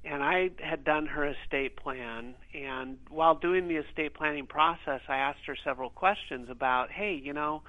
and 0.04 0.22
I 0.22 0.50
had 0.60 0.84
done 0.84 1.06
her 1.06 1.26
estate 1.26 1.76
plan. 1.76 2.34
And 2.54 2.98
while 3.08 3.34
doing 3.34 3.68
the 3.68 3.76
estate 3.76 4.14
planning 4.14 4.46
process, 4.46 5.00
I 5.08 5.16
asked 5.16 5.46
her 5.46 5.56
several 5.64 5.90
questions 5.90 6.48
about, 6.50 6.90
hey, 6.90 7.14
you 7.14 7.32
know, 7.32 7.62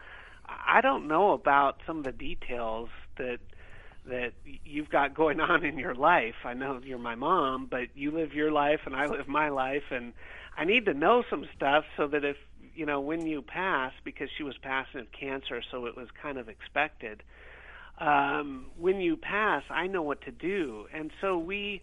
I 0.45 0.81
don't 0.81 1.07
know 1.07 1.33
about 1.33 1.81
some 1.85 1.99
of 1.99 2.03
the 2.03 2.11
details 2.11 2.89
that 3.17 3.39
that 4.07 4.31
you've 4.63 4.89
got 4.89 5.13
going 5.13 5.39
on 5.41 5.65
in 5.65 5.77
your 5.77 5.93
life. 5.93 6.35
I 6.45 6.53
know 6.53 6.79
you're 6.83 6.97
my 6.97 7.15
mom, 7.15 7.67
but 7.69 7.89
you 7.93 8.11
live 8.11 8.33
your 8.33 8.51
life 8.51 8.81
and 8.85 8.95
I 8.95 9.07
live 9.07 9.27
my 9.27 9.49
life 9.49 9.83
and 9.91 10.13
I 10.57 10.65
need 10.65 10.85
to 10.85 10.93
know 10.93 11.23
some 11.29 11.45
stuff 11.55 11.83
so 11.97 12.07
that 12.07 12.23
if, 12.23 12.37
you 12.73 12.85
know, 12.85 13.01
when 13.01 13.25
you 13.25 13.41
pass 13.41 13.91
because 14.03 14.29
she 14.37 14.43
was 14.43 14.57
passing 14.57 15.01
of 15.01 15.11
cancer, 15.11 15.61
so 15.71 15.85
it 15.85 15.97
was 15.97 16.07
kind 16.21 16.37
of 16.37 16.47
expected. 16.47 17.21
Um 17.97 18.67
when 18.77 19.01
you 19.01 19.17
pass, 19.17 19.63
I 19.69 19.87
know 19.87 20.03
what 20.03 20.21
to 20.21 20.31
do. 20.31 20.87
And 20.93 21.11
so 21.21 21.37
we 21.37 21.81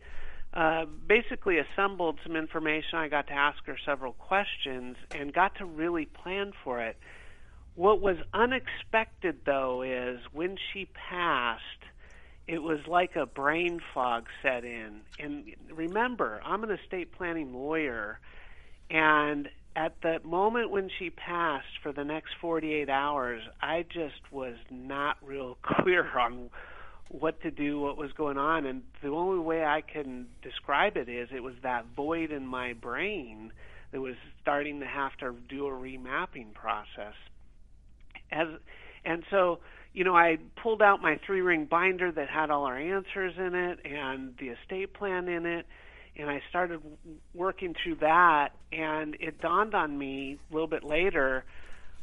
uh, 0.54 0.84
basically 1.08 1.58
assembled 1.58 2.18
some 2.22 2.36
information. 2.36 2.98
I 2.98 3.08
got 3.08 3.26
to 3.26 3.32
ask 3.32 3.64
her 3.66 3.76
several 3.84 4.12
questions 4.12 4.96
and 5.10 5.32
got 5.32 5.56
to 5.56 5.64
really 5.64 6.06
plan 6.06 6.52
for 6.62 6.80
it. 6.80 6.96
What 7.74 8.00
was 8.00 8.18
unexpected, 8.32 9.40
though, 9.44 9.82
is 9.82 10.20
when 10.32 10.56
she 10.72 10.86
passed, 10.94 11.60
it 12.46 12.62
was 12.62 12.86
like 12.86 13.16
a 13.16 13.26
brain 13.26 13.80
fog 13.92 14.26
set 14.42 14.64
in. 14.64 15.00
And 15.18 15.56
remember, 15.72 16.40
I'm 16.44 16.62
an 16.62 16.70
estate 16.70 17.10
planning 17.10 17.52
lawyer, 17.52 18.20
and 18.90 19.48
at 19.76 19.94
the 20.02 20.20
moment 20.24 20.70
when 20.70 20.88
she 20.98 21.10
passed 21.10 21.78
for 21.82 21.92
the 21.92 22.04
next 22.04 22.30
48 22.40 22.88
hours, 22.88 23.42
I 23.60 23.84
just 23.88 24.30
was 24.30 24.54
not 24.70 25.16
real 25.22 25.58
clear 25.62 26.06
on 26.18 26.50
what 27.08 27.40
to 27.42 27.50
do, 27.50 27.80
what 27.80 27.96
was 27.96 28.12
going 28.12 28.38
on, 28.38 28.66
and 28.66 28.82
the 29.02 29.08
only 29.08 29.38
way 29.38 29.64
I 29.64 29.82
can 29.82 30.26
describe 30.42 30.96
it 30.96 31.08
is 31.08 31.28
it 31.32 31.42
was 31.42 31.54
that 31.62 31.86
void 31.94 32.32
in 32.32 32.46
my 32.46 32.72
brain 32.72 33.52
that 33.92 34.00
was 34.00 34.14
starting 34.42 34.80
to 34.80 34.86
have 34.86 35.16
to 35.18 35.34
do 35.48 35.66
a 35.66 35.70
remapping 35.70 36.54
process. 36.54 37.14
As 38.32 38.48
and 39.04 39.22
so 39.30 39.60
you 39.92 40.02
know 40.02 40.16
I 40.16 40.38
pulled 40.60 40.82
out 40.82 41.00
my 41.00 41.20
three 41.24 41.42
ring 41.42 41.66
binder 41.70 42.10
that 42.10 42.28
had 42.28 42.50
all 42.50 42.64
our 42.64 42.78
answers 42.78 43.34
in 43.38 43.54
it 43.54 43.78
and 43.84 44.34
the 44.38 44.48
estate 44.48 44.94
plan 44.94 45.28
in 45.28 45.46
it 45.46 45.66
and 46.16 46.30
I 46.30 46.42
started 46.48 46.80
working 47.34 47.74
through 47.74 47.96
that 47.96 48.52
and 48.72 49.16
it 49.20 49.40
dawned 49.40 49.74
on 49.74 49.96
me 49.96 50.38
a 50.50 50.54
little 50.54 50.68
bit 50.68 50.84
later 50.84 51.44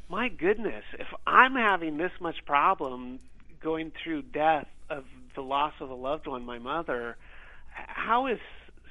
my 0.09 0.29
goodness 0.29 0.83
if 0.99 1.07
I'm 1.25 1.55
having 1.55 1.97
this 1.97 2.11
much 2.19 2.45
problem 2.45 3.19
going 3.61 3.91
through 4.03 4.23
death 4.23 4.67
of 4.89 5.05
the 5.35 5.41
loss 5.41 5.73
of 5.79 5.89
a 5.89 5.95
loved 5.95 6.27
one 6.27 6.45
my 6.45 6.59
mother 6.59 7.15
how 7.71 8.27
is 8.27 8.39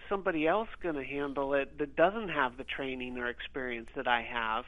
somebody 0.09 0.47
else 0.47 0.69
going 0.83 0.97
to 0.97 1.05
handle 1.05 1.55
it 1.55 1.79
that 1.79 1.95
doesn't 1.95 2.31
have 2.31 2.57
the 2.57 2.65
training 2.65 3.19
or 3.19 3.29
experience 3.29 3.89
that 3.95 4.09
I 4.09 4.23
have 4.23 4.65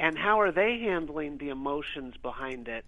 and 0.00 0.16
how 0.16 0.40
are 0.40 0.50
they 0.50 0.78
handling 0.78 1.36
the 1.36 1.50
emotions 1.50 2.14
behind 2.22 2.68
it? 2.68 2.86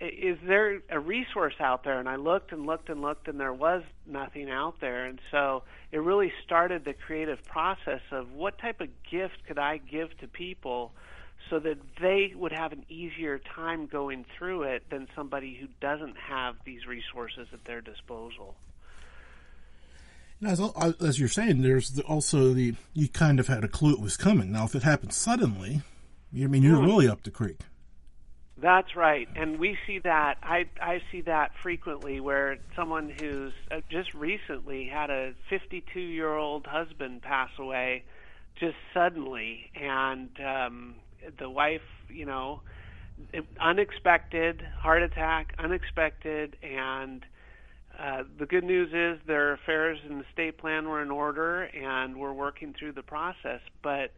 Is 0.00 0.38
there 0.46 0.80
a 0.90 0.98
resource 0.98 1.54
out 1.60 1.84
there? 1.84 1.98
And 1.98 2.08
I 2.08 2.16
looked 2.16 2.52
and 2.52 2.66
looked 2.66 2.88
and 2.88 3.00
looked, 3.00 3.28
and 3.28 3.38
there 3.38 3.52
was 3.52 3.82
nothing 4.06 4.50
out 4.50 4.80
there. 4.80 5.06
And 5.06 5.20
so 5.30 5.62
it 5.92 5.98
really 5.98 6.32
started 6.44 6.84
the 6.84 6.94
creative 6.94 7.42
process 7.44 8.00
of 8.10 8.32
what 8.32 8.58
type 8.58 8.80
of 8.80 8.88
gift 9.10 9.46
could 9.46 9.58
I 9.58 9.78
give 9.78 10.16
to 10.18 10.28
people 10.28 10.92
so 11.50 11.58
that 11.58 11.78
they 12.00 12.32
would 12.34 12.52
have 12.52 12.72
an 12.72 12.84
easier 12.88 13.38
time 13.38 13.86
going 13.86 14.24
through 14.36 14.64
it 14.64 14.88
than 14.90 15.06
somebody 15.14 15.54
who 15.60 15.68
doesn't 15.80 16.16
have 16.16 16.56
these 16.64 16.86
resources 16.86 17.46
at 17.52 17.64
their 17.64 17.80
disposal. 17.80 18.56
As, 20.44 20.60
as 21.00 21.18
you're 21.18 21.28
saying, 21.28 21.62
there's 21.62 21.98
also 22.00 22.52
the 22.52 22.74
you 22.92 23.08
kind 23.08 23.40
of 23.40 23.46
had 23.46 23.64
a 23.64 23.68
clue 23.68 23.92
it 23.92 24.00
was 24.00 24.16
coming. 24.16 24.52
Now, 24.52 24.64
if 24.64 24.74
it 24.74 24.82
happened 24.82 25.12
suddenly, 25.12 25.82
you 26.32 26.48
mean 26.48 26.62
you're 26.62 26.78
hmm. 26.78 26.86
really 26.86 27.08
up 27.08 27.22
the 27.22 27.30
creek? 27.30 27.60
That's 28.56 28.94
right, 28.94 29.28
and 29.34 29.58
we 29.58 29.76
see 29.84 29.98
that. 30.04 30.36
I 30.42 30.66
I 30.80 31.02
see 31.10 31.22
that 31.22 31.50
frequently, 31.60 32.20
where 32.20 32.58
someone 32.76 33.10
who's 33.10 33.52
uh, 33.70 33.80
just 33.90 34.14
recently 34.14 34.86
had 34.86 35.10
a 35.10 35.34
52 35.50 35.98
year 35.98 36.32
old 36.32 36.64
husband 36.66 37.22
pass 37.22 37.50
away, 37.58 38.04
just 38.60 38.76
suddenly, 38.92 39.70
and 39.74 40.28
um, 40.40 40.94
the 41.38 41.50
wife, 41.50 41.82
you 42.08 42.26
know, 42.26 42.60
unexpected 43.60 44.62
heart 44.78 45.02
attack, 45.02 45.54
unexpected, 45.58 46.56
and 46.62 47.24
uh, 47.98 48.22
the 48.38 48.46
good 48.46 48.64
news 48.64 48.92
is 48.92 49.24
their 49.26 49.52
affairs 49.52 49.98
and 50.08 50.20
the 50.20 50.26
state 50.32 50.58
plan 50.58 50.88
were 50.88 51.02
in 51.02 51.10
order, 51.10 51.62
and 51.64 52.16
we're 52.16 52.32
working 52.32 52.72
through 52.78 52.92
the 52.92 53.02
process, 53.02 53.60
but 53.82 54.12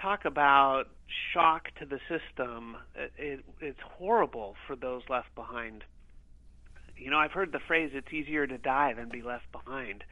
talk 0.00 0.24
about 0.24 0.84
shock 1.32 1.68
to 1.78 1.86
the 1.86 1.98
system. 2.08 2.76
It, 2.94 3.12
it, 3.18 3.44
it's 3.60 3.80
horrible 3.80 4.56
for 4.66 4.76
those 4.76 5.02
left 5.08 5.34
behind. 5.34 5.84
You 6.96 7.10
know, 7.10 7.18
I've 7.18 7.32
heard 7.32 7.52
the 7.52 7.60
phrase, 7.60 7.90
it's 7.94 8.12
easier 8.12 8.46
to 8.46 8.58
die 8.58 8.92
than 8.94 9.08
be 9.08 9.22
left 9.22 9.50
behind. 9.52 10.04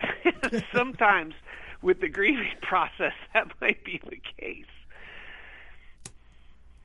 Sometimes 0.74 1.34
with 1.80 2.00
the 2.00 2.08
grieving 2.08 2.54
process, 2.62 3.12
that 3.34 3.48
might 3.60 3.84
be 3.84 4.00
the 4.04 4.20
case. 4.38 4.64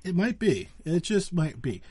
It 0.03 0.15
might 0.15 0.39
be. 0.39 0.69
It 0.85 1.03
just 1.03 1.33
might 1.33 1.61
be. 1.61 1.81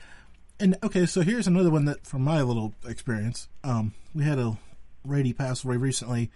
And 0.59 0.77
okay, 0.83 1.05
so 1.05 1.21
here's 1.21 1.47
another 1.47 1.71
one 1.71 1.85
that 1.85 2.07
from 2.07 2.23
my 2.23 2.41
little 2.41 2.73
experience. 2.87 3.49
Um, 3.63 3.93
we 4.15 4.25
had 4.25 4.39
a 4.39 4.57
lady 5.05 5.33
pass 5.33 5.65
away 5.65 5.77
recently 5.77 6.31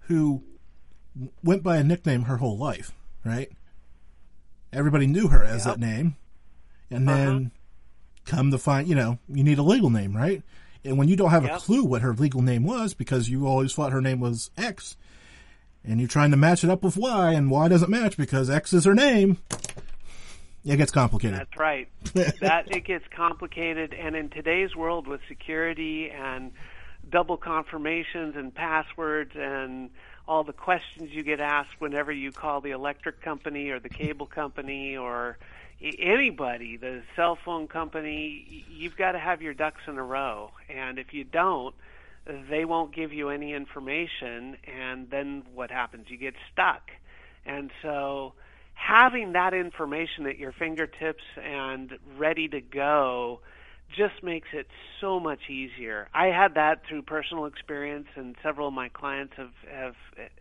who 0.00 0.42
went 1.42 1.62
by 1.62 1.76
a 1.76 1.84
nickname 1.84 2.22
her 2.22 2.38
whole 2.38 2.58
life 2.58 2.92
right? 3.24 3.50
Everybody 4.72 5.06
knew 5.06 5.28
her 5.28 5.42
as 5.42 5.64
yep. 5.64 5.76
that 5.76 5.80
name. 5.80 6.16
And 6.90 7.08
uh-huh. 7.08 7.18
then 7.18 7.50
come 8.24 8.50
to 8.50 8.58
find, 8.58 8.88
you 8.88 8.94
know, 8.94 9.18
you 9.28 9.44
need 9.44 9.58
a 9.58 9.62
legal 9.62 9.90
name, 9.90 10.16
right? 10.16 10.42
And 10.84 10.98
when 10.98 11.08
you 11.08 11.16
don't 11.16 11.30
have 11.30 11.44
yep. 11.44 11.56
a 11.56 11.58
clue 11.60 11.84
what 11.84 12.02
her 12.02 12.12
legal 12.12 12.42
name 12.42 12.64
was 12.64 12.94
because 12.94 13.28
you 13.28 13.46
always 13.46 13.72
thought 13.72 13.92
her 13.92 14.02
name 14.02 14.20
was 14.20 14.50
X 14.56 14.96
and 15.84 16.00
you're 16.00 16.08
trying 16.08 16.30
to 16.30 16.36
match 16.36 16.64
it 16.64 16.70
up 16.70 16.82
with 16.82 16.96
Y 16.96 17.32
and 17.32 17.50
Y 17.50 17.68
doesn't 17.68 17.90
match 17.90 18.16
because 18.16 18.50
X 18.50 18.72
is 18.72 18.84
her 18.84 18.94
name, 18.94 19.38
it 20.64 20.76
gets 20.76 20.90
complicated. 20.90 21.38
That's 21.38 21.56
right. 21.58 21.88
that 22.40 22.74
it 22.74 22.84
gets 22.84 23.04
complicated 23.14 23.94
and 23.94 24.16
in 24.16 24.30
today's 24.30 24.74
world 24.74 25.06
with 25.06 25.20
security 25.28 26.10
and 26.10 26.52
double 27.10 27.36
confirmations 27.36 28.34
and 28.36 28.54
passwords 28.54 29.32
and 29.34 29.90
all 30.26 30.44
the 30.44 30.52
questions 30.52 31.10
you 31.12 31.22
get 31.22 31.40
asked 31.40 31.80
whenever 31.80 32.10
you 32.10 32.32
call 32.32 32.60
the 32.60 32.70
electric 32.70 33.20
company 33.20 33.70
or 33.70 33.78
the 33.78 33.88
cable 33.88 34.26
company 34.26 34.96
or 34.96 35.36
anybody, 35.80 36.76
the 36.76 37.02
cell 37.14 37.36
phone 37.44 37.66
company, 37.66 38.64
you've 38.70 38.96
got 38.96 39.12
to 39.12 39.18
have 39.18 39.42
your 39.42 39.54
ducks 39.54 39.82
in 39.86 39.98
a 39.98 40.02
row. 40.02 40.50
And 40.68 40.98
if 40.98 41.12
you 41.12 41.24
don't, 41.24 41.74
they 42.48 42.64
won't 42.64 42.94
give 42.94 43.12
you 43.12 43.28
any 43.28 43.52
information. 43.52 44.56
And 44.64 45.10
then 45.10 45.42
what 45.54 45.70
happens? 45.70 46.06
You 46.08 46.16
get 46.16 46.34
stuck. 46.52 46.90
And 47.44 47.70
so 47.82 48.32
having 48.72 49.32
that 49.32 49.52
information 49.52 50.26
at 50.26 50.38
your 50.38 50.52
fingertips 50.52 51.22
and 51.42 51.98
ready 52.16 52.48
to 52.48 52.60
go 52.60 53.40
just 53.96 54.22
makes 54.22 54.48
it 54.52 54.66
so 55.00 55.20
much 55.20 55.48
easier. 55.48 56.08
I 56.14 56.26
had 56.26 56.54
that 56.54 56.82
through 56.88 57.02
personal 57.02 57.46
experience, 57.46 58.08
and 58.16 58.34
several 58.42 58.68
of 58.68 58.74
my 58.74 58.88
clients 58.88 59.34
have 59.36 59.52
have 59.70 59.94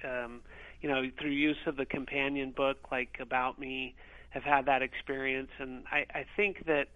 um, 0.04 0.41
you 0.82 0.89
know 0.89 1.04
through 1.20 1.32
use 1.32 1.58
of 1.66 1.76
the 1.76 1.86
companion 1.86 2.52
book 2.52 2.78
like 2.91 3.18
About 3.20 3.60
Me 3.60 3.96
have 4.30 4.44
had 4.44 4.66
that 4.66 4.82
experience, 4.82 5.52
and 5.60 5.84
I, 5.91 6.06
I 6.14 6.26
think 6.36 6.66
that 6.66 6.88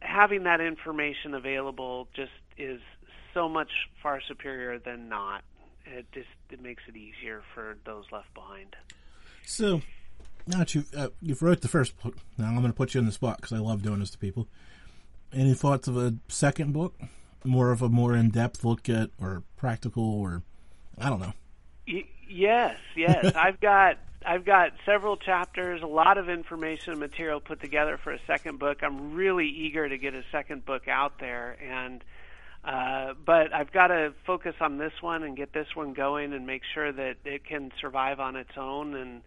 having 0.00 0.44
that 0.44 0.60
information 0.60 1.34
available 1.34 2.08
just 2.14 2.30
is 2.56 2.80
so 3.34 3.48
much 3.48 3.70
far 4.02 4.20
superior 4.26 4.78
than 4.78 5.08
not. 5.08 5.42
It 5.84 6.06
just 6.12 6.28
it 6.50 6.62
makes 6.62 6.82
it 6.88 6.96
easier 6.96 7.42
for 7.54 7.76
those 7.84 8.04
left 8.12 8.32
behind. 8.34 8.76
So, 9.44 9.82
now 10.46 10.58
that 10.58 10.74
you 10.74 10.84
uh, 10.96 11.08
you've 11.20 11.42
wrote 11.42 11.60
the 11.60 11.68
first 11.68 12.00
book, 12.02 12.16
now 12.36 12.48
I'm 12.48 12.56
going 12.56 12.68
to 12.68 12.72
put 12.72 12.94
you 12.94 13.00
in 13.00 13.06
the 13.06 13.12
spot 13.12 13.36
because 13.36 13.52
I 13.52 13.58
love 13.58 13.82
doing 13.82 14.00
this 14.00 14.10
to 14.10 14.18
people. 14.18 14.48
Any 15.32 15.54
thoughts 15.54 15.88
of 15.88 15.96
a 15.96 16.14
second 16.28 16.72
book? 16.72 16.94
more 17.44 17.70
of 17.70 17.82
a 17.82 17.88
more 17.88 18.14
in 18.14 18.30
depth 18.30 18.64
look 18.64 18.88
at 18.88 19.10
or 19.20 19.42
practical 19.56 20.20
or 20.20 20.42
I 20.98 21.08
don't 21.08 21.20
know. 21.20 21.32
Y- 21.86 22.04
yes, 22.28 22.76
yes. 22.96 23.32
I've 23.36 23.60
got 23.60 23.98
I've 24.26 24.44
got 24.44 24.72
several 24.84 25.16
chapters, 25.16 25.80
a 25.82 25.86
lot 25.86 26.18
of 26.18 26.28
information 26.28 26.92
and 26.92 27.00
material 27.00 27.40
put 27.40 27.60
together 27.60 27.98
for 28.02 28.12
a 28.12 28.18
second 28.26 28.58
book. 28.58 28.78
I'm 28.82 29.14
really 29.14 29.48
eager 29.48 29.88
to 29.88 29.96
get 29.96 30.14
a 30.14 30.24
second 30.32 30.66
book 30.66 30.88
out 30.88 31.20
there, 31.20 31.56
and 31.62 32.02
uh, 32.64 33.14
but 33.24 33.54
I've 33.54 33.72
got 33.72 33.88
to 33.88 34.12
focus 34.26 34.56
on 34.60 34.78
this 34.78 34.92
one 35.00 35.22
and 35.22 35.36
get 35.36 35.52
this 35.52 35.68
one 35.74 35.94
going 35.94 36.32
and 36.32 36.46
make 36.46 36.62
sure 36.74 36.92
that 36.92 37.16
it 37.24 37.44
can 37.44 37.70
survive 37.80 38.18
on 38.18 38.34
its 38.34 38.50
own 38.56 38.94
and 38.94 39.22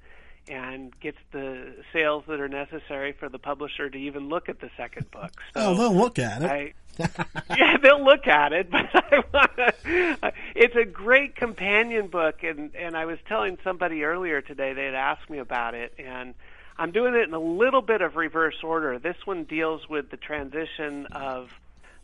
and 0.48 0.98
gets 1.00 1.18
the 1.32 1.74
sales 1.94 2.24
that 2.28 2.40
are 2.40 2.50
necessary 2.50 3.14
for 3.14 3.30
the 3.30 3.40
publisher 3.40 3.90
to 3.90 3.98
even 3.98 4.30
look 4.30 4.50
at 4.50 4.60
the 4.60 4.70
second 4.78 5.10
book. 5.12 5.32
So 5.54 5.72
oh, 5.72 5.76
they'll 5.76 5.96
look 5.96 6.20
at 6.20 6.42
it. 6.42 6.52
I, 6.52 6.74
yeah, 7.58 7.78
they'll 7.78 8.04
look 8.04 8.28
at 8.28 8.54
it, 8.54 8.70
but 8.72 8.90
I 8.94 9.24
wanna, 9.34 10.34
it's 10.56 10.76
a 10.76 10.86
great 10.86 11.36
companion 11.36 12.08
book, 12.08 12.44
and 12.44 12.76
and 12.76 12.98
I 12.98 13.06
was 13.06 13.18
telling 13.28 13.58
somebody 13.64 14.04
earlier 14.04 14.42
today 14.42 14.74
they 14.74 14.86
had 14.86 14.96
asked 14.96 15.30
me 15.30 15.38
about 15.38 15.74
it, 15.74 15.94
and 15.98 16.34
I'm 16.78 16.92
doing 16.92 17.14
it 17.14 17.28
in 17.28 17.34
a 17.34 17.40
little 17.40 17.82
bit 17.82 18.02
of 18.02 18.16
reverse 18.16 18.64
order. 18.64 19.00
This 19.00 19.18
one 19.26 19.44
deals 19.44 19.88
with 19.90 20.10
the 20.10 20.18
transition 20.18 21.06
of 21.12 21.50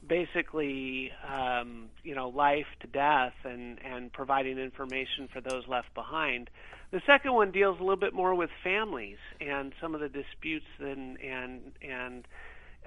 basically 0.07 1.11
um, 1.27 1.89
you 2.03 2.15
know 2.15 2.29
life 2.29 2.67
to 2.81 2.87
death 2.87 3.33
and 3.43 3.79
and 3.83 4.11
providing 4.11 4.57
information 4.57 5.27
for 5.31 5.41
those 5.41 5.67
left 5.67 5.93
behind. 5.93 6.49
The 6.91 7.01
second 7.05 7.33
one 7.33 7.51
deals 7.51 7.79
a 7.79 7.83
little 7.83 7.97
bit 7.97 8.13
more 8.13 8.33
with 8.33 8.49
families 8.63 9.17
and 9.41 9.73
some 9.81 9.93
of 9.93 10.01
the 10.01 10.09
disputes 10.09 10.65
and 10.79 11.19
and 11.19 11.71
and 11.81 12.27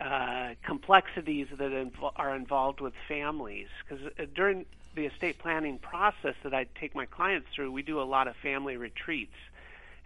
uh, 0.00 0.54
complexities 0.64 1.46
that 1.58 1.90
are 2.16 2.34
involved 2.34 2.80
with 2.80 2.94
families. 3.06 3.68
Because 3.86 4.06
uh, 4.18 4.24
during 4.34 4.64
the 4.94 5.06
estate 5.06 5.38
planning 5.38 5.78
process 5.78 6.34
that 6.42 6.54
I 6.54 6.66
take 6.80 6.94
my 6.94 7.04
clients 7.04 7.48
through, 7.54 7.72
we 7.72 7.82
do 7.82 8.00
a 8.00 8.04
lot 8.04 8.26
of 8.26 8.34
family 8.42 8.76
retreats. 8.76 9.36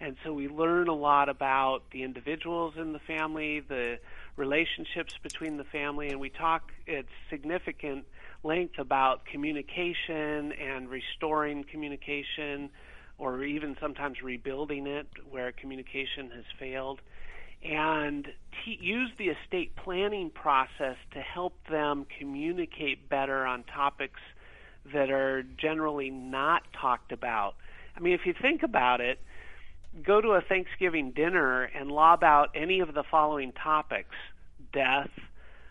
And 0.00 0.16
so 0.24 0.32
we 0.32 0.48
learn 0.48 0.88
a 0.88 0.94
lot 0.94 1.28
about 1.28 1.82
the 1.92 2.02
individuals 2.02 2.74
in 2.76 2.92
the 2.92 2.98
family, 2.98 3.60
the 3.60 3.98
relationships 4.36 5.14
between 5.22 5.56
the 5.56 5.64
family, 5.64 6.08
and 6.08 6.18
we 6.18 6.30
talk 6.30 6.72
at 6.88 7.04
significant 7.30 8.04
length 8.42 8.78
about 8.78 9.24
communication 9.24 10.52
and 10.52 10.90
restoring 10.90 11.64
communication, 11.64 12.70
or 13.18 13.44
even 13.44 13.76
sometimes 13.80 14.22
rebuilding 14.22 14.86
it 14.86 15.06
where 15.30 15.52
communication 15.52 16.30
has 16.34 16.44
failed 16.58 17.00
and 17.64 18.28
t- 18.64 18.78
use 18.80 19.10
the 19.18 19.28
estate 19.28 19.74
planning 19.76 20.30
process 20.30 20.96
to 21.12 21.20
help 21.20 21.54
them 21.70 22.06
communicate 22.18 23.08
better 23.08 23.46
on 23.46 23.64
topics 23.64 24.20
that 24.92 25.10
are 25.10 25.42
generally 25.42 26.10
not 26.10 26.62
talked 26.78 27.10
about. 27.10 27.54
I 27.96 28.00
mean, 28.00 28.12
if 28.12 28.26
you 28.26 28.34
think 28.38 28.62
about 28.62 29.00
it, 29.00 29.18
go 30.02 30.20
to 30.20 30.30
a 30.30 30.42
Thanksgiving 30.42 31.12
dinner 31.12 31.62
and 31.62 31.90
lob 31.90 32.22
out 32.22 32.50
any 32.54 32.80
of 32.80 32.92
the 32.92 33.04
following 33.10 33.52
topics 33.52 34.14
death, 34.72 35.10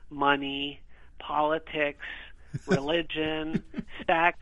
money, 0.10 0.80
politics, 1.20 2.06
religion, 2.66 3.64
sex, 4.08 4.39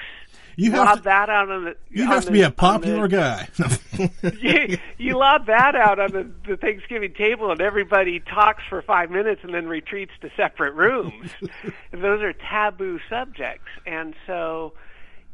you 0.56 0.72
lob 0.72 0.88
have 0.88 0.98
to, 0.98 1.04
that 1.04 1.30
out 1.30 1.50
on 1.50 1.66
the. 1.66 1.76
You 1.90 2.06
have 2.06 2.26
to 2.26 2.32
be 2.32 2.42
a 2.42 2.52
popular 2.52 3.08
the, 3.08 3.18
guy. 3.18 3.50
you, 4.42 4.78
you 4.98 5.18
lob 5.18 5.48
that 5.48 5.76
out 5.76 6.00
on 6.00 6.12
the, 6.12 6.32
the 6.48 6.58
Thanksgiving 6.58 7.14
table, 7.14 7.52
and 7.52 7.62
everybody 7.62 8.20
talks 8.20 8.64
for 8.70 8.82
five 8.82 9.12
minutes 9.12 9.42
and 9.44 9.54
then 9.54 9.68
retreats 9.68 10.12
to 10.22 10.30
separate 10.36 10.74
rooms. 10.74 11.32
those 11.92 12.22
are 12.22 12.34
taboo 12.34 13.00
subjects, 13.10 13.70
and 13.86 14.14
so 14.28 14.74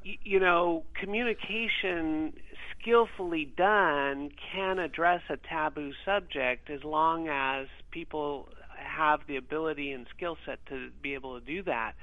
you 0.04 0.40
know 0.40 0.84
communication 0.94 2.34
skillfully 2.80 3.46
done 3.46 4.32
can 4.54 4.80
address 4.80 5.22
a 5.30 5.38
taboo 5.38 5.92
subject 6.06 6.70
as 6.70 6.84
long 6.84 7.28
as 7.28 7.68
people 7.92 8.48
have 8.78 9.22
the 9.28 9.36
ability 9.36 9.92
and 9.92 10.08
skill 10.16 10.38
set 10.46 10.66
to 10.68 10.90
be 11.02 11.14
able 11.14 11.40
to 11.40 11.46
do 11.46 11.64
that. 11.64 11.94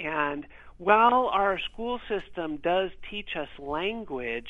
And 0.00 0.46
while 0.78 1.28
our 1.32 1.58
school 1.72 2.00
system 2.08 2.56
does 2.56 2.90
teach 3.10 3.36
us 3.36 3.48
language, 3.58 4.48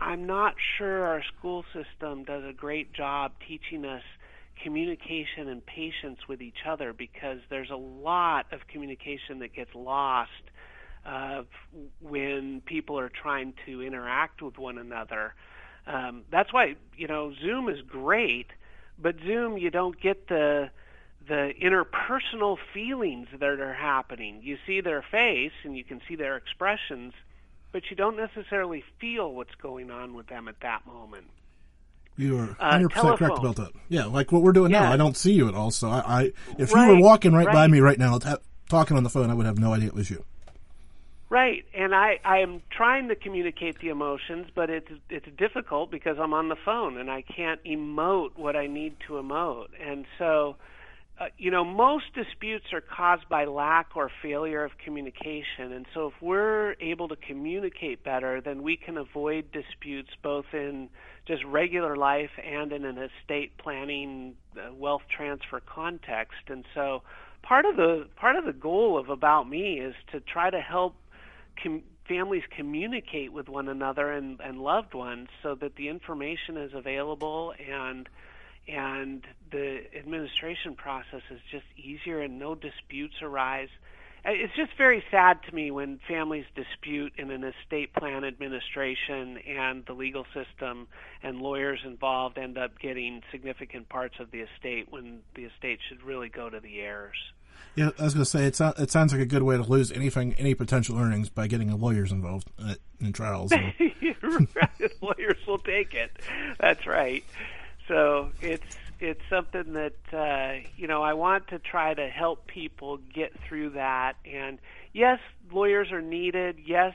I'm 0.00 0.26
not 0.26 0.54
sure 0.78 1.04
our 1.04 1.22
school 1.36 1.64
system 1.72 2.24
does 2.24 2.42
a 2.44 2.52
great 2.52 2.92
job 2.92 3.32
teaching 3.46 3.84
us 3.84 4.02
communication 4.62 5.48
and 5.48 5.64
patience 5.64 6.18
with 6.28 6.42
each 6.42 6.66
other 6.66 6.92
because 6.92 7.38
there's 7.48 7.70
a 7.70 7.76
lot 7.76 8.46
of 8.52 8.66
communication 8.66 9.38
that 9.40 9.54
gets 9.54 9.74
lost 9.74 10.30
uh, 11.06 11.42
when 12.00 12.60
people 12.66 12.98
are 12.98 13.08
trying 13.08 13.54
to 13.66 13.82
interact 13.82 14.42
with 14.42 14.58
one 14.58 14.78
another. 14.78 15.34
Um, 15.86 16.22
that's 16.30 16.52
why 16.52 16.76
you 16.96 17.06
know 17.06 17.32
Zoom 17.42 17.68
is 17.68 17.80
great, 17.82 18.48
but 18.98 19.16
Zoom 19.24 19.56
you 19.56 19.70
don't 19.70 19.98
get 19.98 20.28
the 20.28 20.70
the 21.28 21.52
interpersonal 21.62 22.56
feelings 22.72 23.28
that 23.32 23.42
are 23.42 23.74
happening. 23.74 24.40
You 24.42 24.56
see 24.66 24.80
their 24.80 25.04
face 25.10 25.52
and 25.64 25.76
you 25.76 25.84
can 25.84 26.00
see 26.08 26.16
their 26.16 26.36
expressions, 26.36 27.12
but 27.72 27.82
you 27.90 27.96
don't 27.96 28.16
necessarily 28.16 28.82
feel 29.00 29.32
what's 29.32 29.54
going 29.56 29.90
on 29.90 30.14
with 30.14 30.26
them 30.26 30.48
at 30.48 30.60
that 30.60 30.86
moment. 30.86 31.26
You 32.16 32.36
are 32.36 32.46
100 32.58 32.92
uh, 32.92 33.16
correct 33.16 33.38
about 33.38 33.56
that. 33.56 33.72
Yeah, 33.88 34.04
like 34.04 34.32
what 34.32 34.42
we're 34.42 34.52
doing 34.52 34.72
yeah. 34.72 34.80
now. 34.80 34.92
I 34.92 34.96
don't 34.96 35.16
see 35.16 35.32
you 35.32 35.48
at 35.48 35.54
all. 35.54 35.70
So 35.70 35.88
I, 35.88 36.00
I 36.00 36.32
if 36.58 36.72
right, 36.74 36.88
you 36.88 36.94
were 36.96 37.00
walking 37.00 37.32
right, 37.32 37.46
right, 37.46 37.54
by 37.54 37.66
me 37.66 37.80
right 37.80 37.98
now, 37.98 38.18
talking 38.68 38.96
on 38.96 39.04
the 39.04 39.10
phone, 39.10 39.30
I 39.30 39.34
would 39.34 39.46
have 39.46 39.58
no 39.58 39.72
idea 39.72 39.88
it 39.88 39.94
was 39.94 40.10
you. 40.10 40.24
Right, 41.30 41.64
and 41.72 41.94
I 41.94 42.18
I 42.24 42.38
am 42.38 42.60
trying 42.70 43.08
to 43.08 43.14
communicate 43.14 43.78
the 43.78 43.88
emotions, 43.88 44.48
but 44.52 44.68
it's 44.68 44.90
it's 45.08 45.28
difficult 45.38 45.90
because 45.90 46.18
I'm 46.18 46.34
on 46.34 46.48
the 46.48 46.56
phone 46.56 46.98
and 46.98 47.08
I 47.08 47.22
can't 47.22 47.62
emote 47.64 48.36
what 48.36 48.56
I 48.56 48.66
need 48.66 48.96
to 49.06 49.12
emote, 49.14 49.68
and 49.80 50.06
so 50.18 50.56
uh, 51.20 51.26
you 51.36 51.50
know, 51.50 51.62
most 51.62 52.06
disputes 52.14 52.64
are 52.72 52.80
caused 52.80 53.28
by 53.28 53.44
lack 53.44 53.90
or 53.94 54.10
failure 54.22 54.64
of 54.64 54.72
communication. 54.82 55.70
And 55.70 55.84
so 55.92 56.06
if 56.06 56.14
we're 56.22 56.76
able 56.80 57.08
to 57.08 57.16
communicate 57.16 58.02
better, 58.02 58.40
then 58.40 58.62
we 58.62 58.78
can 58.78 58.96
avoid 58.96 59.52
disputes 59.52 60.08
both 60.22 60.46
in 60.54 60.88
just 61.28 61.44
regular 61.44 61.94
life 61.94 62.30
and 62.42 62.72
in 62.72 62.86
an 62.86 62.96
estate 62.96 63.58
planning 63.58 64.34
uh, 64.56 64.72
wealth 64.72 65.02
transfer 65.14 65.60
context. 65.60 66.48
And 66.48 66.64
so 66.74 67.02
part 67.42 67.66
of 67.66 67.76
the 67.76 68.06
part 68.16 68.36
of 68.36 68.46
the 68.46 68.54
goal 68.54 68.98
of 68.98 69.10
about 69.10 69.46
me 69.46 69.78
is 69.78 69.94
to 70.12 70.20
try 70.20 70.48
to 70.48 70.60
help 70.60 70.94
com- 71.62 71.82
families 72.08 72.44
communicate 72.56 73.30
with 73.30 73.46
one 73.46 73.68
another 73.68 74.10
and, 74.10 74.40
and 74.40 74.58
loved 74.58 74.94
ones 74.94 75.28
so 75.42 75.54
that 75.54 75.76
the 75.76 75.88
information 75.88 76.56
is 76.56 76.72
available 76.74 77.52
and 77.60 78.08
and 78.68 79.24
the 79.50 79.82
administration 79.96 80.74
process 80.74 81.22
is 81.30 81.40
just 81.50 81.64
easier 81.76 82.20
and 82.20 82.38
no 82.38 82.54
disputes 82.54 83.14
arise. 83.22 83.68
Uh, 84.24 84.30
it's 84.32 84.54
just 84.54 84.76
very 84.76 85.02
sad 85.10 85.42
to 85.44 85.54
me 85.54 85.70
when 85.70 85.98
families 86.06 86.44
dispute 86.54 87.12
in 87.16 87.30
an 87.30 87.42
estate 87.42 87.92
plan 87.94 88.24
administration 88.24 89.38
and 89.38 89.84
the 89.86 89.94
legal 89.94 90.26
system 90.34 90.86
and 91.22 91.40
lawyers 91.40 91.80
involved 91.84 92.36
end 92.36 92.58
up 92.58 92.78
getting 92.78 93.22
significant 93.30 93.88
parts 93.88 94.16
of 94.20 94.30
the 94.30 94.40
estate 94.40 94.86
when 94.90 95.20
the 95.34 95.44
estate 95.44 95.78
should 95.88 96.02
really 96.02 96.28
go 96.28 96.50
to 96.50 96.60
the 96.60 96.80
heirs. 96.80 97.16
Yeah, 97.76 97.90
I 97.98 98.04
was 98.04 98.14
going 98.14 98.24
to 98.24 98.30
say 98.30 98.46
it, 98.46 98.60
it 98.78 98.90
sounds 98.90 99.12
like 99.12 99.22
a 99.22 99.26
good 99.26 99.42
way 99.42 99.56
to 99.56 99.62
lose 99.62 99.92
anything, 99.92 100.34
any 100.34 100.54
potential 100.54 100.98
earnings 100.98 101.28
by 101.28 101.46
getting 101.46 101.70
lawyers 101.78 102.12
involved 102.12 102.48
uh, 102.58 102.74
in 103.00 103.12
trials. 103.12 103.52
lawyers 105.00 105.38
will 105.46 105.58
take 105.58 105.94
it. 105.94 106.10
That's 106.58 106.86
right. 106.86 107.24
So 107.90 108.30
it's 108.40 108.62
it's 109.00 109.20
something 109.28 109.72
that 109.72 109.96
uh, 110.12 110.62
you 110.76 110.86
know 110.86 111.02
I 111.02 111.14
want 111.14 111.48
to 111.48 111.58
try 111.58 111.92
to 111.92 112.08
help 112.08 112.46
people 112.46 112.98
get 113.12 113.32
through 113.48 113.70
that. 113.70 114.12
And 114.24 114.60
yes, 114.92 115.18
lawyers 115.50 115.90
are 115.90 116.00
needed. 116.00 116.60
Yes, 116.64 116.94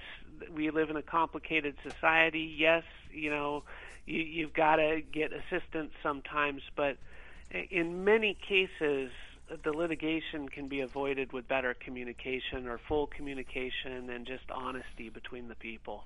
we 0.56 0.72
live 0.72 0.90
in 0.90 0.96
a 0.96 1.02
complicated 1.02 1.76
society. 1.84 2.56
Yes, 2.58 2.84
you 3.12 3.30
know 3.30 3.66
you, 4.06 4.22
you've 4.22 4.54
got 4.54 4.78
to 4.78 5.02
get 5.02 5.32
assistance 5.34 5.92
sometimes, 6.02 6.62
but 6.78 6.98
in 7.52 8.06
many 8.06 8.38
cases 8.48 9.12
the 9.64 9.72
litigation 9.72 10.48
can 10.48 10.70
be 10.70 10.80
avoided 10.80 11.34
with 11.34 11.48
better 11.48 11.76
communication 11.76 12.68
or 12.68 12.80
full 12.88 13.08
communication 13.08 14.10
and 14.10 14.26
just 14.26 14.50
honesty 14.50 15.10
between 15.10 15.50
the 15.50 15.56
people. 15.56 16.06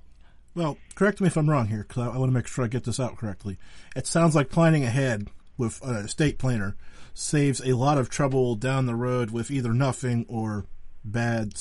Well, 0.55 0.77
correct 0.95 1.21
me 1.21 1.27
if 1.27 1.37
I'm 1.37 1.49
wrong 1.49 1.67
here, 1.67 1.85
because 1.87 2.07
I, 2.07 2.15
I, 2.15 2.17
want 2.17 2.29
to 2.29 2.33
make 2.33 2.47
sure 2.47 2.65
I 2.65 2.67
get 2.67 2.83
this 2.83 2.99
out 2.99 3.17
correctly. 3.17 3.57
It 3.95 4.07
sounds 4.07 4.35
like 4.35 4.49
planning 4.49 4.83
ahead 4.83 5.27
with 5.57 5.83
a 5.83 5.99
estate 5.99 6.37
planner 6.39 6.75
saves 7.13 7.61
a 7.61 7.73
lot 7.73 7.97
of 7.97 8.09
trouble 8.09 8.55
down 8.55 8.85
the 8.85 8.95
road 8.95 9.29
with 9.29 9.51
either 9.51 9.73
nothing 9.73 10.25
or 10.27 10.65
bad 11.03 11.53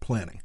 planning. 0.00 0.40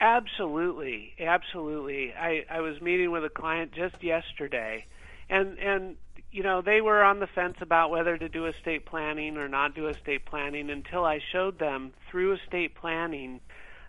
Absolutely, 0.00 1.14
absolutely. 1.18 2.12
I, 2.14 2.44
I 2.48 2.60
was 2.60 2.80
meeting 2.80 3.10
with 3.10 3.24
a 3.24 3.30
client 3.30 3.72
just 3.72 4.02
yesterday, 4.02 4.86
and 5.28 5.58
and 5.58 5.96
you 6.30 6.42
know, 6.42 6.60
they 6.60 6.80
were 6.80 7.02
on 7.02 7.20
the 7.20 7.26
fence 7.26 7.56
about 7.62 7.90
whether 7.90 8.16
to 8.16 8.28
do 8.28 8.46
estate 8.46 8.84
planning 8.84 9.38
or 9.38 9.48
not 9.48 9.74
do 9.74 9.88
estate 9.88 10.26
planning 10.26 10.70
until 10.70 11.04
I 11.04 11.20
showed 11.32 11.58
them 11.58 11.92
through 12.10 12.34
estate 12.34 12.74
planning 12.74 13.40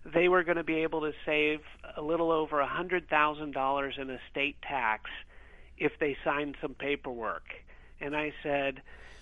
they 0.06 0.28
were 0.28 0.44
going 0.44 0.58
to 0.58 0.64
be 0.64 0.78
able 0.78 1.02
to 1.02 1.12
save 1.26 1.60
a 1.98 2.02
little 2.02 2.32
over 2.32 2.60
a 2.62 2.68
$100,000 2.68 4.00
in 4.00 4.10
estate 4.10 4.56
tax 4.62 5.10
if 5.78 5.94
they 6.00 6.18
signed 6.24 6.56
some 6.62 6.74
paperwork. 6.74 7.44
And 8.02 8.16
I 8.16 8.34
said, 8.44 8.82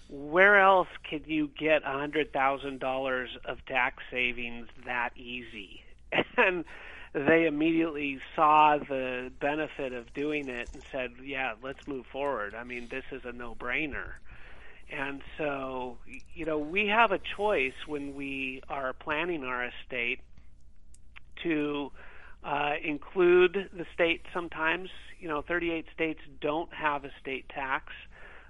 where 0.09 0.59
else 0.59 0.87
can 1.09 1.21
you 1.25 1.49
get 1.59 1.83
a 1.83 1.89
$100,000 1.89 3.27
of 3.45 3.65
tax 3.65 4.03
savings 4.11 4.67
that 4.85 5.11
easy? 5.15 5.81
And 6.37 6.65
they 7.13 7.45
immediately 7.45 8.19
saw 8.35 8.77
the 8.77 9.31
benefit 9.39 9.93
of 9.93 10.13
doing 10.13 10.49
it 10.49 10.69
and 10.73 10.83
said, 10.91 11.11
"Yeah, 11.23 11.53
let's 11.63 11.79
move 11.87 12.05
forward." 12.11 12.53
I 12.53 12.63
mean, 12.63 12.87
this 12.89 13.03
is 13.11 13.21
a 13.25 13.31
no-brainer. 13.31 14.13
And 14.91 15.21
so, 15.37 15.97
you 16.33 16.45
know, 16.45 16.59
we 16.59 16.87
have 16.87 17.11
a 17.11 17.19
choice 17.35 17.73
when 17.87 18.15
we 18.15 18.61
are 18.69 18.93
planning 18.93 19.43
our 19.43 19.65
estate 19.65 20.19
to 21.43 21.91
uh, 22.43 22.73
include 22.83 23.69
the 23.73 23.85
state. 23.93 24.21
Sometimes, 24.33 24.89
you 25.19 25.27
know, 25.27 25.41
38 25.41 25.85
states 25.93 26.19
don't 26.41 26.73
have 26.73 27.03
a 27.03 27.11
state 27.21 27.49
tax, 27.49 27.93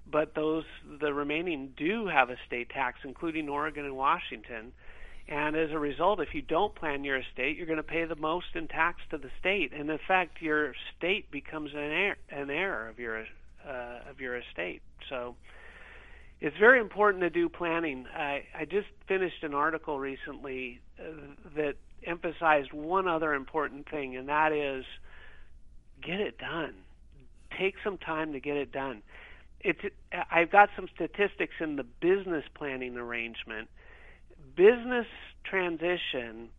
but 0.10 0.36
those 0.36 0.66
the 1.00 1.14
remaining 1.14 1.74
do 1.76 2.08
have 2.08 2.30
a 2.30 2.38
state 2.46 2.70
tax, 2.70 3.00
including 3.04 3.50
Oregon 3.50 3.86
and 3.86 3.96
Washington. 3.96 4.72
And 5.30 5.58
as 5.58 5.72
a 5.72 5.80
result, 5.80 6.22
if 6.22 6.34
you 6.34 6.42
don't 6.42 6.74
plan 6.74 7.04
your 7.04 7.18
estate, 7.18 7.58
you're 7.58 7.66
going 7.66 7.78
to 7.78 7.84
pay 7.84 8.06
the 8.06 8.16
most 8.16 8.56
in 8.56 8.70
tax 8.70 9.02
to 9.10 9.18
the 9.18 9.30
state, 9.40 9.74
and 9.74 9.90
in 9.90 10.00
fact, 10.08 10.42
your 10.42 10.74
state 10.98 11.30
becomes 11.32 11.72
an 11.74 11.80
heir, 11.80 12.18
an 12.30 12.50
heir 12.50 12.88
of 12.88 12.98
your 12.98 13.26
uh, 13.68 14.10
of 14.10 14.22
your 14.22 14.38
estate. 14.38 14.82
So 15.10 15.36
it's 16.40 16.56
very 16.58 16.80
important 16.80 17.24
to 17.24 17.30
do 17.30 17.50
planning. 17.50 18.06
I, 18.16 18.44
I 18.58 18.66
just 18.66 18.88
finished 19.08 19.44
an 19.44 19.54
article 19.54 20.00
recently 20.00 20.80
uh, 21.00 21.12
that 21.56 21.76
emphasized 22.04 22.74
one 22.74 23.08
other 23.08 23.34
important 23.34 23.90
thing, 23.90 24.16
and 24.16 24.30
that 24.30 24.52
is 24.52 24.86
get 26.02 26.20
it 26.20 26.38
done. 26.38 26.74
Take 27.58 27.76
some 27.84 27.98
time 27.98 28.34
to 28.34 28.40
get 28.40 28.58
it 28.58 28.72
done. 28.72 29.02
It's 29.62 29.80
I've 30.32 30.52
got 30.52 30.70
some 30.76 30.88
statistics 30.94 31.56
in 31.60 31.76
the 31.76 31.84
business 31.84 32.46
planning 32.54 32.98
arrangement 32.98 33.70
business 34.58 35.08
transition, 35.44 36.50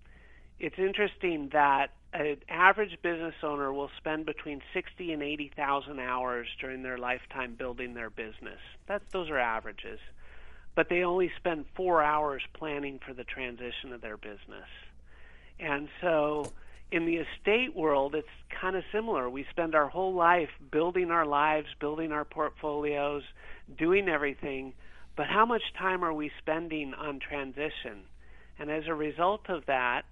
it's 0.59 0.79
interesting 0.79 1.51
that 1.53 1.89
an 2.15 2.37
average 2.49 2.97
business 3.03 3.35
owner 3.43 3.71
will 3.73 3.91
spend 3.99 4.25
between 4.25 4.63
60 4.73 5.13
and 5.13 5.23
80,000 5.23 5.99
hours 5.99 6.49
during 6.59 6.83
their 6.83 6.97
lifetime 6.97 7.55
building 7.55 7.93
their 7.93 8.09
business. 8.09 8.61
That 8.87 9.03
those 9.13 9.29
are 9.29 9.39
averages. 9.39 9.99
But 10.75 10.89
they 10.89 11.03
only 11.03 11.31
spend 11.37 11.67
4 11.75 12.03
hours 12.03 12.43
planning 12.55 13.01
for 13.05 13.13
the 13.13 13.25
transition 13.25 13.93
of 13.93 14.01
their 14.01 14.17
business. 14.17 14.69
And 15.61 15.89
so 16.01 16.53
in 16.91 17.05
the 17.07 17.17
estate 17.17 17.75
world, 17.75 18.15
it's 18.15 18.29
kind 18.61 18.77
of 18.77 18.85
similar. 18.93 19.29
We 19.29 19.47
spend 19.51 19.75
our 19.75 19.89
whole 19.89 20.15
life 20.15 20.51
building 20.71 21.11
our 21.11 21.27
lives, 21.27 21.67
building 21.81 22.13
our 22.13 22.25
portfolios, 22.25 23.23
doing 23.77 24.09
everything 24.09 24.73
but 25.19 25.27
how 25.27 25.45
much 25.45 25.63
time 25.77 26.05
are 26.05 26.13
we 26.13 26.31
spending 26.39 26.95
on 26.95 27.19
transition? 27.19 28.05
And 28.57 28.71
as 28.71 28.85
a 28.87 28.95
result 28.95 29.51
of 29.51 29.67
that, 29.67 30.03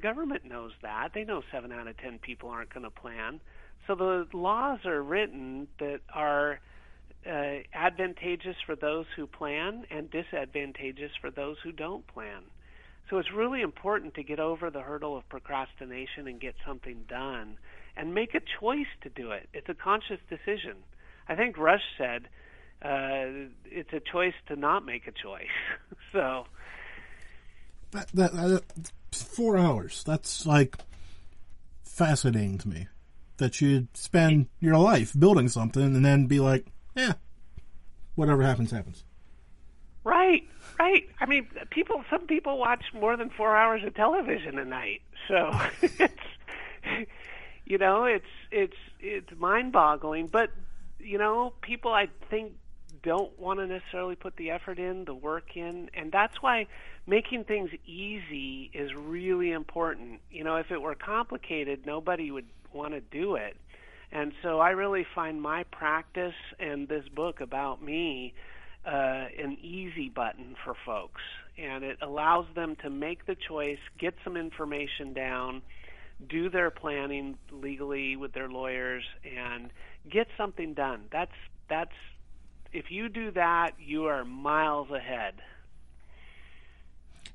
government 0.00 0.46
knows 0.46 0.72
that. 0.80 1.10
They 1.12 1.24
know 1.24 1.42
7 1.52 1.70
out 1.70 1.86
of 1.86 1.98
10 1.98 2.18
people 2.20 2.48
aren't 2.48 2.72
going 2.72 2.84
to 2.84 2.90
plan. 2.90 3.42
So 3.86 3.94
the 3.94 4.26
laws 4.32 4.78
are 4.86 5.02
written 5.02 5.68
that 5.80 6.00
are 6.14 6.60
uh, 7.26 7.56
advantageous 7.74 8.56
for 8.64 8.74
those 8.74 9.04
who 9.14 9.26
plan 9.26 9.84
and 9.90 10.10
disadvantageous 10.10 11.12
for 11.20 11.30
those 11.30 11.58
who 11.62 11.70
don't 11.70 12.06
plan. 12.06 12.44
So 13.10 13.18
it's 13.18 13.32
really 13.32 13.60
important 13.60 14.14
to 14.14 14.22
get 14.22 14.40
over 14.40 14.70
the 14.70 14.80
hurdle 14.80 15.16
of 15.16 15.28
procrastination 15.28 16.26
and 16.26 16.40
get 16.40 16.54
something 16.66 17.04
done 17.08 17.58
and 17.96 18.14
make 18.14 18.34
a 18.34 18.40
choice 18.60 18.86
to 19.02 19.10
do 19.10 19.30
it. 19.30 19.48
It's 19.52 19.68
a 19.68 19.74
conscious 19.74 20.18
decision. 20.28 20.76
I 21.28 21.34
think 21.34 21.58
Rush 21.58 21.82
said, 21.98 22.28
uh, 22.82 23.50
it's 23.66 23.92
a 23.92 24.00
choice 24.00 24.34
to 24.48 24.56
not 24.56 24.84
make 24.84 25.06
a 25.06 25.12
choice. 25.12 25.46
so 26.12 26.46
that, 27.92 28.08
that, 28.14 28.32
that 28.32 28.92
four 29.12 29.56
hours. 29.56 30.02
That's 30.04 30.46
like 30.46 30.76
fascinating 31.82 32.58
to 32.58 32.68
me. 32.68 32.88
That 33.38 33.60
you'd 33.60 33.96
spend 33.96 34.46
your 34.60 34.78
life 34.78 35.12
building 35.18 35.48
something 35.48 35.82
and 35.82 36.04
then 36.04 36.26
be 36.26 36.38
like, 36.38 36.66
yeah, 36.94 37.14
whatever 38.14 38.42
happens, 38.42 38.70
happens. 38.70 39.04
Right. 40.78 41.08
I 41.20 41.26
mean, 41.26 41.46
people. 41.70 42.04
Some 42.10 42.26
people 42.26 42.58
watch 42.58 42.84
more 42.92 43.16
than 43.16 43.30
four 43.30 43.56
hours 43.56 43.84
of 43.84 43.94
television 43.94 44.58
a 44.58 44.64
night. 44.64 45.02
So 45.28 45.50
it's, 45.82 46.12
you 47.64 47.78
know, 47.78 48.04
it's 48.04 48.24
it's 48.50 48.76
it's 49.00 49.28
mind-boggling. 49.38 50.28
But 50.28 50.50
you 50.98 51.18
know, 51.18 51.52
people 51.62 51.92
I 51.92 52.08
think 52.28 52.52
don't 53.02 53.38
want 53.38 53.60
to 53.60 53.66
necessarily 53.66 54.16
put 54.16 54.36
the 54.36 54.50
effort 54.50 54.78
in, 54.78 55.04
the 55.04 55.14
work 55.14 55.56
in, 55.56 55.90
and 55.94 56.10
that's 56.10 56.42
why 56.42 56.66
making 57.06 57.44
things 57.44 57.70
easy 57.86 58.70
is 58.72 58.94
really 58.94 59.52
important. 59.52 60.20
You 60.30 60.42
know, 60.42 60.56
if 60.56 60.70
it 60.70 60.80
were 60.80 60.94
complicated, 60.94 61.86
nobody 61.86 62.30
would 62.30 62.46
want 62.72 62.94
to 62.94 63.00
do 63.00 63.36
it. 63.36 63.56
And 64.10 64.32
so 64.42 64.60
I 64.60 64.70
really 64.70 65.06
find 65.14 65.42
my 65.42 65.64
practice 65.64 66.34
and 66.58 66.88
this 66.88 67.06
book 67.08 67.40
about 67.40 67.82
me 67.82 68.32
uh, 68.86 69.26
an 69.38 69.56
easy 69.62 70.08
button 70.08 70.56
for 70.64 70.74
folks. 70.84 71.20
And 71.56 71.84
it 71.84 71.98
allows 72.02 72.46
them 72.54 72.76
to 72.82 72.90
make 72.90 73.26
the 73.26 73.36
choice, 73.36 73.78
get 73.98 74.14
some 74.24 74.36
information 74.36 75.12
down, 75.12 75.62
do 76.28 76.50
their 76.50 76.70
planning 76.70 77.38
legally 77.52 78.16
with 78.16 78.32
their 78.32 78.48
lawyers, 78.48 79.04
and 79.24 79.70
get 80.10 80.26
something 80.36 80.74
done. 80.74 81.04
That's 81.12 81.32
that's 81.68 81.94
if 82.72 82.90
you 82.90 83.08
do 83.08 83.30
that, 83.32 83.72
you 83.78 84.06
are 84.06 84.24
miles 84.24 84.90
ahead. 84.90 85.34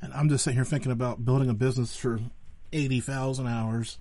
And 0.01 0.13
I'm 0.13 0.29
just 0.29 0.43
sitting 0.43 0.57
here 0.57 0.65
thinking 0.65 0.91
about 0.91 1.23
building 1.23 1.49
a 1.49 1.53
business 1.53 1.95
for 1.95 2.19
eighty 2.73 2.99
thousand 2.99 3.47
hours. 3.47 3.99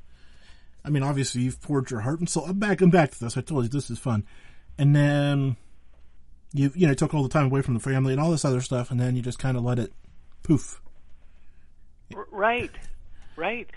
I 0.85 0.91
mean, 0.91 1.03
obviously 1.03 1.43
you've 1.43 1.61
poured 1.61 1.91
your 1.91 2.01
heart 2.01 2.19
and 2.19 2.29
soul. 2.29 2.47
I'm 2.47 2.59
back. 2.59 2.81
I'm 2.81 2.91
back 2.91 3.13
to 3.13 3.21
this. 3.21 3.37
I 3.37 3.41
told 3.41 3.65
you 3.65 3.69
this 3.69 3.91
is 3.91 3.99
fun, 3.99 4.25
and 4.79 4.95
then 4.97 5.57
you 6.53 6.73
you 6.75 6.87
know 6.87 6.95
took 6.95 7.15
all 7.15 7.23
the 7.23 7.29
time 7.29 7.47
away 7.47 7.63
from 7.63 7.75
the 7.75 7.81
family 7.81 8.13
and 8.13 8.21
all 8.21 8.31
this 8.31 8.45
other 8.45 8.61
stuff, 8.61 8.91
and 8.91 8.99
then 8.99 9.17
you 9.17 9.23
just 9.23 9.39
kind 9.39 9.57
of 9.57 9.65
let 9.65 9.79
it 9.79 9.93
poof. 10.43 10.81
Right, 12.31 12.71
right, 13.37 13.69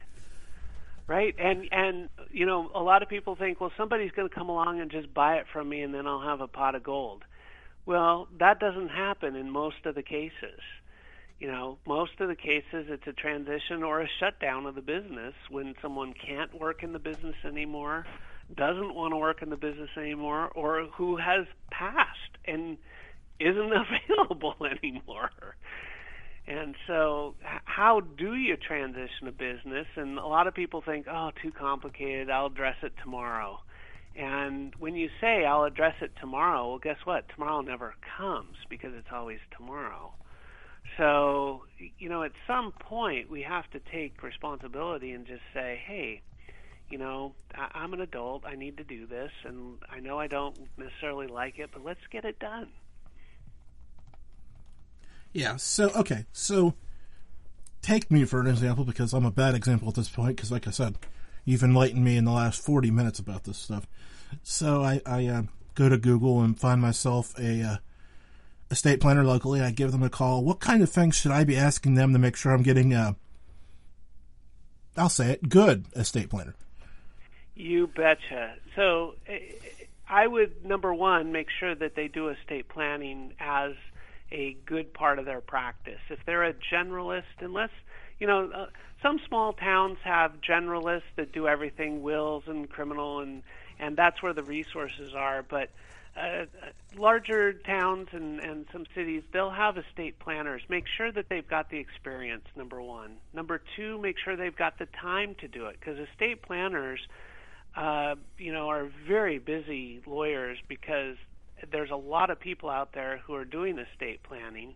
right. 1.08 1.36
And 1.38 1.68
and 1.72 2.10
you 2.32 2.46
know, 2.46 2.72
a 2.74 2.82
lot 2.82 3.04
of 3.04 3.10
people 3.10 3.36
think, 3.36 3.60
well, 3.60 3.72
somebody's 3.78 4.12
going 4.12 4.30
to 4.30 4.34
come 4.34 4.50
along 4.50 4.80
and 4.80 4.90
just 4.90 5.14
buy 5.14 5.36
it 5.36 5.46
from 5.52 5.70
me, 5.70 5.82
and 5.82 5.94
then 5.94 6.08
I'll 6.08 6.22
have 6.22 6.42
a 6.42 6.48
pot 6.48 6.76
of 6.76 6.84
gold. 6.84 7.24
Well, 7.86 8.28
that 8.40 8.60
doesn't 8.60 8.90
happen 8.90 9.36
in 9.36 9.50
most 9.50 9.86
of 9.86 9.96
the 9.96 10.04
cases. 10.04 10.60
You 11.40 11.48
know, 11.48 11.80
most 11.88 12.20
of 12.20 12.28
the 12.28 12.36
cases 12.36 12.86
it's 12.88 13.08
a 13.08 13.14
transition 13.14 13.82
or 13.82 14.02
a 14.02 14.08
shutdown 14.20 14.68
of 14.68 14.76
the 14.76 14.82
business 14.82 15.34
when 15.50 15.74
someone 15.82 16.14
can't 16.14 16.54
work 16.54 16.84
in 16.84 16.94
the 16.94 17.00
business 17.00 17.36
anymore, 17.44 18.06
doesn't 18.56 18.94
want 18.94 19.14
to 19.14 19.18
work 19.18 19.42
in 19.42 19.50
the 19.50 19.58
business 19.58 19.90
anymore, 19.98 20.50
or 20.56 20.88
who 20.98 21.18
has 21.18 21.46
passed 21.72 22.38
and 22.46 22.78
isn't 23.40 23.72
available 24.10 24.56
anymore. 24.84 25.30
And 26.48 26.76
so, 26.88 27.36
how 27.66 28.02
do 28.02 28.34
you 28.34 28.58
transition 28.58 29.28
a 29.28 29.32
business? 29.32 29.86
And 29.96 30.18
a 30.18 30.26
lot 30.26 30.48
of 30.48 30.56
people 30.56 30.82
think, 30.84 31.06
oh, 31.10 31.30
too 31.42 31.52
complicated, 31.52 32.30
I'll 32.30 32.48
address 32.48 32.78
it 32.82 32.94
tomorrow. 33.04 33.60
And 34.16 34.74
when 34.80 34.96
you 34.96 35.08
say, 35.22 35.46
I'll 35.46 35.64
address 35.64 35.96
it 36.02 36.12
tomorrow, 36.20 36.70
well, 36.70 36.80
guess 36.80 36.98
what? 37.06 37.26
Tomorrow 37.34 37.62
never 37.62 37.94
comes 38.18 38.58
because 38.70 38.92
it's 38.98 39.08
always 39.14 39.40
tomorrow. 39.56 40.14
So, 40.98 41.62
you 41.98 42.10
know, 42.10 42.24
at 42.24 42.32
some 42.48 42.74
point 42.74 43.30
we 43.30 43.44
have 43.44 43.70
to 43.72 43.80
take 43.92 44.22
responsibility 44.22 45.12
and 45.12 45.26
just 45.26 45.42
say, 45.54 45.80
hey, 45.86 46.22
you 46.92 46.98
know, 46.98 47.34
I- 47.56 47.72
I'm 47.74 47.94
an 47.94 48.02
adult. 48.02 48.46
I 48.46 48.56
need 48.56 48.78
to 48.78 48.84
do 48.84 49.06
this. 49.08 49.32
And 49.46 49.78
I 49.90 50.00
know 50.00 50.20
I 50.20 50.28
don't 50.28 50.58
necessarily 50.78 51.28
like 51.28 51.60
it, 51.60 51.70
but 51.74 51.84
let's 51.84 52.06
get 52.12 52.26
it 52.26 52.40
done. 52.40 52.68
Yeah. 55.34 55.56
So, 55.56 55.90
okay. 55.92 56.26
So, 56.34 56.74
take 57.82 58.12
me 58.12 58.26
for 58.26 58.42
an 58.42 58.48
example 58.48 58.86
because 58.86 59.14
I'm 59.14 59.26
a 59.26 59.32
bad 59.32 59.56
example 59.56 59.88
at 59.88 59.96
this 59.96 60.10
point 60.10 60.36
because, 60.36 60.52
like 60.52 60.68
I 60.68 60.72
said, 60.72 60.96
you've 61.46 61.64
enlightened 61.64 62.04
me 62.04 62.18
in 62.18 62.26
the 62.26 62.32
last 62.32 62.64
40 62.64 62.92
minutes 62.92 63.20
about 63.20 63.44
this 63.46 63.58
stuff. 63.58 63.88
So 64.44 64.84
I, 64.84 65.02
I 65.06 65.26
uh, 65.28 65.44
go 65.76 65.90
to 65.90 65.98
Google 65.98 66.42
and 66.42 66.60
find 66.60 66.82
myself 66.82 67.38
a 67.40 67.62
uh, 67.62 67.76
estate 68.70 69.02
planner 69.02 69.24
locally. 69.24 69.62
I 69.62 69.72
give 69.72 69.92
them 69.92 70.04
a 70.04 70.10
call. 70.10 70.44
What 70.44 70.60
kind 70.60 70.82
of 70.82 70.90
things 70.90 71.16
should 71.16 71.32
I 71.32 71.44
be 71.44 71.58
asking 71.58 71.96
them 71.96 72.14
to 72.14 72.20
make 72.20 72.36
sure 72.36 72.54
I'm 72.54 72.64
getting 72.64 72.94
a, 72.94 73.16
I'll 74.96 75.10
say 75.10 75.32
it, 75.32 75.50
good 75.50 75.86
estate 75.96 76.30
planner? 76.30 76.56
You 77.56 77.88
betcha. 77.88 78.56
So 78.76 79.16
I 80.10 80.28
would 80.28 80.66
number 80.66 80.94
one 80.94 81.32
make 81.32 81.48
sure 81.60 81.76
that 81.76 81.96
they 81.96 82.08
do 82.08 82.30
estate 82.30 82.70
planning 82.70 83.34
as 83.40 83.74
a 84.32 84.56
good 84.66 84.94
part 84.94 85.20
of 85.20 85.26
their 85.26 85.42
practice. 85.42 86.00
If 86.10 86.20
they're 86.26 86.44
a 86.44 86.54
generalist, 86.54 87.24
unless 87.40 87.72
you 88.20 88.28
know, 88.28 88.52
uh, 88.52 88.68
some 89.02 89.20
small 89.28 89.54
towns 89.54 89.98
have 90.04 90.34
generalists 90.48 91.10
that 91.16 91.32
do 91.32 91.48
everything, 91.48 92.04
wills 92.04 92.44
and 92.48 92.70
criminal, 92.70 93.20
and 93.20 93.42
and 93.80 93.98
that's 93.98 94.22
where 94.22 94.32
the 94.32 94.44
resources 94.44 95.16
are. 95.16 95.44
But 95.44 95.72
uh, 96.16 96.46
larger 96.96 97.52
towns 97.52 98.10
and, 98.12 98.40
and 98.40 98.68
some 98.72 98.86
cities, 98.94 99.24
they'll 99.34 99.50
have 99.50 99.78
estate 99.78 100.20
planners. 100.20 100.62
Make 100.70 100.86
sure 100.98 101.12
that 101.12 101.30
they've 101.30 101.48
got 101.48 101.72
the 101.72 101.78
experience, 101.78 102.46
number 102.56 102.80
one. 102.80 103.18
Number 103.34 103.60
two, 103.76 103.98
make 103.98 104.18
sure 104.24 104.36
they've 104.36 104.56
got 104.56 104.78
the 104.78 104.86
time 104.86 105.36
to 105.40 105.48
do 105.48 105.66
it, 105.66 105.78
because 105.80 105.98
estate 105.98 106.44
planners, 106.44 107.00
uh, 107.76 108.16
you 108.38 108.52
know, 108.52 108.70
are 108.70 108.90
very 109.08 109.40
busy 109.40 110.02
lawyers 110.06 110.58
because 110.68 111.16
there's 111.72 111.92
a 111.92 111.96
lot 111.96 112.30
of 112.30 112.40
people 112.40 112.70
out 112.70 112.94
there 112.94 113.22
who 113.26 113.36
are 113.36 113.46
doing 113.46 113.78
estate 113.80 114.22
planning, 114.24 114.74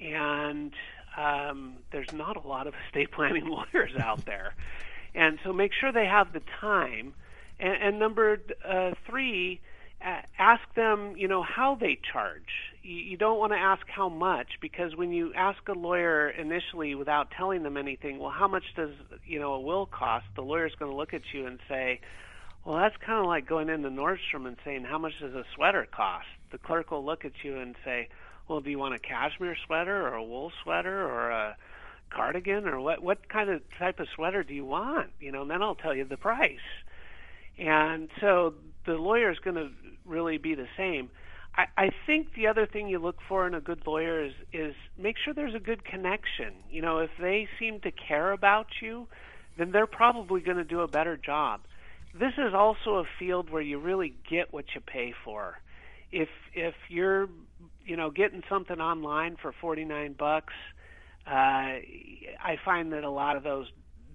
and 0.00 0.72
um, 1.16 1.76
there's 1.90 2.12
not 2.12 2.36
a 2.36 2.46
lot 2.46 2.66
of 2.66 2.74
estate 2.86 3.10
planning 3.10 3.46
lawyers 3.48 3.96
out 3.98 4.24
there. 4.24 4.54
And 5.14 5.38
so 5.42 5.52
make 5.52 5.72
sure 5.72 5.90
they 5.90 6.06
have 6.06 6.32
the 6.32 6.42
time. 6.60 7.14
And, 7.58 7.82
and 7.82 7.98
number 7.98 8.38
uh, 8.64 8.92
three, 9.06 9.60
ask 10.00 10.62
them, 10.74 11.16
you 11.16 11.28
know, 11.28 11.42
how 11.42 11.74
they 11.74 11.98
charge. 12.12 12.72
You, 12.82 12.94
you 12.94 13.16
don't 13.16 13.38
want 13.38 13.52
to 13.52 13.58
ask 13.58 13.86
how 13.88 14.08
much 14.08 14.58
because 14.60 14.94
when 14.94 15.12
you 15.12 15.32
ask 15.34 15.66
a 15.68 15.72
lawyer 15.72 16.28
initially 16.28 16.94
without 16.94 17.30
telling 17.30 17.62
them 17.62 17.76
anything, 17.76 18.18
well, 18.18 18.30
how 18.30 18.48
much 18.48 18.64
does 18.76 18.90
you 19.26 19.40
know 19.40 19.54
a 19.54 19.60
will 19.60 19.86
cost? 19.86 20.26
The 20.36 20.42
lawyer's 20.42 20.74
going 20.78 20.90
to 20.90 20.96
look 20.96 21.14
at 21.14 21.22
you 21.32 21.46
and 21.46 21.58
say, 21.68 22.00
well, 22.68 22.76
that's 22.76 22.96
kind 22.98 23.18
of 23.18 23.24
like 23.24 23.48
going 23.48 23.70
into 23.70 23.88
Nordstrom 23.88 24.46
and 24.46 24.58
saying, 24.62 24.84
how 24.84 24.98
much 24.98 25.12
does 25.22 25.32
a 25.32 25.44
sweater 25.54 25.88
cost? 25.90 26.26
The 26.52 26.58
clerk 26.58 26.90
will 26.90 27.02
look 27.02 27.24
at 27.24 27.32
you 27.42 27.58
and 27.58 27.74
say, 27.82 28.10
well, 28.46 28.60
do 28.60 28.68
you 28.68 28.78
want 28.78 28.94
a 28.94 28.98
cashmere 28.98 29.56
sweater 29.64 30.06
or 30.06 30.12
a 30.12 30.22
wool 30.22 30.52
sweater 30.62 31.02
or 31.02 31.30
a 31.30 31.56
cardigan 32.10 32.68
or 32.68 32.78
what 32.78 33.02
what 33.02 33.26
kind 33.30 33.48
of 33.48 33.62
type 33.78 34.00
of 34.00 34.06
sweater 34.14 34.42
do 34.42 34.52
you 34.52 34.66
want? 34.66 35.08
You 35.18 35.32
know, 35.32 35.42
and 35.42 35.50
then 35.50 35.62
I'll 35.62 35.76
tell 35.76 35.94
you 35.96 36.04
the 36.04 36.18
price. 36.18 36.58
And 37.58 38.10
so 38.20 38.52
the 38.84 38.92
lawyer 38.92 39.30
is 39.30 39.38
going 39.38 39.56
to 39.56 39.70
really 40.04 40.36
be 40.36 40.54
the 40.54 40.68
same. 40.76 41.08
I, 41.56 41.68
I 41.78 41.90
think 42.06 42.34
the 42.34 42.48
other 42.48 42.66
thing 42.66 42.88
you 42.88 42.98
look 42.98 43.16
for 43.30 43.46
in 43.46 43.54
a 43.54 43.62
good 43.62 43.86
lawyer 43.86 44.22
is 44.22 44.34
is 44.52 44.74
make 44.98 45.16
sure 45.24 45.32
there's 45.32 45.54
a 45.54 45.58
good 45.58 45.86
connection. 45.86 46.52
You 46.70 46.82
know, 46.82 46.98
if 46.98 47.10
they 47.18 47.48
seem 47.58 47.80
to 47.80 47.90
care 47.90 48.30
about 48.30 48.66
you, 48.82 49.08
then 49.56 49.72
they're 49.72 49.86
probably 49.86 50.42
going 50.42 50.58
to 50.58 50.64
do 50.64 50.80
a 50.80 50.88
better 50.88 51.16
job. 51.16 51.60
This 52.18 52.32
is 52.36 52.52
also 52.54 52.96
a 52.96 53.04
field 53.18 53.50
where 53.50 53.62
you 53.62 53.78
really 53.78 54.14
get 54.28 54.52
what 54.52 54.64
you 54.74 54.80
pay 54.80 55.14
for. 55.24 55.58
If 56.10 56.28
if 56.54 56.74
you're 56.88 57.28
you 57.84 57.96
know 57.96 58.10
getting 58.10 58.42
something 58.48 58.80
online 58.80 59.36
for 59.40 59.52
49 59.60 60.14
bucks, 60.18 60.54
uh, 61.26 61.30
I 61.30 62.56
find 62.64 62.92
that 62.92 63.04
a 63.04 63.10
lot 63.10 63.36
of 63.36 63.44
those 63.44 63.66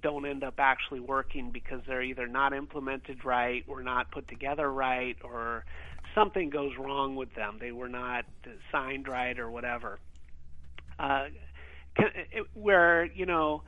don't 0.01 0.25
end 0.25 0.43
up 0.43 0.55
actually 0.57 0.99
working 0.99 1.51
because 1.51 1.79
they're 1.87 2.01
either 2.01 2.27
not 2.27 2.53
implemented 2.53 3.23
right 3.23 3.63
or 3.67 3.81
not 3.83 4.11
put 4.11 4.27
together 4.27 4.69
right 4.69 5.15
or 5.23 5.63
something 6.13 6.49
goes 6.49 6.73
wrong 6.77 7.15
with 7.15 7.33
them. 7.35 7.57
They 7.59 7.71
were 7.71 7.89
not 7.89 8.25
signed 8.71 9.07
right 9.07 9.39
or 9.39 9.49
whatever. 9.49 9.99
Uh, 10.99 11.27
where 12.53 13.05
you 13.05 13.25
know 13.25 13.63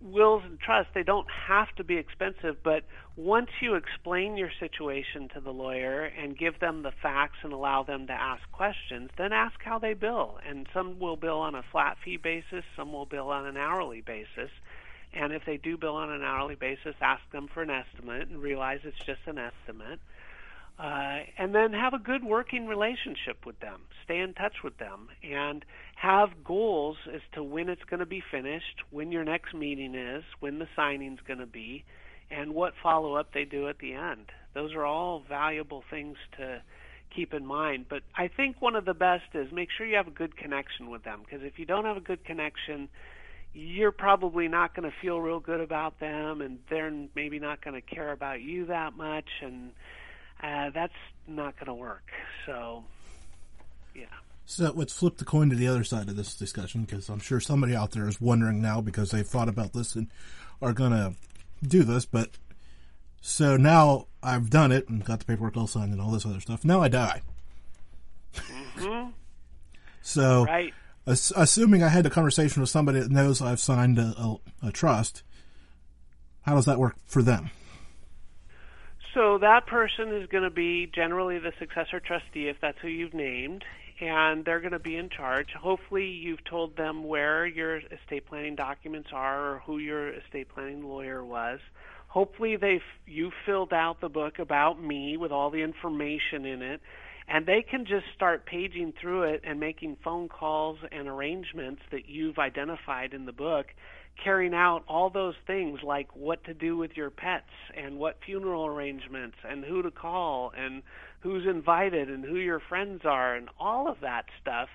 wills 0.00 0.42
and 0.44 0.58
trusts 0.58 0.90
they 0.94 1.02
don't 1.02 1.26
have 1.48 1.68
to 1.76 1.84
be 1.84 1.96
expensive 1.96 2.56
but 2.62 2.84
once 3.16 3.48
you 3.60 3.74
explain 3.74 4.36
your 4.36 4.50
situation 4.58 5.28
to 5.28 5.40
the 5.40 5.50
lawyer 5.50 6.04
and 6.04 6.38
give 6.38 6.58
them 6.60 6.82
the 6.82 6.92
facts 7.02 7.36
and 7.42 7.52
allow 7.52 7.82
them 7.82 8.06
to 8.06 8.12
ask 8.12 8.42
questions 8.50 9.10
then 9.18 9.32
ask 9.32 9.56
how 9.62 9.78
they 9.78 9.92
bill 9.92 10.38
and 10.48 10.66
some 10.72 10.98
will 10.98 11.16
bill 11.16 11.38
on 11.38 11.54
a 11.54 11.62
flat 11.70 11.96
fee 12.02 12.16
basis 12.16 12.64
some 12.76 12.92
will 12.92 13.06
bill 13.06 13.28
on 13.28 13.46
an 13.46 13.56
hourly 13.56 14.00
basis 14.00 14.50
and 15.14 15.32
if 15.32 15.44
they 15.44 15.56
do 15.56 15.76
bill 15.76 15.94
on 15.94 16.10
an 16.10 16.22
hourly 16.22 16.56
basis, 16.56 16.96
ask 17.00 17.22
them 17.30 17.48
for 17.52 17.62
an 17.62 17.70
estimate 17.70 18.28
and 18.28 18.42
realize 18.42 18.80
it's 18.82 18.96
just 19.06 19.20
an 19.26 19.38
estimate. 19.38 20.00
Uh, 20.76 21.18
and 21.38 21.54
then 21.54 21.72
have 21.72 21.94
a 21.94 21.98
good 21.98 22.24
working 22.24 22.66
relationship 22.66 23.46
with 23.46 23.58
them. 23.60 23.80
Stay 24.04 24.18
in 24.18 24.34
touch 24.34 24.54
with 24.64 24.76
them 24.78 25.08
and 25.22 25.64
have 25.94 26.30
goals 26.44 26.96
as 27.14 27.20
to 27.32 27.44
when 27.44 27.68
it's 27.68 27.84
going 27.84 28.00
to 28.00 28.06
be 28.06 28.20
finished, 28.28 28.82
when 28.90 29.12
your 29.12 29.24
next 29.24 29.54
meeting 29.54 29.94
is, 29.94 30.24
when 30.40 30.58
the 30.58 30.66
signing's 30.74 31.20
going 31.26 31.38
to 31.38 31.46
be, 31.46 31.84
and 32.28 32.54
what 32.54 32.72
follow 32.82 33.14
up 33.14 33.32
they 33.32 33.44
do 33.44 33.68
at 33.68 33.78
the 33.78 33.94
end. 33.94 34.32
Those 34.52 34.74
are 34.74 34.84
all 34.84 35.22
valuable 35.28 35.84
things 35.90 36.16
to 36.38 36.60
keep 37.14 37.32
in 37.32 37.46
mind. 37.46 37.86
But 37.88 38.02
I 38.16 38.28
think 38.28 38.60
one 38.60 38.74
of 38.74 38.84
the 38.84 38.94
best 38.94 39.24
is 39.34 39.52
make 39.52 39.68
sure 39.76 39.86
you 39.86 39.96
have 39.96 40.08
a 40.08 40.12
good 40.12 40.36
connection 40.36 40.90
with 40.90 41.04
them 41.04 41.20
because 41.24 41.44
if 41.44 41.58
you 41.58 41.66
don't 41.66 41.84
have 41.84 41.96
a 41.96 42.00
good 42.00 42.24
connection, 42.24 42.88
you're 43.52 43.92
probably 43.92 44.48
not 44.48 44.74
going 44.74 44.90
to 44.90 44.96
feel 45.00 45.20
real 45.20 45.38
good 45.38 45.60
about 45.60 46.00
them, 46.00 46.40
and 46.40 46.58
they're 46.68 46.92
maybe 47.14 47.38
not 47.38 47.64
going 47.64 47.80
to 47.80 47.94
care 47.94 48.10
about 48.10 48.40
you 48.40 48.66
that 48.66 48.96
much, 48.96 49.28
and 49.42 49.70
uh, 50.44 50.70
that's 50.70 50.92
not 51.26 51.56
going 51.56 51.66
to 51.66 51.74
work. 51.74 52.10
So, 52.46 52.84
yeah. 53.94 54.04
So 54.46 54.72
let's 54.74 54.92
flip 54.92 55.16
the 55.16 55.24
coin 55.24 55.48
to 55.50 55.56
the 55.56 55.68
other 55.68 55.84
side 55.84 56.08
of 56.08 56.16
this 56.16 56.34
discussion 56.34 56.84
because 56.84 57.08
I'm 57.08 57.20
sure 57.20 57.40
somebody 57.40 57.74
out 57.74 57.92
there 57.92 58.08
is 58.08 58.20
wondering 58.20 58.60
now 58.60 58.80
because 58.80 59.10
they've 59.10 59.26
thought 59.26 59.48
about 59.48 59.72
this 59.72 59.94
and 59.94 60.08
are 60.60 60.74
going 60.74 60.92
to 60.92 61.14
do 61.66 61.82
this. 61.82 62.04
But 62.04 62.30
so 63.22 63.56
now 63.56 64.06
I've 64.22 64.50
done 64.50 64.70
it 64.70 64.88
and 64.88 65.04
got 65.04 65.20
the 65.20 65.24
paperwork 65.24 65.56
all 65.56 65.66
signed 65.66 65.92
and 65.92 66.00
all 66.00 66.10
this 66.10 66.26
other 66.26 66.40
stuff. 66.40 66.64
Now 66.64 66.82
I 66.82 66.88
die. 66.88 67.22
Mm-hmm. 68.76 69.10
so 70.02 70.44
right 70.44 70.74
assuming 71.06 71.82
I 71.82 71.88
had 71.88 72.06
a 72.06 72.10
conversation 72.10 72.60
with 72.60 72.70
somebody 72.70 73.00
that 73.00 73.10
knows 73.10 73.42
I've 73.42 73.60
signed 73.60 73.98
a, 73.98 74.14
a, 74.16 74.68
a 74.68 74.72
trust, 74.72 75.22
how 76.42 76.54
does 76.54 76.64
that 76.64 76.78
work 76.78 76.96
for 77.06 77.22
them? 77.22 77.50
So 79.14 79.38
that 79.38 79.66
person 79.66 80.12
is 80.12 80.28
going 80.28 80.42
to 80.42 80.50
be 80.50 80.90
generally 80.92 81.38
the 81.38 81.52
successor 81.60 82.00
trustee 82.00 82.48
if 82.48 82.56
that's 82.60 82.78
who 82.82 82.88
you've 82.88 83.14
named, 83.14 83.62
and 84.00 84.44
they're 84.44 84.58
going 84.58 84.72
to 84.72 84.80
be 84.80 84.96
in 84.96 85.08
charge. 85.08 85.46
Hopefully, 85.56 86.06
you've 86.06 86.44
told 86.44 86.76
them 86.76 87.04
where 87.04 87.46
your 87.46 87.76
estate 87.76 88.26
planning 88.26 88.56
documents 88.56 89.10
are 89.12 89.54
or 89.54 89.58
who 89.60 89.78
your 89.78 90.08
estate 90.08 90.48
planning 90.52 90.82
lawyer 90.82 91.24
was. 91.24 91.60
Hopefully, 92.08 92.56
they've 92.56 92.80
you 93.06 93.30
filled 93.46 93.72
out 93.72 94.00
the 94.00 94.08
book 94.08 94.40
about 94.40 94.82
me 94.82 95.16
with 95.16 95.30
all 95.30 95.50
the 95.50 95.62
information 95.62 96.44
in 96.44 96.62
it 96.62 96.80
and 97.26 97.46
they 97.46 97.62
can 97.62 97.86
just 97.86 98.04
start 98.14 98.44
paging 98.44 98.92
through 99.00 99.22
it 99.22 99.40
and 99.44 99.58
making 99.58 99.96
phone 100.04 100.28
calls 100.28 100.78
and 100.92 101.08
arrangements 101.08 101.80
that 101.90 102.06
you've 102.06 102.38
identified 102.38 103.14
in 103.14 103.24
the 103.24 103.32
book 103.32 103.66
carrying 104.22 104.54
out 104.54 104.84
all 104.88 105.10
those 105.10 105.34
things 105.46 105.80
like 105.82 106.14
what 106.14 106.44
to 106.44 106.54
do 106.54 106.76
with 106.76 106.96
your 106.96 107.10
pets 107.10 107.50
and 107.76 107.98
what 107.98 108.18
funeral 108.24 108.66
arrangements 108.66 109.36
and 109.46 109.64
who 109.64 109.82
to 109.82 109.90
call 109.90 110.52
and 110.56 110.82
who's 111.20 111.46
invited 111.46 112.08
and 112.08 112.24
who 112.24 112.36
your 112.36 112.60
friends 112.60 113.02
are 113.04 113.34
and 113.34 113.48
all 113.58 113.88
of 113.88 114.00
that 114.00 114.26
stuff 114.40 114.68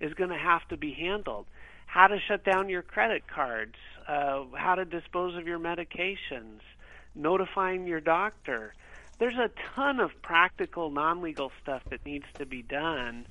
is 0.00 0.14
going 0.14 0.30
to 0.30 0.38
have 0.38 0.66
to 0.68 0.76
be 0.76 0.92
handled. 0.92 1.46
How 1.86 2.06
to 2.06 2.18
shut 2.28 2.44
down 2.44 2.68
your 2.68 2.82
credit 2.82 3.24
cards 3.26 3.76
uh, 4.06 4.44
how 4.54 4.76
to 4.76 4.84
dispose 4.84 5.36
of 5.36 5.46
your 5.46 5.58
medications 5.58 6.60
notifying 7.14 7.86
your 7.86 8.00
doctor. 8.00 8.74
There's 9.18 9.36
a 9.36 9.50
ton 9.74 10.00
of 10.00 10.10
practical 10.22 10.90
non-legal 10.90 11.50
stuff 11.62 11.82
that 11.90 12.04
needs 12.04 12.26
to 12.34 12.46
be 12.46 12.62
done 12.62 13.26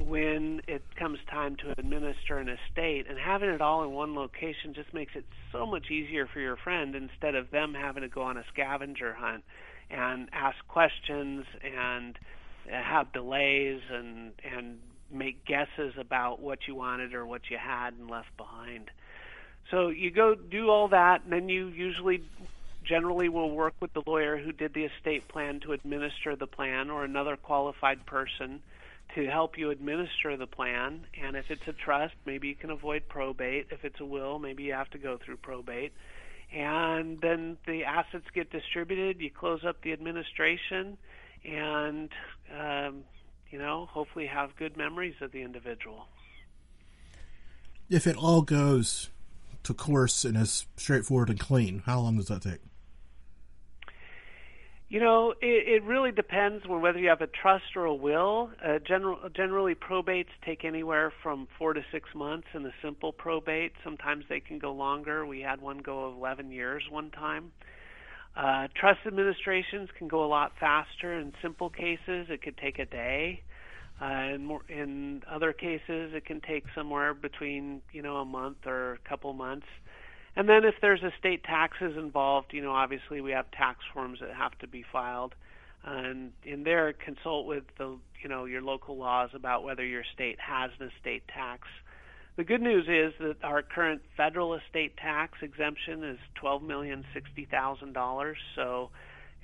when 0.00 0.60
it 0.66 0.82
comes 0.98 1.18
time 1.30 1.56
to 1.56 1.72
administer 1.78 2.38
an 2.38 2.48
estate 2.48 3.06
and 3.08 3.18
having 3.18 3.48
it 3.48 3.60
all 3.60 3.84
in 3.84 3.92
one 3.92 4.14
location 4.14 4.74
just 4.74 4.92
makes 4.92 5.14
it 5.14 5.24
so 5.52 5.66
much 5.66 5.90
easier 5.90 6.26
for 6.26 6.40
your 6.40 6.56
friend 6.56 6.94
instead 6.94 7.34
of 7.34 7.50
them 7.50 7.74
having 7.74 8.02
to 8.02 8.08
go 8.08 8.22
on 8.22 8.36
a 8.36 8.44
scavenger 8.52 9.14
hunt 9.14 9.44
and 9.90 10.28
ask 10.32 10.56
questions 10.68 11.44
and 11.62 12.18
uh, 12.66 12.82
have 12.82 13.12
delays 13.12 13.80
and 13.92 14.32
and 14.42 14.78
make 15.12 15.44
guesses 15.44 15.94
about 15.98 16.40
what 16.40 16.60
you 16.66 16.74
wanted 16.74 17.14
or 17.14 17.24
what 17.24 17.42
you 17.50 17.58
had 17.58 17.94
and 17.94 18.10
left 18.10 18.34
behind. 18.36 18.90
So 19.70 19.88
you 19.88 20.10
go 20.10 20.34
do 20.34 20.70
all 20.70 20.88
that 20.88 21.22
and 21.24 21.32
then 21.32 21.48
you 21.48 21.68
usually 21.68 22.22
generally 22.84 23.28
will 23.28 23.50
work 23.50 23.74
with 23.80 23.92
the 23.92 24.02
lawyer 24.06 24.36
who 24.36 24.50
did 24.50 24.74
the 24.74 24.84
estate 24.84 25.28
plan 25.28 25.60
to 25.60 25.72
administer 25.72 26.36
the 26.36 26.46
plan 26.46 26.90
or 26.90 27.04
another 27.04 27.36
qualified 27.36 28.04
person 28.06 28.60
to 29.14 29.26
help 29.26 29.56
you 29.58 29.70
administer 29.70 30.36
the 30.36 30.46
plan. 30.46 31.06
And 31.22 31.36
if 31.36 31.50
it's 31.50 31.66
a 31.68 31.72
trust, 31.72 32.14
maybe 32.26 32.48
you 32.48 32.54
can 32.54 32.70
avoid 32.70 33.08
probate. 33.08 33.68
If 33.70 33.84
it's 33.84 34.00
a 34.00 34.04
will, 34.04 34.38
maybe 34.38 34.64
you 34.64 34.72
have 34.72 34.90
to 34.90 34.98
go 34.98 35.18
through 35.24 35.36
probate. 35.38 35.92
And 36.52 37.20
then 37.20 37.56
the 37.66 37.84
assets 37.84 38.26
get 38.34 38.50
distributed, 38.50 39.20
you 39.20 39.30
close 39.30 39.64
up 39.64 39.82
the 39.82 39.92
administration, 39.92 40.98
and, 41.44 42.10
um, 42.56 43.04
you 43.50 43.58
know, 43.58 43.86
hopefully 43.90 44.26
have 44.26 44.54
good 44.56 44.76
memories 44.76 45.14
of 45.20 45.32
the 45.32 45.42
individual. 45.42 46.06
If 47.90 48.06
it 48.06 48.16
all 48.16 48.42
goes 48.42 49.10
to 49.64 49.74
course 49.74 50.24
and 50.24 50.36
is 50.36 50.66
straightforward 50.76 51.28
and 51.30 51.40
clean, 51.40 51.82
how 51.86 52.00
long 52.00 52.16
does 52.16 52.28
that 52.28 52.42
take? 52.42 52.60
You 54.94 55.00
know, 55.00 55.32
it, 55.42 55.82
it 55.82 55.82
really 55.82 56.12
depends 56.12 56.64
on 56.70 56.80
whether 56.80 57.00
you 57.00 57.08
have 57.08 57.20
a 57.20 57.26
trust 57.26 57.64
or 57.74 57.84
a 57.84 57.92
will. 57.92 58.50
Uh, 58.64 58.78
general, 58.78 59.18
generally, 59.34 59.74
probates 59.74 60.28
take 60.46 60.64
anywhere 60.64 61.12
from 61.20 61.48
four 61.58 61.72
to 61.72 61.80
six 61.90 62.08
months 62.14 62.46
in 62.54 62.64
a 62.64 62.70
simple 62.80 63.12
probate. 63.12 63.72
Sometimes 63.82 64.24
they 64.28 64.38
can 64.38 64.60
go 64.60 64.72
longer. 64.72 65.26
We 65.26 65.40
had 65.40 65.60
one 65.60 65.78
go 65.78 66.04
of 66.04 66.14
11 66.14 66.52
years 66.52 66.84
one 66.88 67.10
time. 67.10 67.50
Uh, 68.36 68.68
trust 68.76 69.00
administrations 69.04 69.88
can 69.98 70.06
go 70.06 70.24
a 70.24 70.28
lot 70.28 70.52
faster. 70.60 71.18
In 71.18 71.32
simple 71.42 71.70
cases, 71.70 72.28
it 72.30 72.40
could 72.40 72.56
take 72.56 72.78
a 72.78 72.86
day. 72.86 73.42
Uh, 74.00 74.34
in, 74.36 74.44
more, 74.44 74.60
in 74.68 75.22
other 75.28 75.52
cases, 75.52 76.12
it 76.14 76.24
can 76.24 76.40
take 76.40 76.66
somewhere 76.72 77.14
between 77.14 77.82
you 77.92 78.02
know 78.02 78.18
a 78.18 78.24
month 78.24 78.58
or 78.64 78.92
a 78.92 79.08
couple 79.08 79.32
months. 79.32 79.66
And 80.36 80.48
then 80.48 80.64
if 80.64 80.74
there's 80.80 81.00
estate 81.02 81.44
taxes 81.44 81.96
involved, 81.96 82.52
you 82.52 82.62
know, 82.62 82.72
obviously 82.72 83.20
we 83.20 83.30
have 83.30 83.50
tax 83.52 83.80
forms 83.92 84.18
that 84.20 84.34
have 84.34 84.58
to 84.58 84.66
be 84.66 84.84
filed. 84.92 85.34
And 85.84 86.32
in 86.44 86.64
there, 86.64 86.92
consult 86.92 87.46
with 87.46 87.64
the, 87.78 87.98
you 88.22 88.28
know, 88.28 88.46
your 88.46 88.62
local 88.62 88.96
laws 88.96 89.30
about 89.34 89.64
whether 89.64 89.84
your 89.84 90.02
state 90.14 90.38
has 90.40 90.70
an 90.80 90.90
estate 90.96 91.22
tax. 91.28 91.68
The 92.36 92.44
good 92.44 92.62
news 92.62 92.86
is 92.88 93.14
that 93.20 93.36
our 93.44 93.62
current 93.62 94.02
federal 94.16 94.54
estate 94.54 94.96
tax 94.96 95.38
exemption 95.40 96.02
is 96.02 96.18
twelve 96.34 96.62
million 96.62 97.04
sixty 97.14 97.46
thousand 97.48 97.92
dollars. 97.92 98.38
So 98.56 98.90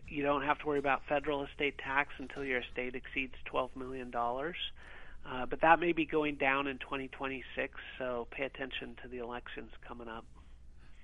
you 0.09 0.25
don't 0.25 0.43
have 0.43 0.59
to 0.61 0.67
worry 0.67 0.81
about 0.81 1.03
federal 1.09 1.45
estate 1.45 1.79
tax 1.79 2.09
until 2.19 2.43
your 2.43 2.61
estate 2.61 2.97
exceeds 2.97 3.35
twelve 3.45 3.71
million 3.77 4.11
dollars. 4.11 4.57
Uh, 5.25 5.47
but 5.47 5.61
that 5.61 5.79
may 5.79 5.93
be 5.93 6.07
going 6.07 6.37
down 6.37 6.67
in 6.67 6.79
2026. 6.79 7.75
So 7.99 8.27
pay 8.31 8.45
attention 8.45 8.97
to 9.03 9.09
the 9.09 9.19
elections 9.19 9.71
coming 9.87 10.09
up. 10.09 10.25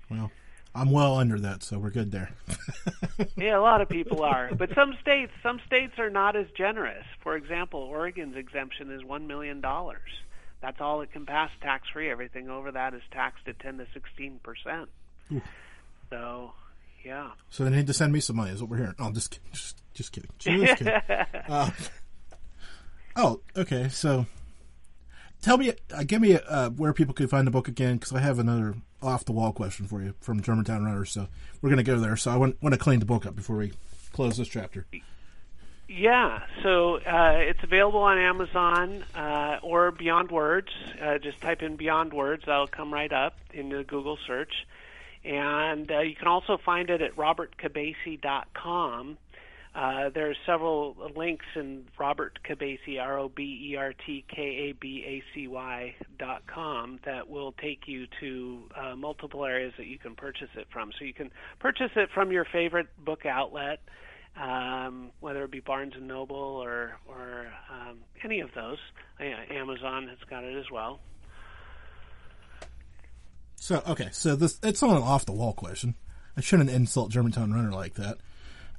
Well, 0.09 0.31
I'm 0.73 0.91
well 0.91 1.17
under 1.17 1.39
that, 1.39 1.63
so 1.63 1.79
we're 1.79 1.89
good 1.89 2.11
there. 2.11 2.29
yeah, 3.35 3.57
a 3.57 3.61
lot 3.61 3.81
of 3.81 3.89
people 3.89 4.23
are, 4.23 4.53
but 4.53 4.69
some 4.75 4.95
states 5.01 5.31
some 5.41 5.59
states 5.65 5.97
are 5.97 6.09
not 6.09 6.35
as 6.35 6.45
generous. 6.55 7.03
For 7.23 7.35
example, 7.35 7.79
Oregon's 7.79 8.35
exemption 8.35 8.91
is 8.91 9.03
one 9.03 9.25
million 9.25 9.59
dollars. 9.59 10.09
That's 10.61 10.79
all 10.79 11.01
it 11.01 11.11
can 11.11 11.25
pass 11.25 11.49
tax 11.61 11.87
free. 11.89 12.09
Everything 12.09 12.49
over 12.49 12.71
that 12.71 12.93
is 12.93 13.01
taxed 13.11 13.47
at 13.47 13.59
ten 13.59 13.79
to 13.79 13.87
sixteen 13.93 14.39
percent. 14.43 14.89
So, 16.09 16.53
yeah. 17.03 17.31
So 17.49 17.63
they 17.63 17.71
need 17.71 17.87
to 17.87 17.93
send 17.93 18.13
me 18.13 18.19
some 18.19 18.35
money. 18.35 18.51
Is 18.51 18.61
what 18.61 18.69
we're 18.69 18.77
hearing. 18.77 18.95
Oh, 18.99 19.11
just 19.11 19.31
kidding. 19.31 19.49
Just, 19.51 19.81
just 19.93 20.11
kidding. 20.11 20.29
Just 20.37 20.77
kidding. 20.77 20.93
uh, 21.49 21.71
oh, 23.15 23.41
okay. 23.55 23.89
So, 23.89 24.25
tell 25.41 25.57
me, 25.57 25.73
uh, 25.93 26.03
give 26.03 26.21
me 26.21 26.35
uh, 26.37 26.69
where 26.69 26.93
people 26.93 27.13
can 27.13 27.27
find 27.27 27.47
the 27.47 27.51
book 27.51 27.67
again, 27.67 27.97
because 27.97 28.13
I 28.13 28.19
have 28.19 28.39
another 28.39 28.75
off 29.01 29.25
the 29.25 29.31
wall 29.31 29.51
question 29.51 29.87
for 29.87 30.01
you 30.01 30.13
from 30.19 30.41
Germantown 30.41 30.83
Runners. 30.83 31.11
So 31.11 31.27
we're 31.61 31.69
going 31.69 31.77
to 31.77 31.83
go 31.83 31.99
there. 31.99 32.15
So 32.15 32.31
I 32.31 32.37
want, 32.37 32.61
want 32.61 32.73
to 32.73 32.79
clean 32.79 32.99
the 32.99 33.05
book 33.05 33.25
up 33.25 33.35
before 33.35 33.57
we 33.57 33.73
close 34.13 34.37
this 34.37 34.47
chapter. 34.47 34.85
Yeah, 35.89 36.41
so 36.63 36.95
uh, 36.95 37.37
it's 37.37 37.63
available 37.63 38.01
on 38.01 38.17
Amazon 38.17 39.05
uh, 39.15 39.59
or 39.63 39.91
Beyond 39.91 40.31
Words. 40.31 40.67
Uh, 41.01 41.17
just 41.17 41.39
type 41.39 41.61
in 41.61 41.77
Beyond 41.77 42.11
Words, 42.11 42.43
that'll 42.45 42.67
come 42.67 42.93
right 42.93 43.13
up 43.13 43.37
in 43.53 43.69
the 43.69 43.85
Google 43.85 44.17
search. 44.27 44.67
And 45.23 45.89
uh, 45.89 45.99
you 45.99 46.15
can 46.15 46.27
also 46.27 46.57
find 46.57 46.89
it 46.89 47.01
at 47.01 47.15
robertkabacy.com. 47.15 49.17
Uh, 49.77 50.09
there 50.09 50.27
are 50.27 50.35
several 50.43 50.95
links 51.15 51.45
in 51.55 51.85
Robert 51.99 52.39
Kabacy, 52.43 52.99
R 52.99 53.19
O 53.19 53.29
B 53.29 53.69
E 53.71 53.75
R 53.75 53.93
T 53.93 54.25
K 54.27 54.41
A 54.41 54.71
B 54.71 55.03
A 55.05 55.23
C 55.35 55.47
Y 55.47 55.93
dot 56.17 56.41
com, 56.47 56.99
that 57.05 57.29
will 57.29 57.51
take 57.51 57.81
you 57.85 58.07
to 58.19 58.63
uh, 58.75 58.95
multiple 58.95 59.45
areas 59.45 59.71
that 59.77 59.85
you 59.85 59.99
can 59.99 60.15
purchase 60.15 60.49
it 60.55 60.65
from. 60.73 60.91
So 60.97 61.05
you 61.05 61.13
can 61.13 61.29
purchase 61.59 61.91
it 61.95 62.09
from 62.11 62.31
your 62.31 62.43
favorite 62.43 62.87
book 63.05 63.27
outlet, 63.27 63.79
um, 64.35 65.11
whether 65.19 65.43
it 65.43 65.51
be 65.51 65.59
Barnes 65.59 65.93
and 65.95 66.07
Noble 66.07 66.35
or 66.35 66.97
or 67.07 67.45
um, 67.71 67.99
any 68.23 68.39
of 68.39 68.49
those. 68.55 68.79
Uh, 69.19 69.53
Amazon 69.53 70.07
has 70.07 70.17
got 70.27 70.43
it 70.43 70.57
as 70.57 70.71
well. 70.71 71.01
So 73.57 73.83
okay, 73.87 74.09
so 74.11 74.35
this 74.35 74.57
it's 74.63 74.81
not 74.81 74.97
an 74.97 75.03
off 75.03 75.27
the 75.27 75.33
wall 75.33 75.53
question. 75.53 75.93
I 76.35 76.41
shouldn't 76.41 76.71
insult 76.71 77.11
Germantown 77.11 77.53
Runner 77.53 77.71
like 77.71 77.93
that. 77.93 78.17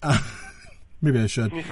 Uh, 0.03 0.19
maybe 1.01 1.21
I 1.21 1.27
should. 1.27 1.53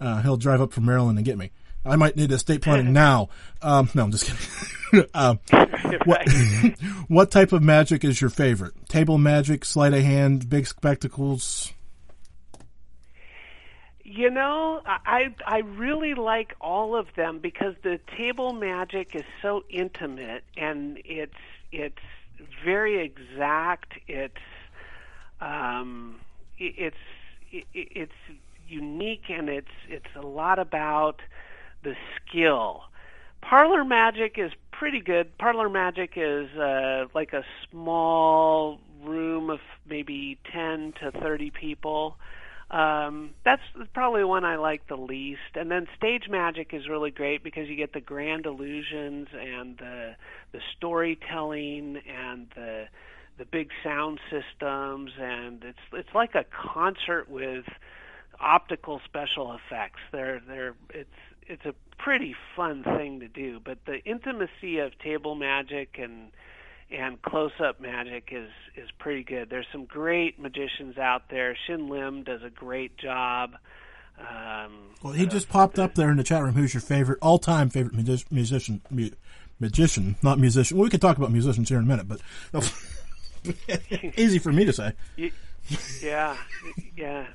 Uh, 0.00 0.22
he'll 0.22 0.38
drive 0.38 0.62
up 0.62 0.72
from 0.72 0.86
Maryland 0.86 1.18
and 1.18 1.26
get 1.26 1.36
me. 1.36 1.50
I 1.84 1.96
might 1.96 2.16
need 2.16 2.32
estate 2.32 2.62
planning 2.62 2.92
now. 2.94 3.28
Um, 3.60 3.90
no, 3.94 4.04
I'm 4.04 4.10
just 4.10 4.26
kidding. 4.90 5.10
um, 5.14 5.40
what, 6.04 6.26
what 7.08 7.30
type 7.30 7.52
of 7.52 7.62
magic 7.62 8.02
is 8.04 8.20
your 8.20 8.30
favorite? 8.30 8.72
Table 8.88 9.18
magic, 9.18 9.64
sleight 9.64 9.92
of 9.92 10.02
hand, 10.02 10.48
big 10.48 10.66
spectacles? 10.66 11.72
You 14.02 14.28
know, 14.30 14.80
I 14.84 15.32
I 15.46 15.58
really 15.58 16.14
like 16.14 16.56
all 16.60 16.96
of 16.96 17.06
them 17.14 17.38
because 17.38 17.74
the 17.84 18.00
table 18.18 18.52
magic 18.52 19.14
is 19.14 19.22
so 19.40 19.62
intimate 19.70 20.42
and 20.56 21.00
it's 21.04 21.32
it's 21.70 22.02
very 22.64 23.04
exact. 23.04 23.92
It's 24.08 24.34
um, 25.40 26.20
it's 26.58 26.96
it's 27.52 28.12
unique 28.70 29.24
and 29.28 29.48
it's 29.48 29.68
it's 29.88 30.14
a 30.16 30.26
lot 30.26 30.58
about 30.58 31.20
the 31.82 31.94
skill. 32.16 32.82
Parlor 33.42 33.84
magic 33.84 34.34
is 34.36 34.52
pretty 34.72 35.00
good. 35.00 35.36
Parlor 35.38 35.68
magic 35.68 36.12
is 36.16 36.50
uh, 36.56 37.06
like 37.14 37.32
a 37.32 37.44
small 37.70 38.78
room 39.02 39.50
of 39.50 39.60
maybe 39.88 40.38
10 40.52 40.94
to 41.00 41.10
30 41.10 41.50
people. 41.50 42.16
Um, 42.70 43.30
that's 43.44 43.62
probably 43.94 44.22
one 44.22 44.44
I 44.44 44.56
like 44.56 44.86
the 44.86 44.96
least. 44.96 45.56
And 45.56 45.70
then 45.70 45.88
stage 45.96 46.28
magic 46.28 46.72
is 46.72 46.88
really 46.88 47.10
great 47.10 47.42
because 47.42 47.68
you 47.68 47.76
get 47.76 47.92
the 47.92 48.00
grand 48.00 48.46
illusions 48.46 49.28
and 49.32 49.76
the 49.78 50.14
the 50.52 50.60
storytelling 50.76 52.00
and 52.06 52.46
the 52.54 52.86
the 53.38 53.44
big 53.46 53.70
sound 53.82 54.20
systems 54.30 55.12
and 55.18 55.64
it's 55.64 55.78
it's 55.92 56.14
like 56.14 56.34
a 56.34 56.44
concert 56.52 57.28
with 57.28 57.64
optical 58.40 59.00
special 59.04 59.52
effects. 59.54 60.00
They're 60.12 60.40
they're 60.46 60.74
it's 60.90 61.08
it's 61.42 61.64
a 61.64 61.74
pretty 61.98 62.34
fun 62.56 62.84
thing 62.84 63.20
to 63.20 63.28
do, 63.28 63.60
but 63.62 63.78
the 63.84 63.98
intimacy 64.04 64.78
of 64.78 64.98
table 64.98 65.34
magic 65.34 65.98
and 65.98 66.30
and 66.90 67.22
close-up 67.22 67.80
magic 67.80 68.30
is 68.32 68.50
is 68.76 68.90
pretty 68.98 69.22
good. 69.22 69.50
There's 69.50 69.66
some 69.72 69.84
great 69.84 70.38
magicians 70.38 70.98
out 70.98 71.28
there. 71.30 71.56
Shin 71.66 71.88
Lim 71.88 72.24
does 72.24 72.42
a 72.42 72.50
great 72.50 72.96
job. 72.96 73.56
Um, 74.18 74.90
well, 75.02 75.14
he 75.14 75.26
just 75.26 75.48
popped 75.48 75.78
up 75.78 75.94
there 75.94 76.10
in 76.10 76.18
the 76.18 76.24
chat 76.24 76.42
room. 76.42 76.54
Who's 76.54 76.74
your 76.74 76.82
favorite 76.82 77.18
all-time 77.22 77.70
favorite 77.70 77.94
music, 77.94 78.30
musician? 78.30 78.82
Mu- 78.90 79.10
magician, 79.58 80.16
not 80.22 80.38
musician. 80.38 80.76
Well, 80.76 80.84
we 80.84 80.90
could 80.90 81.00
talk 81.00 81.16
about 81.16 81.32
musicians 81.32 81.68
here 81.68 81.78
in 81.78 81.84
a 81.84 81.86
minute, 81.86 82.06
but 82.08 82.20
easy 84.16 84.38
for 84.38 84.52
me 84.52 84.64
to 84.64 84.72
say. 84.72 84.92
Yeah, 86.02 86.36
yeah. 86.96 87.26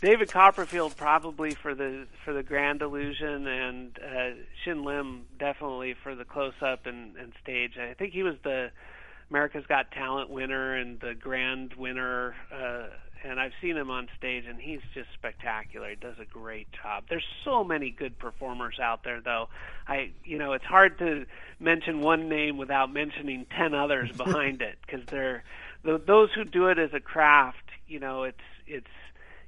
David 0.00 0.30
Copperfield 0.30 0.96
probably 0.96 1.54
for 1.54 1.74
the 1.74 2.06
for 2.24 2.32
the 2.32 2.42
Grand 2.42 2.82
Illusion, 2.82 3.46
and 3.46 3.98
uh, 3.98 4.30
Shin 4.62 4.84
Lim 4.84 5.26
definitely 5.38 5.94
for 6.02 6.14
the 6.14 6.24
close 6.24 6.54
up 6.62 6.86
and, 6.86 7.16
and 7.16 7.32
stage. 7.42 7.72
I 7.78 7.94
think 7.94 8.12
he 8.12 8.22
was 8.22 8.34
the 8.44 8.70
America's 9.30 9.66
Got 9.66 9.90
Talent 9.90 10.30
winner 10.30 10.76
and 10.76 11.00
the 11.00 11.14
Grand 11.14 11.74
winner. 11.74 12.36
Uh, 12.52 12.86
and 13.24 13.40
I've 13.40 13.52
seen 13.60 13.76
him 13.76 13.90
on 13.90 14.08
stage, 14.16 14.44
and 14.48 14.60
he's 14.60 14.80
just 14.94 15.08
spectacular. 15.14 15.90
He 15.90 15.96
does 15.96 16.14
a 16.20 16.24
great 16.24 16.68
job. 16.80 17.04
There's 17.08 17.26
so 17.44 17.64
many 17.64 17.90
good 17.90 18.16
performers 18.16 18.78
out 18.80 19.02
there, 19.02 19.20
though. 19.20 19.48
I, 19.88 20.12
you 20.24 20.38
know, 20.38 20.52
it's 20.52 20.64
hard 20.64 20.98
to 21.00 21.26
mention 21.58 22.00
one 22.00 22.28
name 22.28 22.56
without 22.56 22.92
mentioning 22.92 23.46
ten 23.56 23.74
others 23.74 24.12
behind 24.16 24.62
it, 24.62 24.78
because 24.86 25.04
they're 25.06 25.42
the, 25.82 25.98
those 25.98 26.30
who 26.32 26.44
do 26.44 26.68
it 26.68 26.78
as 26.78 26.90
a 26.92 27.00
craft. 27.00 27.64
You 27.88 27.98
know, 27.98 28.22
it's 28.22 28.38
it's 28.68 28.86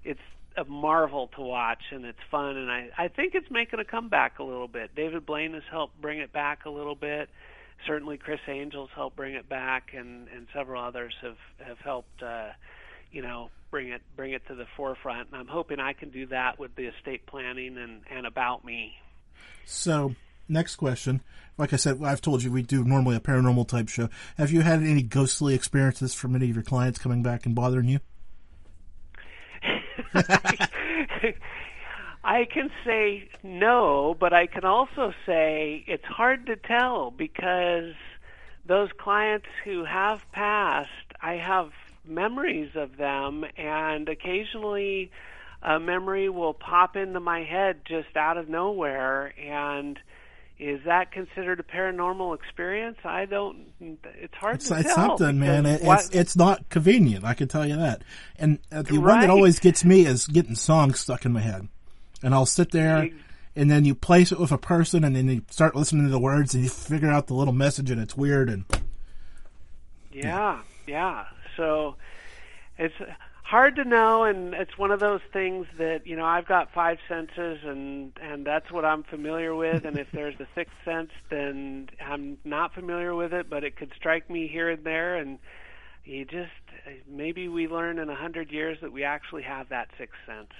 it's 0.03 0.20
a 0.61 0.64
marvel 0.64 1.28
to 1.36 1.40
watch 1.40 1.82
and 1.90 2.04
it's 2.04 2.18
fun 2.30 2.56
and 2.56 2.70
I, 2.70 2.90
I 2.96 3.08
think 3.08 3.34
it's 3.34 3.50
making 3.50 3.80
a 3.80 3.84
comeback 3.84 4.38
a 4.38 4.44
little 4.44 4.68
bit. 4.68 4.94
David 4.94 5.26
Blaine 5.26 5.54
has 5.54 5.62
helped 5.70 6.00
bring 6.00 6.18
it 6.18 6.32
back 6.32 6.66
a 6.66 6.70
little 6.70 6.94
bit. 6.94 7.28
Certainly 7.86 8.18
Criss 8.18 8.40
Angel's 8.46 8.90
helped 8.94 9.16
bring 9.16 9.34
it 9.34 9.48
back 9.48 9.94
and, 9.96 10.28
and 10.28 10.46
several 10.54 10.84
others 10.84 11.14
have, 11.22 11.38
have 11.66 11.78
helped 11.78 12.22
uh, 12.22 12.50
you 13.12 13.22
know, 13.22 13.50
bring 13.70 13.88
it 13.88 14.02
bring 14.16 14.32
it 14.32 14.46
to 14.48 14.54
the 14.54 14.66
forefront. 14.76 15.28
And 15.30 15.40
I'm 15.40 15.46
hoping 15.46 15.80
I 15.80 15.92
can 15.92 16.11
do 16.11 16.26
that 16.26 16.58
with 16.58 16.74
the 16.76 16.86
estate 16.86 17.26
planning 17.26 17.76
and, 17.76 18.02
and 18.11 18.26
about 18.26 18.64
me. 18.64 18.94
So 19.64 20.14
next 20.48 20.76
question. 20.76 21.22
Like 21.58 21.72
I 21.72 21.76
said, 21.76 22.02
I've 22.02 22.20
told 22.20 22.42
you 22.42 22.50
we 22.50 22.62
do 22.62 22.84
normally 22.84 23.16
a 23.16 23.20
paranormal 23.20 23.68
type 23.68 23.88
show. 23.88 24.08
Have 24.38 24.50
you 24.50 24.62
had 24.62 24.82
any 24.82 25.02
ghostly 25.02 25.54
experiences 25.54 26.14
from 26.14 26.34
any 26.34 26.48
of 26.50 26.56
your 26.56 26.62
clients 26.62 26.98
coming 26.98 27.22
back 27.22 27.44
and 27.46 27.54
bothering 27.54 27.88
you? 27.88 28.00
I 32.24 32.44
can 32.44 32.70
say 32.84 33.28
no, 33.42 34.16
but 34.18 34.32
I 34.32 34.46
can 34.46 34.64
also 34.64 35.12
say 35.26 35.84
it's 35.86 36.04
hard 36.04 36.46
to 36.46 36.56
tell 36.56 37.11
because 37.11 37.94
those 38.66 38.90
clients 38.98 39.46
who 39.64 39.84
have 39.84 40.20
passed, 40.32 40.90
I 41.22 41.34
have 41.34 41.70
memories 42.04 42.70
of 42.74 42.96
them, 42.96 43.44
and 43.56 44.08
occasionally 44.08 45.11
a 45.62 45.78
memory 45.78 46.28
will 46.28 46.54
pop 46.54 46.96
into 46.96 47.20
my 47.20 47.42
head 47.44 47.80
just 47.84 48.16
out 48.16 48.36
of 48.36 48.48
nowhere 48.48 49.32
and 49.38 49.98
is 50.61 50.84
that 50.84 51.11
considered 51.11 51.58
a 51.58 51.62
paranormal 51.62 52.34
experience? 52.34 52.98
I 53.02 53.24
don't. 53.24 53.72
It's 53.80 54.34
hard 54.34 54.56
it's, 54.56 54.68
to 54.68 54.76
it's 54.76 54.94
tell. 54.94 55.16
something, 55.16 55.40
man. 55.40 55.64
It, 55.64 55.80
it's 55.82 56.11
it's 56.11 56.36
not 56.36 56.68
convenient. 56.68 57.24
I 57.24 57.32
can 57.32 57.48
tell 57.48 57.66
you 57.66 57.76
that. 57.76 58.02
And 58.38 58.58
uh, 58.70 58.82
the 58.82 58.98
one 58.98 59.20
that 59.20 59.30
always 59.30 59.58
gets 59.58 59.86
me 59.86 60.04
is 60.04 60.26
getting 60.26 60.54
songs 60.54 61.00
stuck 61.00 61.24
in 61.24 61.32
my 61.32 61.40
head, 61.40 61.68
and 62.22 62.34
I'll 62.34 62.44
sit 62.44 62.72
there, 62.72 63.08
and 63.56 63.70
then 63.70 63.86
you 63.86 63.94
place 63.94 64.32
it 64.32 64.38
with 64.38 64.52
a 64.52 64.58
person, 64.58 65.02
and 65.02 65.16
then 65.16 65.28
you 65.28 65.42
start 65.48 65.74
listening 65.74 66.04
to 66.04 66.11
the 66.11 66.20
words, 66.20 66.54
and 66.54 66.62
you 66.62 66.68
figure 66.68 67.11
out 67.11 67.26
the 67.26 67.34
little 67.34 67.54
message, 67.54 67.90
and 67.90 67.98
it's 68.00 68.14
weird. 68.14 68.50
And 68.50 68.66
Yeah, 70.12 70.61
yeah. 70.86 71.24
So 71.56 71.96
it's 72.76 72.94
hard 73.51 73.74
to 73.76 73.84
know, 73.84 74.22
and 74.22 74.55
it's 74.55 74.78
one 74.78 74.92
of 74.92 75.01
those 75.01 75.20
things 75.32 75.66
that 75.76 76.07
you 76.07 76.16
know 76.16 76.24
I've 76.24 76.46
got 76.46 76.72
five 76.72 76.98
senses, 77.09 77.59
and 77.64 78.12
and 78.22 78.46
that's 78.46 78.70
what 78.70 78.84
I'm 78.84 79.03
familiar 79.03 79.55
with. 79.55 79.84
And 79.84 79.98
if 79.98 80.07
there's 80.12 80.38
a 80.38 80.46
sixth 80.55 80.74
sense, 80.84 81.11
then 81.30 81.88
I'm 82.01 82.38
not 82.44 82.74
familiar 82.74 83.14
with 83.14 83.34
it, 83.34 83.51
but 83.51 83.64
it 83.64 83.76
could 83.76 83.92
strike 83.96 84.30
me 84.30 84.46
here 84.46 84.70
and 84.70 84.84
there, 84.84 85.16
and 85.16 85.38
you 86.05 86.24
just 86.24 86.53
maybe 87.09 87.48
we 87.48 87.66
learn 87.66 87.98
in 87.98 88.09
a 88.09 88.14
hundred 88.14 88.53
years 88.53 88.78
that 88.82 88.92
we 88.92 89.03
actually 89.03 89.42
have 89.42 89.68
that 89.70 89.88
sixth 89.98 90.18
sense. 90.26 90.53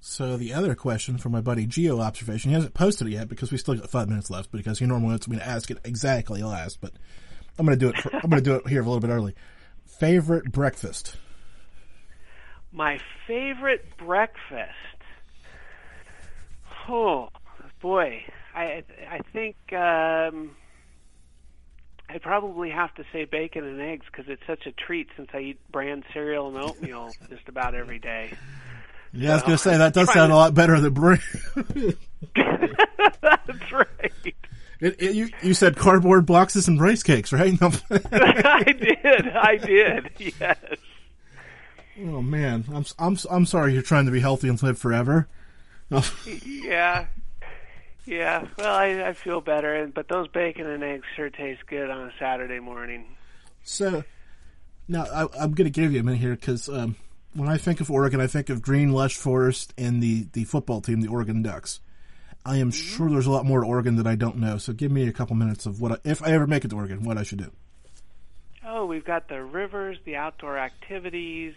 so 0.00 0.36
the 0.36 0.52
other 0.52 0.74
question 0.74 1.16
from 1.16 1.32
my 1.32 1.40
buddy 1.40 1.66
Geo 1.66 2.00
Observation, 2.00 2.50
he 2.50 2.54
hasn't 2.54 2.74
posted 2.74 3.06
it 3.06 3.12
yet 3.12 3.28
because 3.28 3.52
we 3.52 3.58
still 3.58 3.76
got 3.76 3.88
five 3.88 4.08
minutes 4.08 4.28
left 4.28 4.50
because 4.50 4.80
he 4.80 4.86
normally 4.86 5.10
wants 5.10 5.28
me 5.28 5.36
to 5.36 5.46
ask 5.46 5.70
it 5.70 5.78
exactly 5.84 6.42
last, 6.42 6.80
but 6.80 6.92
I'm 7.60 7.64
gonna 7.64 7.76
do 7.76 7.90
it. 7.90 7.96
For, 7.98 8.12
I'm 8.12 8.28
gonna 8.28 8.42
do 8.42 8.56
it 8.56 8.68
here 8.68 8.80
a 8.80 8.84
little 8.84 9.00
bit 9.00 9.10
early. 9.10 9.36
Favorite 9.86 10.50
breakfast. 10.50 11.16
My 12.74 12.98
favorite 13.28 13.86
breakfast. 13.96 14.72
Oh 16.88 17.28
boy, 17.80 18.24
I 18.54 18.82
I 19.08 19.20
think 19.32 19.54
um, 19.72 20.50
I 22.10 22.18
probably 22.20 22.70
have 22.70 22.92
to 22.96 23.04
say 23.12 23.24
bacon 23.26 23.64
and 23.64 23.80
eggs 23.80 24.04
because 24.10 24.28
it's 24.28 24.42
such 24.46 24.66
a 24.66 24.72
treat 24.72 25.08
since 25.16 25.28
I 25.32 25.38
eat 25.38 25.60
bran 25.70 26.02
cereal 26.12 26.48
and 26.48 26.58
oatmeal 26.58 27.10
just 27.30 27.48
about 27.48 27.74
every 27.76 28.00
day. 28.00 28.32
Yeah, 29.12 29.30
I 29.30 29.34
was 29.34 29.42
gonna 29.44 29.58
say 29.58 29.76
that 29.78 29.94
does 29.94 30.12
sound 30.12 30.30
to- 30.30 30.34
a 30.34 30.36
lot 30.36 30.54
better 30.54 30.80
than 30.80 30.92
bread. 30.92 31.20
That's 32.34 33.72
right. 33.72 34.34
It, 34.80 34.96
it, 35.00 35.14
you, 35.14 35.30
you 35.42 35.54
said 35.54 35.76
cardboard 35.76 36.26
boxes 36.26 36.66
and 36.68 36.80
rice 36.80 37.04
cakes, 37.04 37.32
right? 37.32 37.56
I 37.62 38.62
did. 38.64 39.28
I 39.28 39.56
did. 39.56 40.10
Yes. 40.40 40.58
Oh 42.00 42.22
man, 42.22 42.64
I'm 42.72 42.84
I'm 42.98 43.16
I'm 43.30 43.46
sorry. 43.46 43.72
You're 43.72 43.82
trying 43.82 44.06
to 44.06 44.12
be 44.12 44.20
healthy 44.20 44.48
and 44.48 44.62
live 44.62 44.78
forever. 44.78 45.28
Yeah. 46.44 47.06
Yeah. 48.06 48.46
Well, 48.58 48.74
I, 48.74 49.08
I 49.08 49.12
feel 49.12 49.40
better, 49.40 49.74
and 49.74 49.94
but 49.94 50.08
those 50.08 50.28
bacon 50.28 50.66
and 50.66 50.82
eggs 50.82 51.06
sure 51.16 51.30
taste 51.30 51.66
good 51.66 51.90
on 51.90 52.08
a 52.08 52.12
Saturday 52.18 52.60
morning. 52.60 53.16
so 53.62 54.04
now 54.88 55.04
I, 55.04 55.22
I'm 55.40 55.52
going 55.54 55.64
to 55.64 55.70
give 55.70 55.92
you 55.92 56.00
a 56.00 56.02
minute 56.02 56.20
here 56.20 56.34
because 56.36 56.68
um, 56.68 56.96
when 57.34 57.48
I 57.48 57.56
think 57.56 57.80
of 57.80 57.90
Oregon, 57.90 58.20
I 58.20 58.26
think 58.26 58.50
of 58.50 58.62
green 58.62 58.92
lush 58.92 59.16
forest 59.16 59.72
and 59.78 60.02
the 60.02 60.26
the 60.32 60.44
football 60.44 60.80
team, 60.80 61.00
the 61.00 61.08
Oregon 61.08 61.42
Ducks. 61.42 61.80
I 62.46 62.58
am 62.58 62.70
sure 62.70 63.08
there's 63.08 63.26
a 63.26 63.30
lot 63.30 63.46
more 63.46 63.62
to 63.62 63.66
Oregon 63.66 63.96
that 63.96 64.06
I 64.06 64.16
don't 64.16 64.36
know. 64.36 64.58
So 64.58 64.74
give 64.74 64.92
me 64.92 65.08
a 65.08 65.12
couple 65.12 65.34
minutes 65.34 65.64
of 65.64 65.80
what 65.80 65.92
I, 65.92 65.96
if 66.04 66.22
I 66.22 66.32
ever 66.32 66.46
make 66.46 66.64
it 66.64 66.68
to 66.68 66.76
Oregon, 66.76 67.02
what 67.02 67.16
I 67.16 67.22
should 67.22 67.38
do. 67.38 67.50
Oh, 68.66 68.84
we've 68.84 69.04
got 69.04 69.28
the 69.28 69.42
rivers, 69.42 69.96
the 70.04 70.16
outdoor 70.16 70.58
activities. 70.58 71.54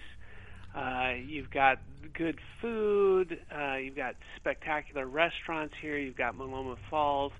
Uh, 0.78 1.14
you've 1.26 1.50
got 1.50 1.80
good 2.14 2.40
food. 2.62 3.40
Uh, 3.52 3.78
you've 3.78 3.96
got 3.96 4.16
spectacular 4.36 5.08
restaurants 5.08 5.74
here. 5.82 5.98
You've 5.98 6.18
got 6.18 6.36
Multnomah 6.36 6.78
Falls. 6.90 7.32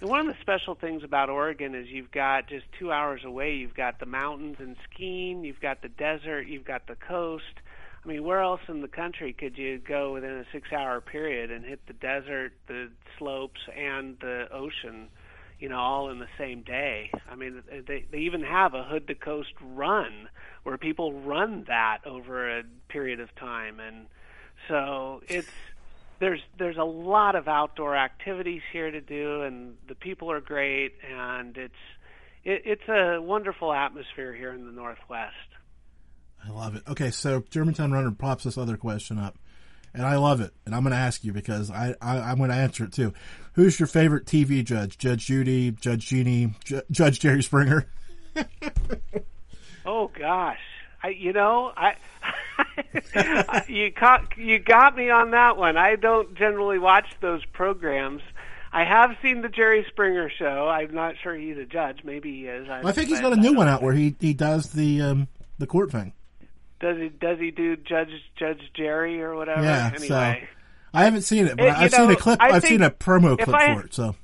And 0.00 0.08
one 0.08 0.20
of 0.20 0.26
the 0.26 0.40
special 0.40 0.76
things 0.76 1.02
about 1.02 1.28
Oregon 1.28 1.74
is 1.74 1.88
you've 1.88 2.12
got 2.12 2.48
just 2.48 2.66
two 2.78 2.92
hours 2.92 3.22
away, 3.24 3.54
you've 3.54 3.74
got 3.74 3.98
the 4.00 4.06
mountains 4.06 4.56
and 4.58 4.76
skiing, 4.90 5.44
you've 5.44 5.60
got 5.60 5.82
the 5.82 5.88
desert, 5.88 6.46
you've 6.46 6.64
got 6.64 6.86
the 6.86 6.96
coast. 6.96 7.44
I 8.04 8.08
mean, 8.08 8.22
where 8.22 8.40
else 8.40 8.60
in 8.68 8.82
the 8.82 8.88
country 8.88 9.32
could 9.32 9.56
you 9.56 9.78
go 9.78 10.12
within 10.12 10.30
a 10.30 10.44
six 10.52 10.72
hour 10.72 11.00
period 11.00 11.50
and 11.50 11.64
hit 11.64 11.80
the 11.86 11.94
desert, 11.94 12.52
the 12.68 12.90
slopes, 13.18 13.60
and 13.74 14.16
the 14.20 14.46
ocean? 14.52 15.08
You 15.64 15.70
know, 15.70 15.78
all 15.78 16.10
in 16.10 16.18
the 16.18 16.28
same 16.36 16.60
day. 16.60 17.10
I 17.26 17.36
mean, 17.36 17.62
they 17.88 18.04
they 18.10 18.18
even 18.18 18.42
have 18.42 18.74
a 18.74 18.84
hood 18.84 19.06
to 19.06 19.14
coast 19.14 19.54
run 19.62 20.28
where 20.62 20.76
people 20.76 21.14
run 21.22 21.64
that 21.68 22.00
over 22.04 22.58
a 22.58 22.64
period 22.88 23.18
of 23.18 23.34
time, 23.36 23.80
and 23.80 24.04
so 24.68 25.22
it's 25.26 25.48
there's 26.18 26.42
there's 26.58 26.76
a 26.76 26.84
lot 26.84 27.34
of 27.34 27.48
outdoor 27.48 27.96
activities 27.96 28.60
here 28.74 28.90
to 28.90 29.00
do, 29.00 29.40
and 29.40 29.78
the 29.88 29.94
people 29.94 30.30
are 30.30 30.42
great, 30.42 30.96
and 31.10 31.56
it's 31.56 31.72
it, 32.44 32.60
it's 32.66 32.88
a 32.90 33.22
wonderful 33.22 33.72
atmosphere 33.72 34.34
here 34.34 34.52
in 34.52 34.66
the 34.66 34.72
Northwest. 34.72 35.32
I 36.46 36.50
love 36.50 36.76
it. 36.76 36.82
Okay, 36.86 37.10
so 37.10 37.42
Germantown 37.48 37.90
Runner 37.90 38.10
pops 38.10 38.44
this 38.44 38.58
other 38.58 38.76
question 38.76 39.16
up, 39.18 39.38
and 39.94 40.04
I 40.04 40.16
love 40.16 40.40
it. 40.40 40.52
And 40.66 40.74
I'm 40.74 40.82
going 40.82 40.92
to 40.92 40.98
ask 40.98 41.24
you 41.24 41.32
because 41.32 41.70
I, 41.70 41.94
I 42.02 42.18
I'm 42.18 42.38
going 42.38 42.50
to 42.50 42.56
answer 42.56 42.84
it 42.84 42.92
too. 42.92 43.14
Who's 43.54 43.78
your 43.78 43.86
favorite 43.86 44.26
TV 44.26 44.64
judge? 44.64 44.98
Judge 44.98 45.26
Judy, 45.26 45.70
Judge 45.70 46.06
Jeannie, 46.06 46.52
Ju- 46.64 46.82
Judge 46.90 47.20
Jerry 47.20 47.42
Springer? 47.42 47.86
Oh 49.86 50.10
gosh, 50.18 50.60
I 51.02 51.08
you 51.08 51.32
know 51.32 51.70
I 51.76 51.96
you 53.68 53.92
caught 53.92 54.36
you 54.38 54.58
got 54.58 54.96
me 54.96 55.10
on 55.10 55.32
that 55.32 55.56
one. 55.56 55.76
I 55.76 55.96
don't 55.96 56.34
generally 56.34 56.78
watch 56.78 57.06
those 57.20 57.44
programs. 57.44 58.22
I 58.72 58.84
have 58.84 59.16
seen 59.22 59.42
the 59.42 59.48
Jerry 59.48 59.84
Springer 59.90 60.30
show. 60.30 60.68
I'm 60.68 60.94
not 60.94 61.16
sure 61.22 61.34
he's 61.34 61.58
a 61.58 61.66
judge. 61.66 62.02
Maybe 62.02 62.32
he 62.32 62.46
is. 62.46 62.68
I 62.68 62.92
think 62.92 63.08
he's 63.08 63.20
got 63.20 63.32
a 63.32 63.36
new 63.36 63.52
one 63.52 63.68
out 63.68 63.82
where 63.82 63.92
he 63.92 64.16
he 64.18 64.32
does 64.32 64.70
the 64.72 65.02
um 65.02 65.28
the 65.58 65.66
court 65.66 65.92
thing. 65.92 66.14
Does 66.84 66.98
he 66.98 67.08
does 67.08 67.38
he 67.38 67.50
do 67.50 67.76
Judge 67.76 68.10
Judge 68.36 68.60
Jerry 68.74 69.22
or 69.22 69.34
whatever? 69.34 69.62
Yeah, 69.62 69.96
so- 69.96 70.14
I 70.16 71.04
haven't 71.04 71.22
seen 71.22 71.46
it, 71.46 71.56
but 71.56 71.64
you 71.64 71.70
I've 71.70 71.90
seen 71.90 72.10
a 72.10 72.16
clip. 72.16 72.42
I 72.42 72.50
I've 72.50 72.62
seen 72.62 72.82
a 72.82 72.90
promo 72.90 73.38
clip 73.42 73.56
I- 73.56 73.74
for 73.74 73.86
it. 73.86 73.94
So 73.94 74.14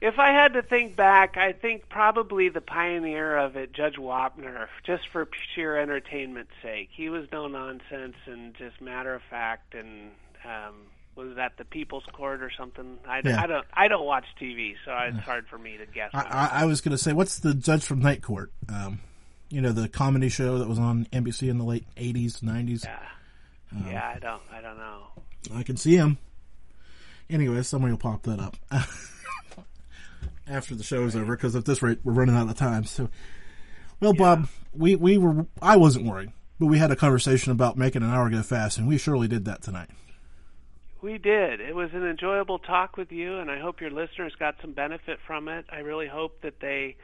if 0.00 0.18
I 0.18 0.32
had 0.32 0.54
to 0.54 0.62
think 0.62 0.96
back, 0.96 1.36
I 1.36 1.52
think 1.52 1.90
probably 1.90 2.48
the 2.48 2.62
pioneer 2.62 3.36
of 3.36 3.56
it, 3.56 3.74
Judge 3.74 3.96
Wapner, 3.96 4.68
just 4.86 5.02
for 5.12 5.28
sheer 5.54 5.76
entertainment's 5.76 6.52
sake. 6.62 6.88
He 6.92 7.10
was 7.10 7.26
no 7.30 7.46
nonsense 7.46 8.16
and 8.24 8.54
just 8.54 8.80
matter 8.80 9.14
of 9.14 9.20
fact, 9.28 9.74
and 9.74 10.12
um, 10.46 10.76
was 11.14 11.36
that 11.36 11.58
the 11.58 11.66
People's 11.66 12.06
Court 12.10 12.42
or 12.42 12.50
something? 12.50 12.96
I, 13.06 13.20
Yeah. 13.22 13.42
I 13.42 13.46
don't 13.46 13.66
I 13.74 13.88
don't 13.88 14.06
watch 14.06 14.24
TV, 14.40 14.76
so 14.82 14.96
it's 14.96 15.18
hard 15.26 15.46
for 15.46 15.58
me 15.58 15.76
to 15.76 15.84
guess. 15.84 16.08
I, 16.14 16.22
I, 16.22 16.62
I 16.62 16.64
was 16.64 16.80
going 16.80 16.92
to 16.92 16.98
say, 16.98 17.12
what's 17.12 17.40
the 17.40 17.52
judge 17.52 17.84
from 17.84 18.00
Night 18.00 18.22
Court? 18.22 18.50
Um, 18.66 19.00
you 19.50 19.60
know, 19.60 19.72
the 19.72 19.88
comedy 19.88 20.28
show 20.28 20.58
that 20.58 20.68
was 20.68 20.78
on 20.78 21.06
NBC 21.12 21.48
in 21.48 21.58
the 21.58 21.64
late 21.64 21.84
'80s, 21.96 22.40
'90s. 22.40 22.84
Yeah. 22.84 22.98
Um, 23.72 23.86
yeah, 23.90 24.12
I 24.14 24.18
don't 24.18 24.42
I 24.52 24.60
don't 24.60 24.78
know. 24.78 25.02
I 25.54 25.62
can 25.62 25.76
see 25.76 25.96
him. 25.96 26.18
Anyway, 27.30 27.62
somebody 27.62 27.92
will 27.92 27.98
pop 27.98 28.22
that 28.22 28.40
up 28.40 28.56
after 30.46 30.74
the 30.74 30.82
show's 30.82 31.14
over 31.14 31.36
because 31.36 31.54
at 31.54 31.64
this 31.64 31.82
rate 31.82 31.98
we're 32.02 32.12
running 32.12 32.36
out 32.36 32.48
of 32.48 32.56
time. 32.56 32.84
So, 32.84 33.08
well, 34.00 34.14
Bob, 34.14 34.48
we 34.72 34.96
we 34.96 35.18
were 35.18 35.46
I 35.60 35.76
wasn't 35.76 36.06
worried, 36.06 36.32
but 36.58 36.66
we 36.66 36.78
had 36.78 36.90
a 36.90 36.96
conversation 36.96 37.52
about 37.52 37.76
making 37.76 38.02
an 38.02 38.10
hour 38.10 38.30
go 38.30 38.42
fast, 38.42 38.78
and 38.78 38.88
we 38.88 38.98
surely 38.98 39.28
did 39.28 39.44
that 39.44 39.62
tonight. 39.62 39.90
We 41.00 41.16
did. 41.18 41.60
It 41.60 41.76
was 41.76 41.90
an 41.92 42.04
enjoyable 42.04 42.58
talk 42.58 42.96
with 42.96 43.12
you, 43.12 43.38
and 43.38 43.50
I 43.50 43.60
hope 43.60 43.80
your 43.80 43.90
listeners 43.90 44.34
got 44.38 44.56
some 44.60 44.72
benefit 44.72 45.20
from 45.26 45.48
it. 45.48 45.64
I 45.70 45.78
really 45.78 46.08
hope 46.08 46.40
that 46.42 46.58
they, 46.60 46.96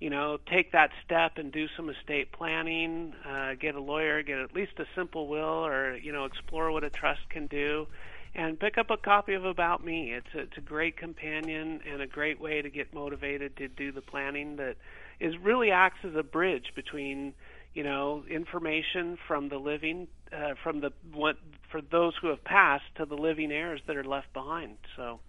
you 0.00 0.10
know, 0.10 0.38
take 0.46 0.72
that 0.72 0.90
step 1.04 1.38
and 1.38 1.50
do 1.50 1.66
some 1.76 1.90
estate 1.90 2.30
planning, 2.32 3.14
uh, 3.28 3.54
get 3.54 3.74
a 3.74 3.80
lawyer, 3.80 4.22
get 4.22 4.38
at 4.38 4.54
least 4.54 4.72
a 4.78 4.84
simple 4.94 5.26
will, 5.26 5.66
or 5.66 5.96
you 5.96 6.12
know, 6.12 6.24
explore 6.24 6.70
what 6.70 6.84
a 6.84 6.90
trust 6.90 7.28
can 7.30 7.46
do, 7.46 7.86
and 8.34 8.60
pick 8.60 8.78
up 8.78 8.90
a 8.90 8.96
copy 8.96 9.34
of 9.34 9.44
About 9.44 9.84
Me. 9.84 10.12
It's 10.12 10.34
a, 10.34 10.40
it's 10.40 10.56
a 10.56 10.60
great 10.60 10.96
companion 10.96 11.80
and 11.90 12.00
a 12.00 12.06
great 12.06 12.40
way 12.40 12.62
to 12.62 12.70
get 12.70 12.94
motivated 12.94 13.56
to 13.56 13.68
do 13.68 13.90
the 13.90 14.02
planning 14.02 14.56
that 14.56 14.76
is 15.18 15.36
really 15.38 15.70
acts 15.70 16.04
as 16.04 16.14
a 16.14 16.22
bridge 16.22 16.72
between 16.76 17.34
you 17.74 17.82
know 17.82 18.24
information 18.30 19.18
from 19.26 19.48
the 19.48 19.58
living 19.58 20.08
uh, 20.32 20.54
from 20.62 20.80
the 20.80 20.92
what 21.12 21.36
for 21.70 21.80
those 21.80 22.14
who 22.20 22.28
have 22.28 22.42
passed 22.44 22.84
to 22.96 23.04
the 23.04 23.16
living 23.16 23.52
heirs 23.52 23.80
that 23.86 23.96
are 23.96 24.04
left 24.04 24.32
behind 24.32 24.76
so 24.96 25.20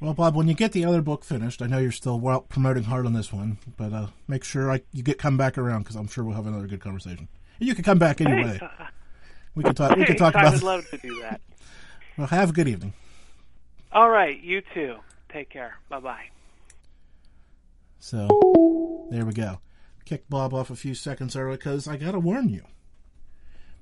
Well, 0.00 0.14
Bob, 0.14 0.34
when 0.34 0.48
you 0.48 0.54
get 0.54 0.72
the 0.72 0.84
other 0.86 1.02
book 1.02 1.24
finished, 1.24 1.60
I 1.60 1.66
know 1.66 1.78
you're 1.78 1.92
still 1.92 2.18
well, 2.18 2.40
promoting 2.40 2.84
hard 2.84 3.04
on 3.04 3.12
this 3.12 3.32
one, 3.32 3.58
but 3.76 3.92
uh, 3.92 4.06
make 4.26 4.44
sure 4.44 4.72
I, 4.72 4.80
you 4.92 5.02
get 5.02 5.18
come 5.18 5.36
back 5.36 5.58
around 5.58 5.82
because 5.82 5.96
I'm 5.96 6.08
sure 6.08 6.24
we'll 6.24 6.36
have 6.36 6.46
another 6.46 6.66
good 6.66 6.80
conversation. 6.80 7.28
And 7.58 7.68
you 7.68 7.74
can 7.74 7.84
come 7.84 7.98
back 7.98 8.20
anyway. 8.22 8.58
Thanks. 8.58 8.74
We 9.54 9.62
can 9.64 9.74
talk. 9.74 9.90
We 9.90 10.04
can 10.06 10.16
Thanks. 10.16 10.20
talk 10.20 10.36
I 10.36 10.40
about. 10.40 10.52
would 10.54 10.62
love 10.62 10.88
to 10.90 10.96
do 10.98 11.20
that 11.20 11.40
Well, 12.16 12.28
have 12.28 12.50
a 12.50 12.52
good 12.52 12.68
evening. 12.68 12.92
all 13.92 14.08
right 14.08 14.40
you 14.40 14.62
too 14.72 14.96
take 15.32 15.50
care 15.50 15.74
bye 15.88 15.98
bye 16.00 16.26
So 17.98 19.08
there 19.10 19.26
we 19.26 19.32
go. 19.32 19.60
Kicked 20.04 20.30
Bob 20.30 20.54
off 20.54 20.70
a 20.70 20.76
few 20.76 20.94
seconds 20.94 21.36
early 21.36 21.56
because 21.56 21.86
I 21.88 21.96
got 21.96 22.12
to 22.12 22.20
warn 22.20 22.48
you, 22.48 22.62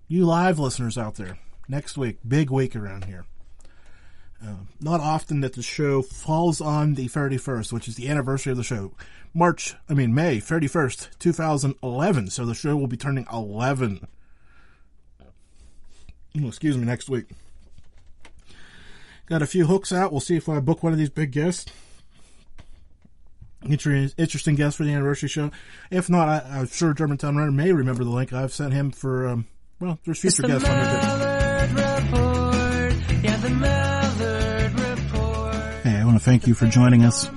you 0.08 0.24
live 0.26 0.58
listeners 0.58 0.98
out 0.98 1.14
there, 1.16 1.38
next 1.68 1.96
week. 1.96 2.18
Big 2.26 2.50
week 2.50 2.74
around 2.74 3.04
here. 3.04 3.24
Uh, 4.42 4.54
not 4.80 5.00
often 5.00 5.40
that 5.40 5.54
the 5.54 5.62
show 5.62 6.00
falls 6.02 6.60
on 6.60 6.94
the 6.94 7.08
31st, 7.08 7.72
which 7.72 7.88
is 7.88 7.96
the 7.96 8.08
anniversary 8.08 8.52
of 8.52 8.56
the 8.56 8.64
show. 8.64 8.92
March, 9.34 9.74
I 9.88 9.94
mean, 9.94 10.14
May 10.14 10.38
31st, 10.38 11.18
2011. 11.18 12.30
So 12.30 12.46
the 12.46 12.54
show 12.54 12.76
will 12.76 12.86
be 12.86 12.96
turning 12.96 13.26
11. 13.32 14.06
excuse 16.34 16.76
me, 16.76 16.84
next 16.84 17.08
week. 17.08 17.26
Got 19.26 19.42
a 19.42 19.46
few 19.46 19.66
hooks 19.66 19.92
out. 19.92 20.12
We'll 20.12 20.20
see 20.20 20.36
if 20.36 20.48
I 20.48 20.60
book 20.60 20.82
one 20.82 20.92
of 20.92 20.98
these 20.98 21.10
big 21.10 21.32
guests. 21.32 21.70
Interesting 23.62 24.54
guest 24.54 24.76
for 24.76 24.84
the 24.84 24.92
anniversary 24.92 25.28
show. 25.28 25.50
If 25.90 26.08
not, 26.08 26.28
I, 26.28 26.60
am 26.60 26.68
sure 26.68 26.94
Germantown 26.94 27.36
Runner 27.36 27.50
may 27.50 27.72
remember 27.72 28.04
the 28.04 28.10
link 28.10 28.32
I've 28.32 28.52
sent 28.52 28.72
him 28.72 28.92
for. 28.92 29.26
Um, 29.26 29.46
well, 29.80 29.98
there's 30.04 30.20
future 30.20 30.44
guests 30.44 30.68
on 30.68 30.76
there. 30.76 31.37
To 36.18 36.24
thank 36.24 36.46
you 36.46 36.54
for 36.54 36.66
joining 36.66 37.04
us. 37.04 37.30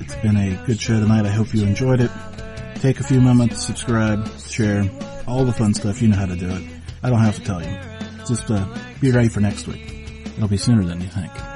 It's 0.00 0.14
been 0.16 0.36
a 0.36 0.62
good 0.66 0.80
show 0.80 0.98
tonight. 1.00 1.26
I 1.26 1.30
hope 1.30 1.52
you 1.52 1.64
enjoyed 1.64 2.00
it. 2.00 2.10
Take 2.76 3.00
a 3.00 3.04
few 3.04 3.20
moments, 3.20 3.64
subscribe, 3.66 4.26
share, 4.38 4.88
all 5.26 5.44
the 5.44 5.52
fun 5.52 5.74
stuff. 5.74 6.00
You 6.00 6.08
know 6.08 6.16
how 6.16 6.26
to 6.26 6.36
do 6.36 6.48
it. 6.48 6.62
I 7.02 7.10
don't 7.10 7.20
have 7.20 7.36
to 7.36 7.44
tell 7.44 7.62
you. 7.62 7.76
Just 8.26 8.50
uh, 8.50 8.66
be 9.00 9.10
ready 9.10 9.28
for 9.28 9.40
next 9.40 9.66
week. 9.66 10.24
It'll 10.36 10.48
be 10.48 10.56
sooner 10.56 10.84
than 10.84 11.00
you 11.00 11.08
think. 11.08 11.55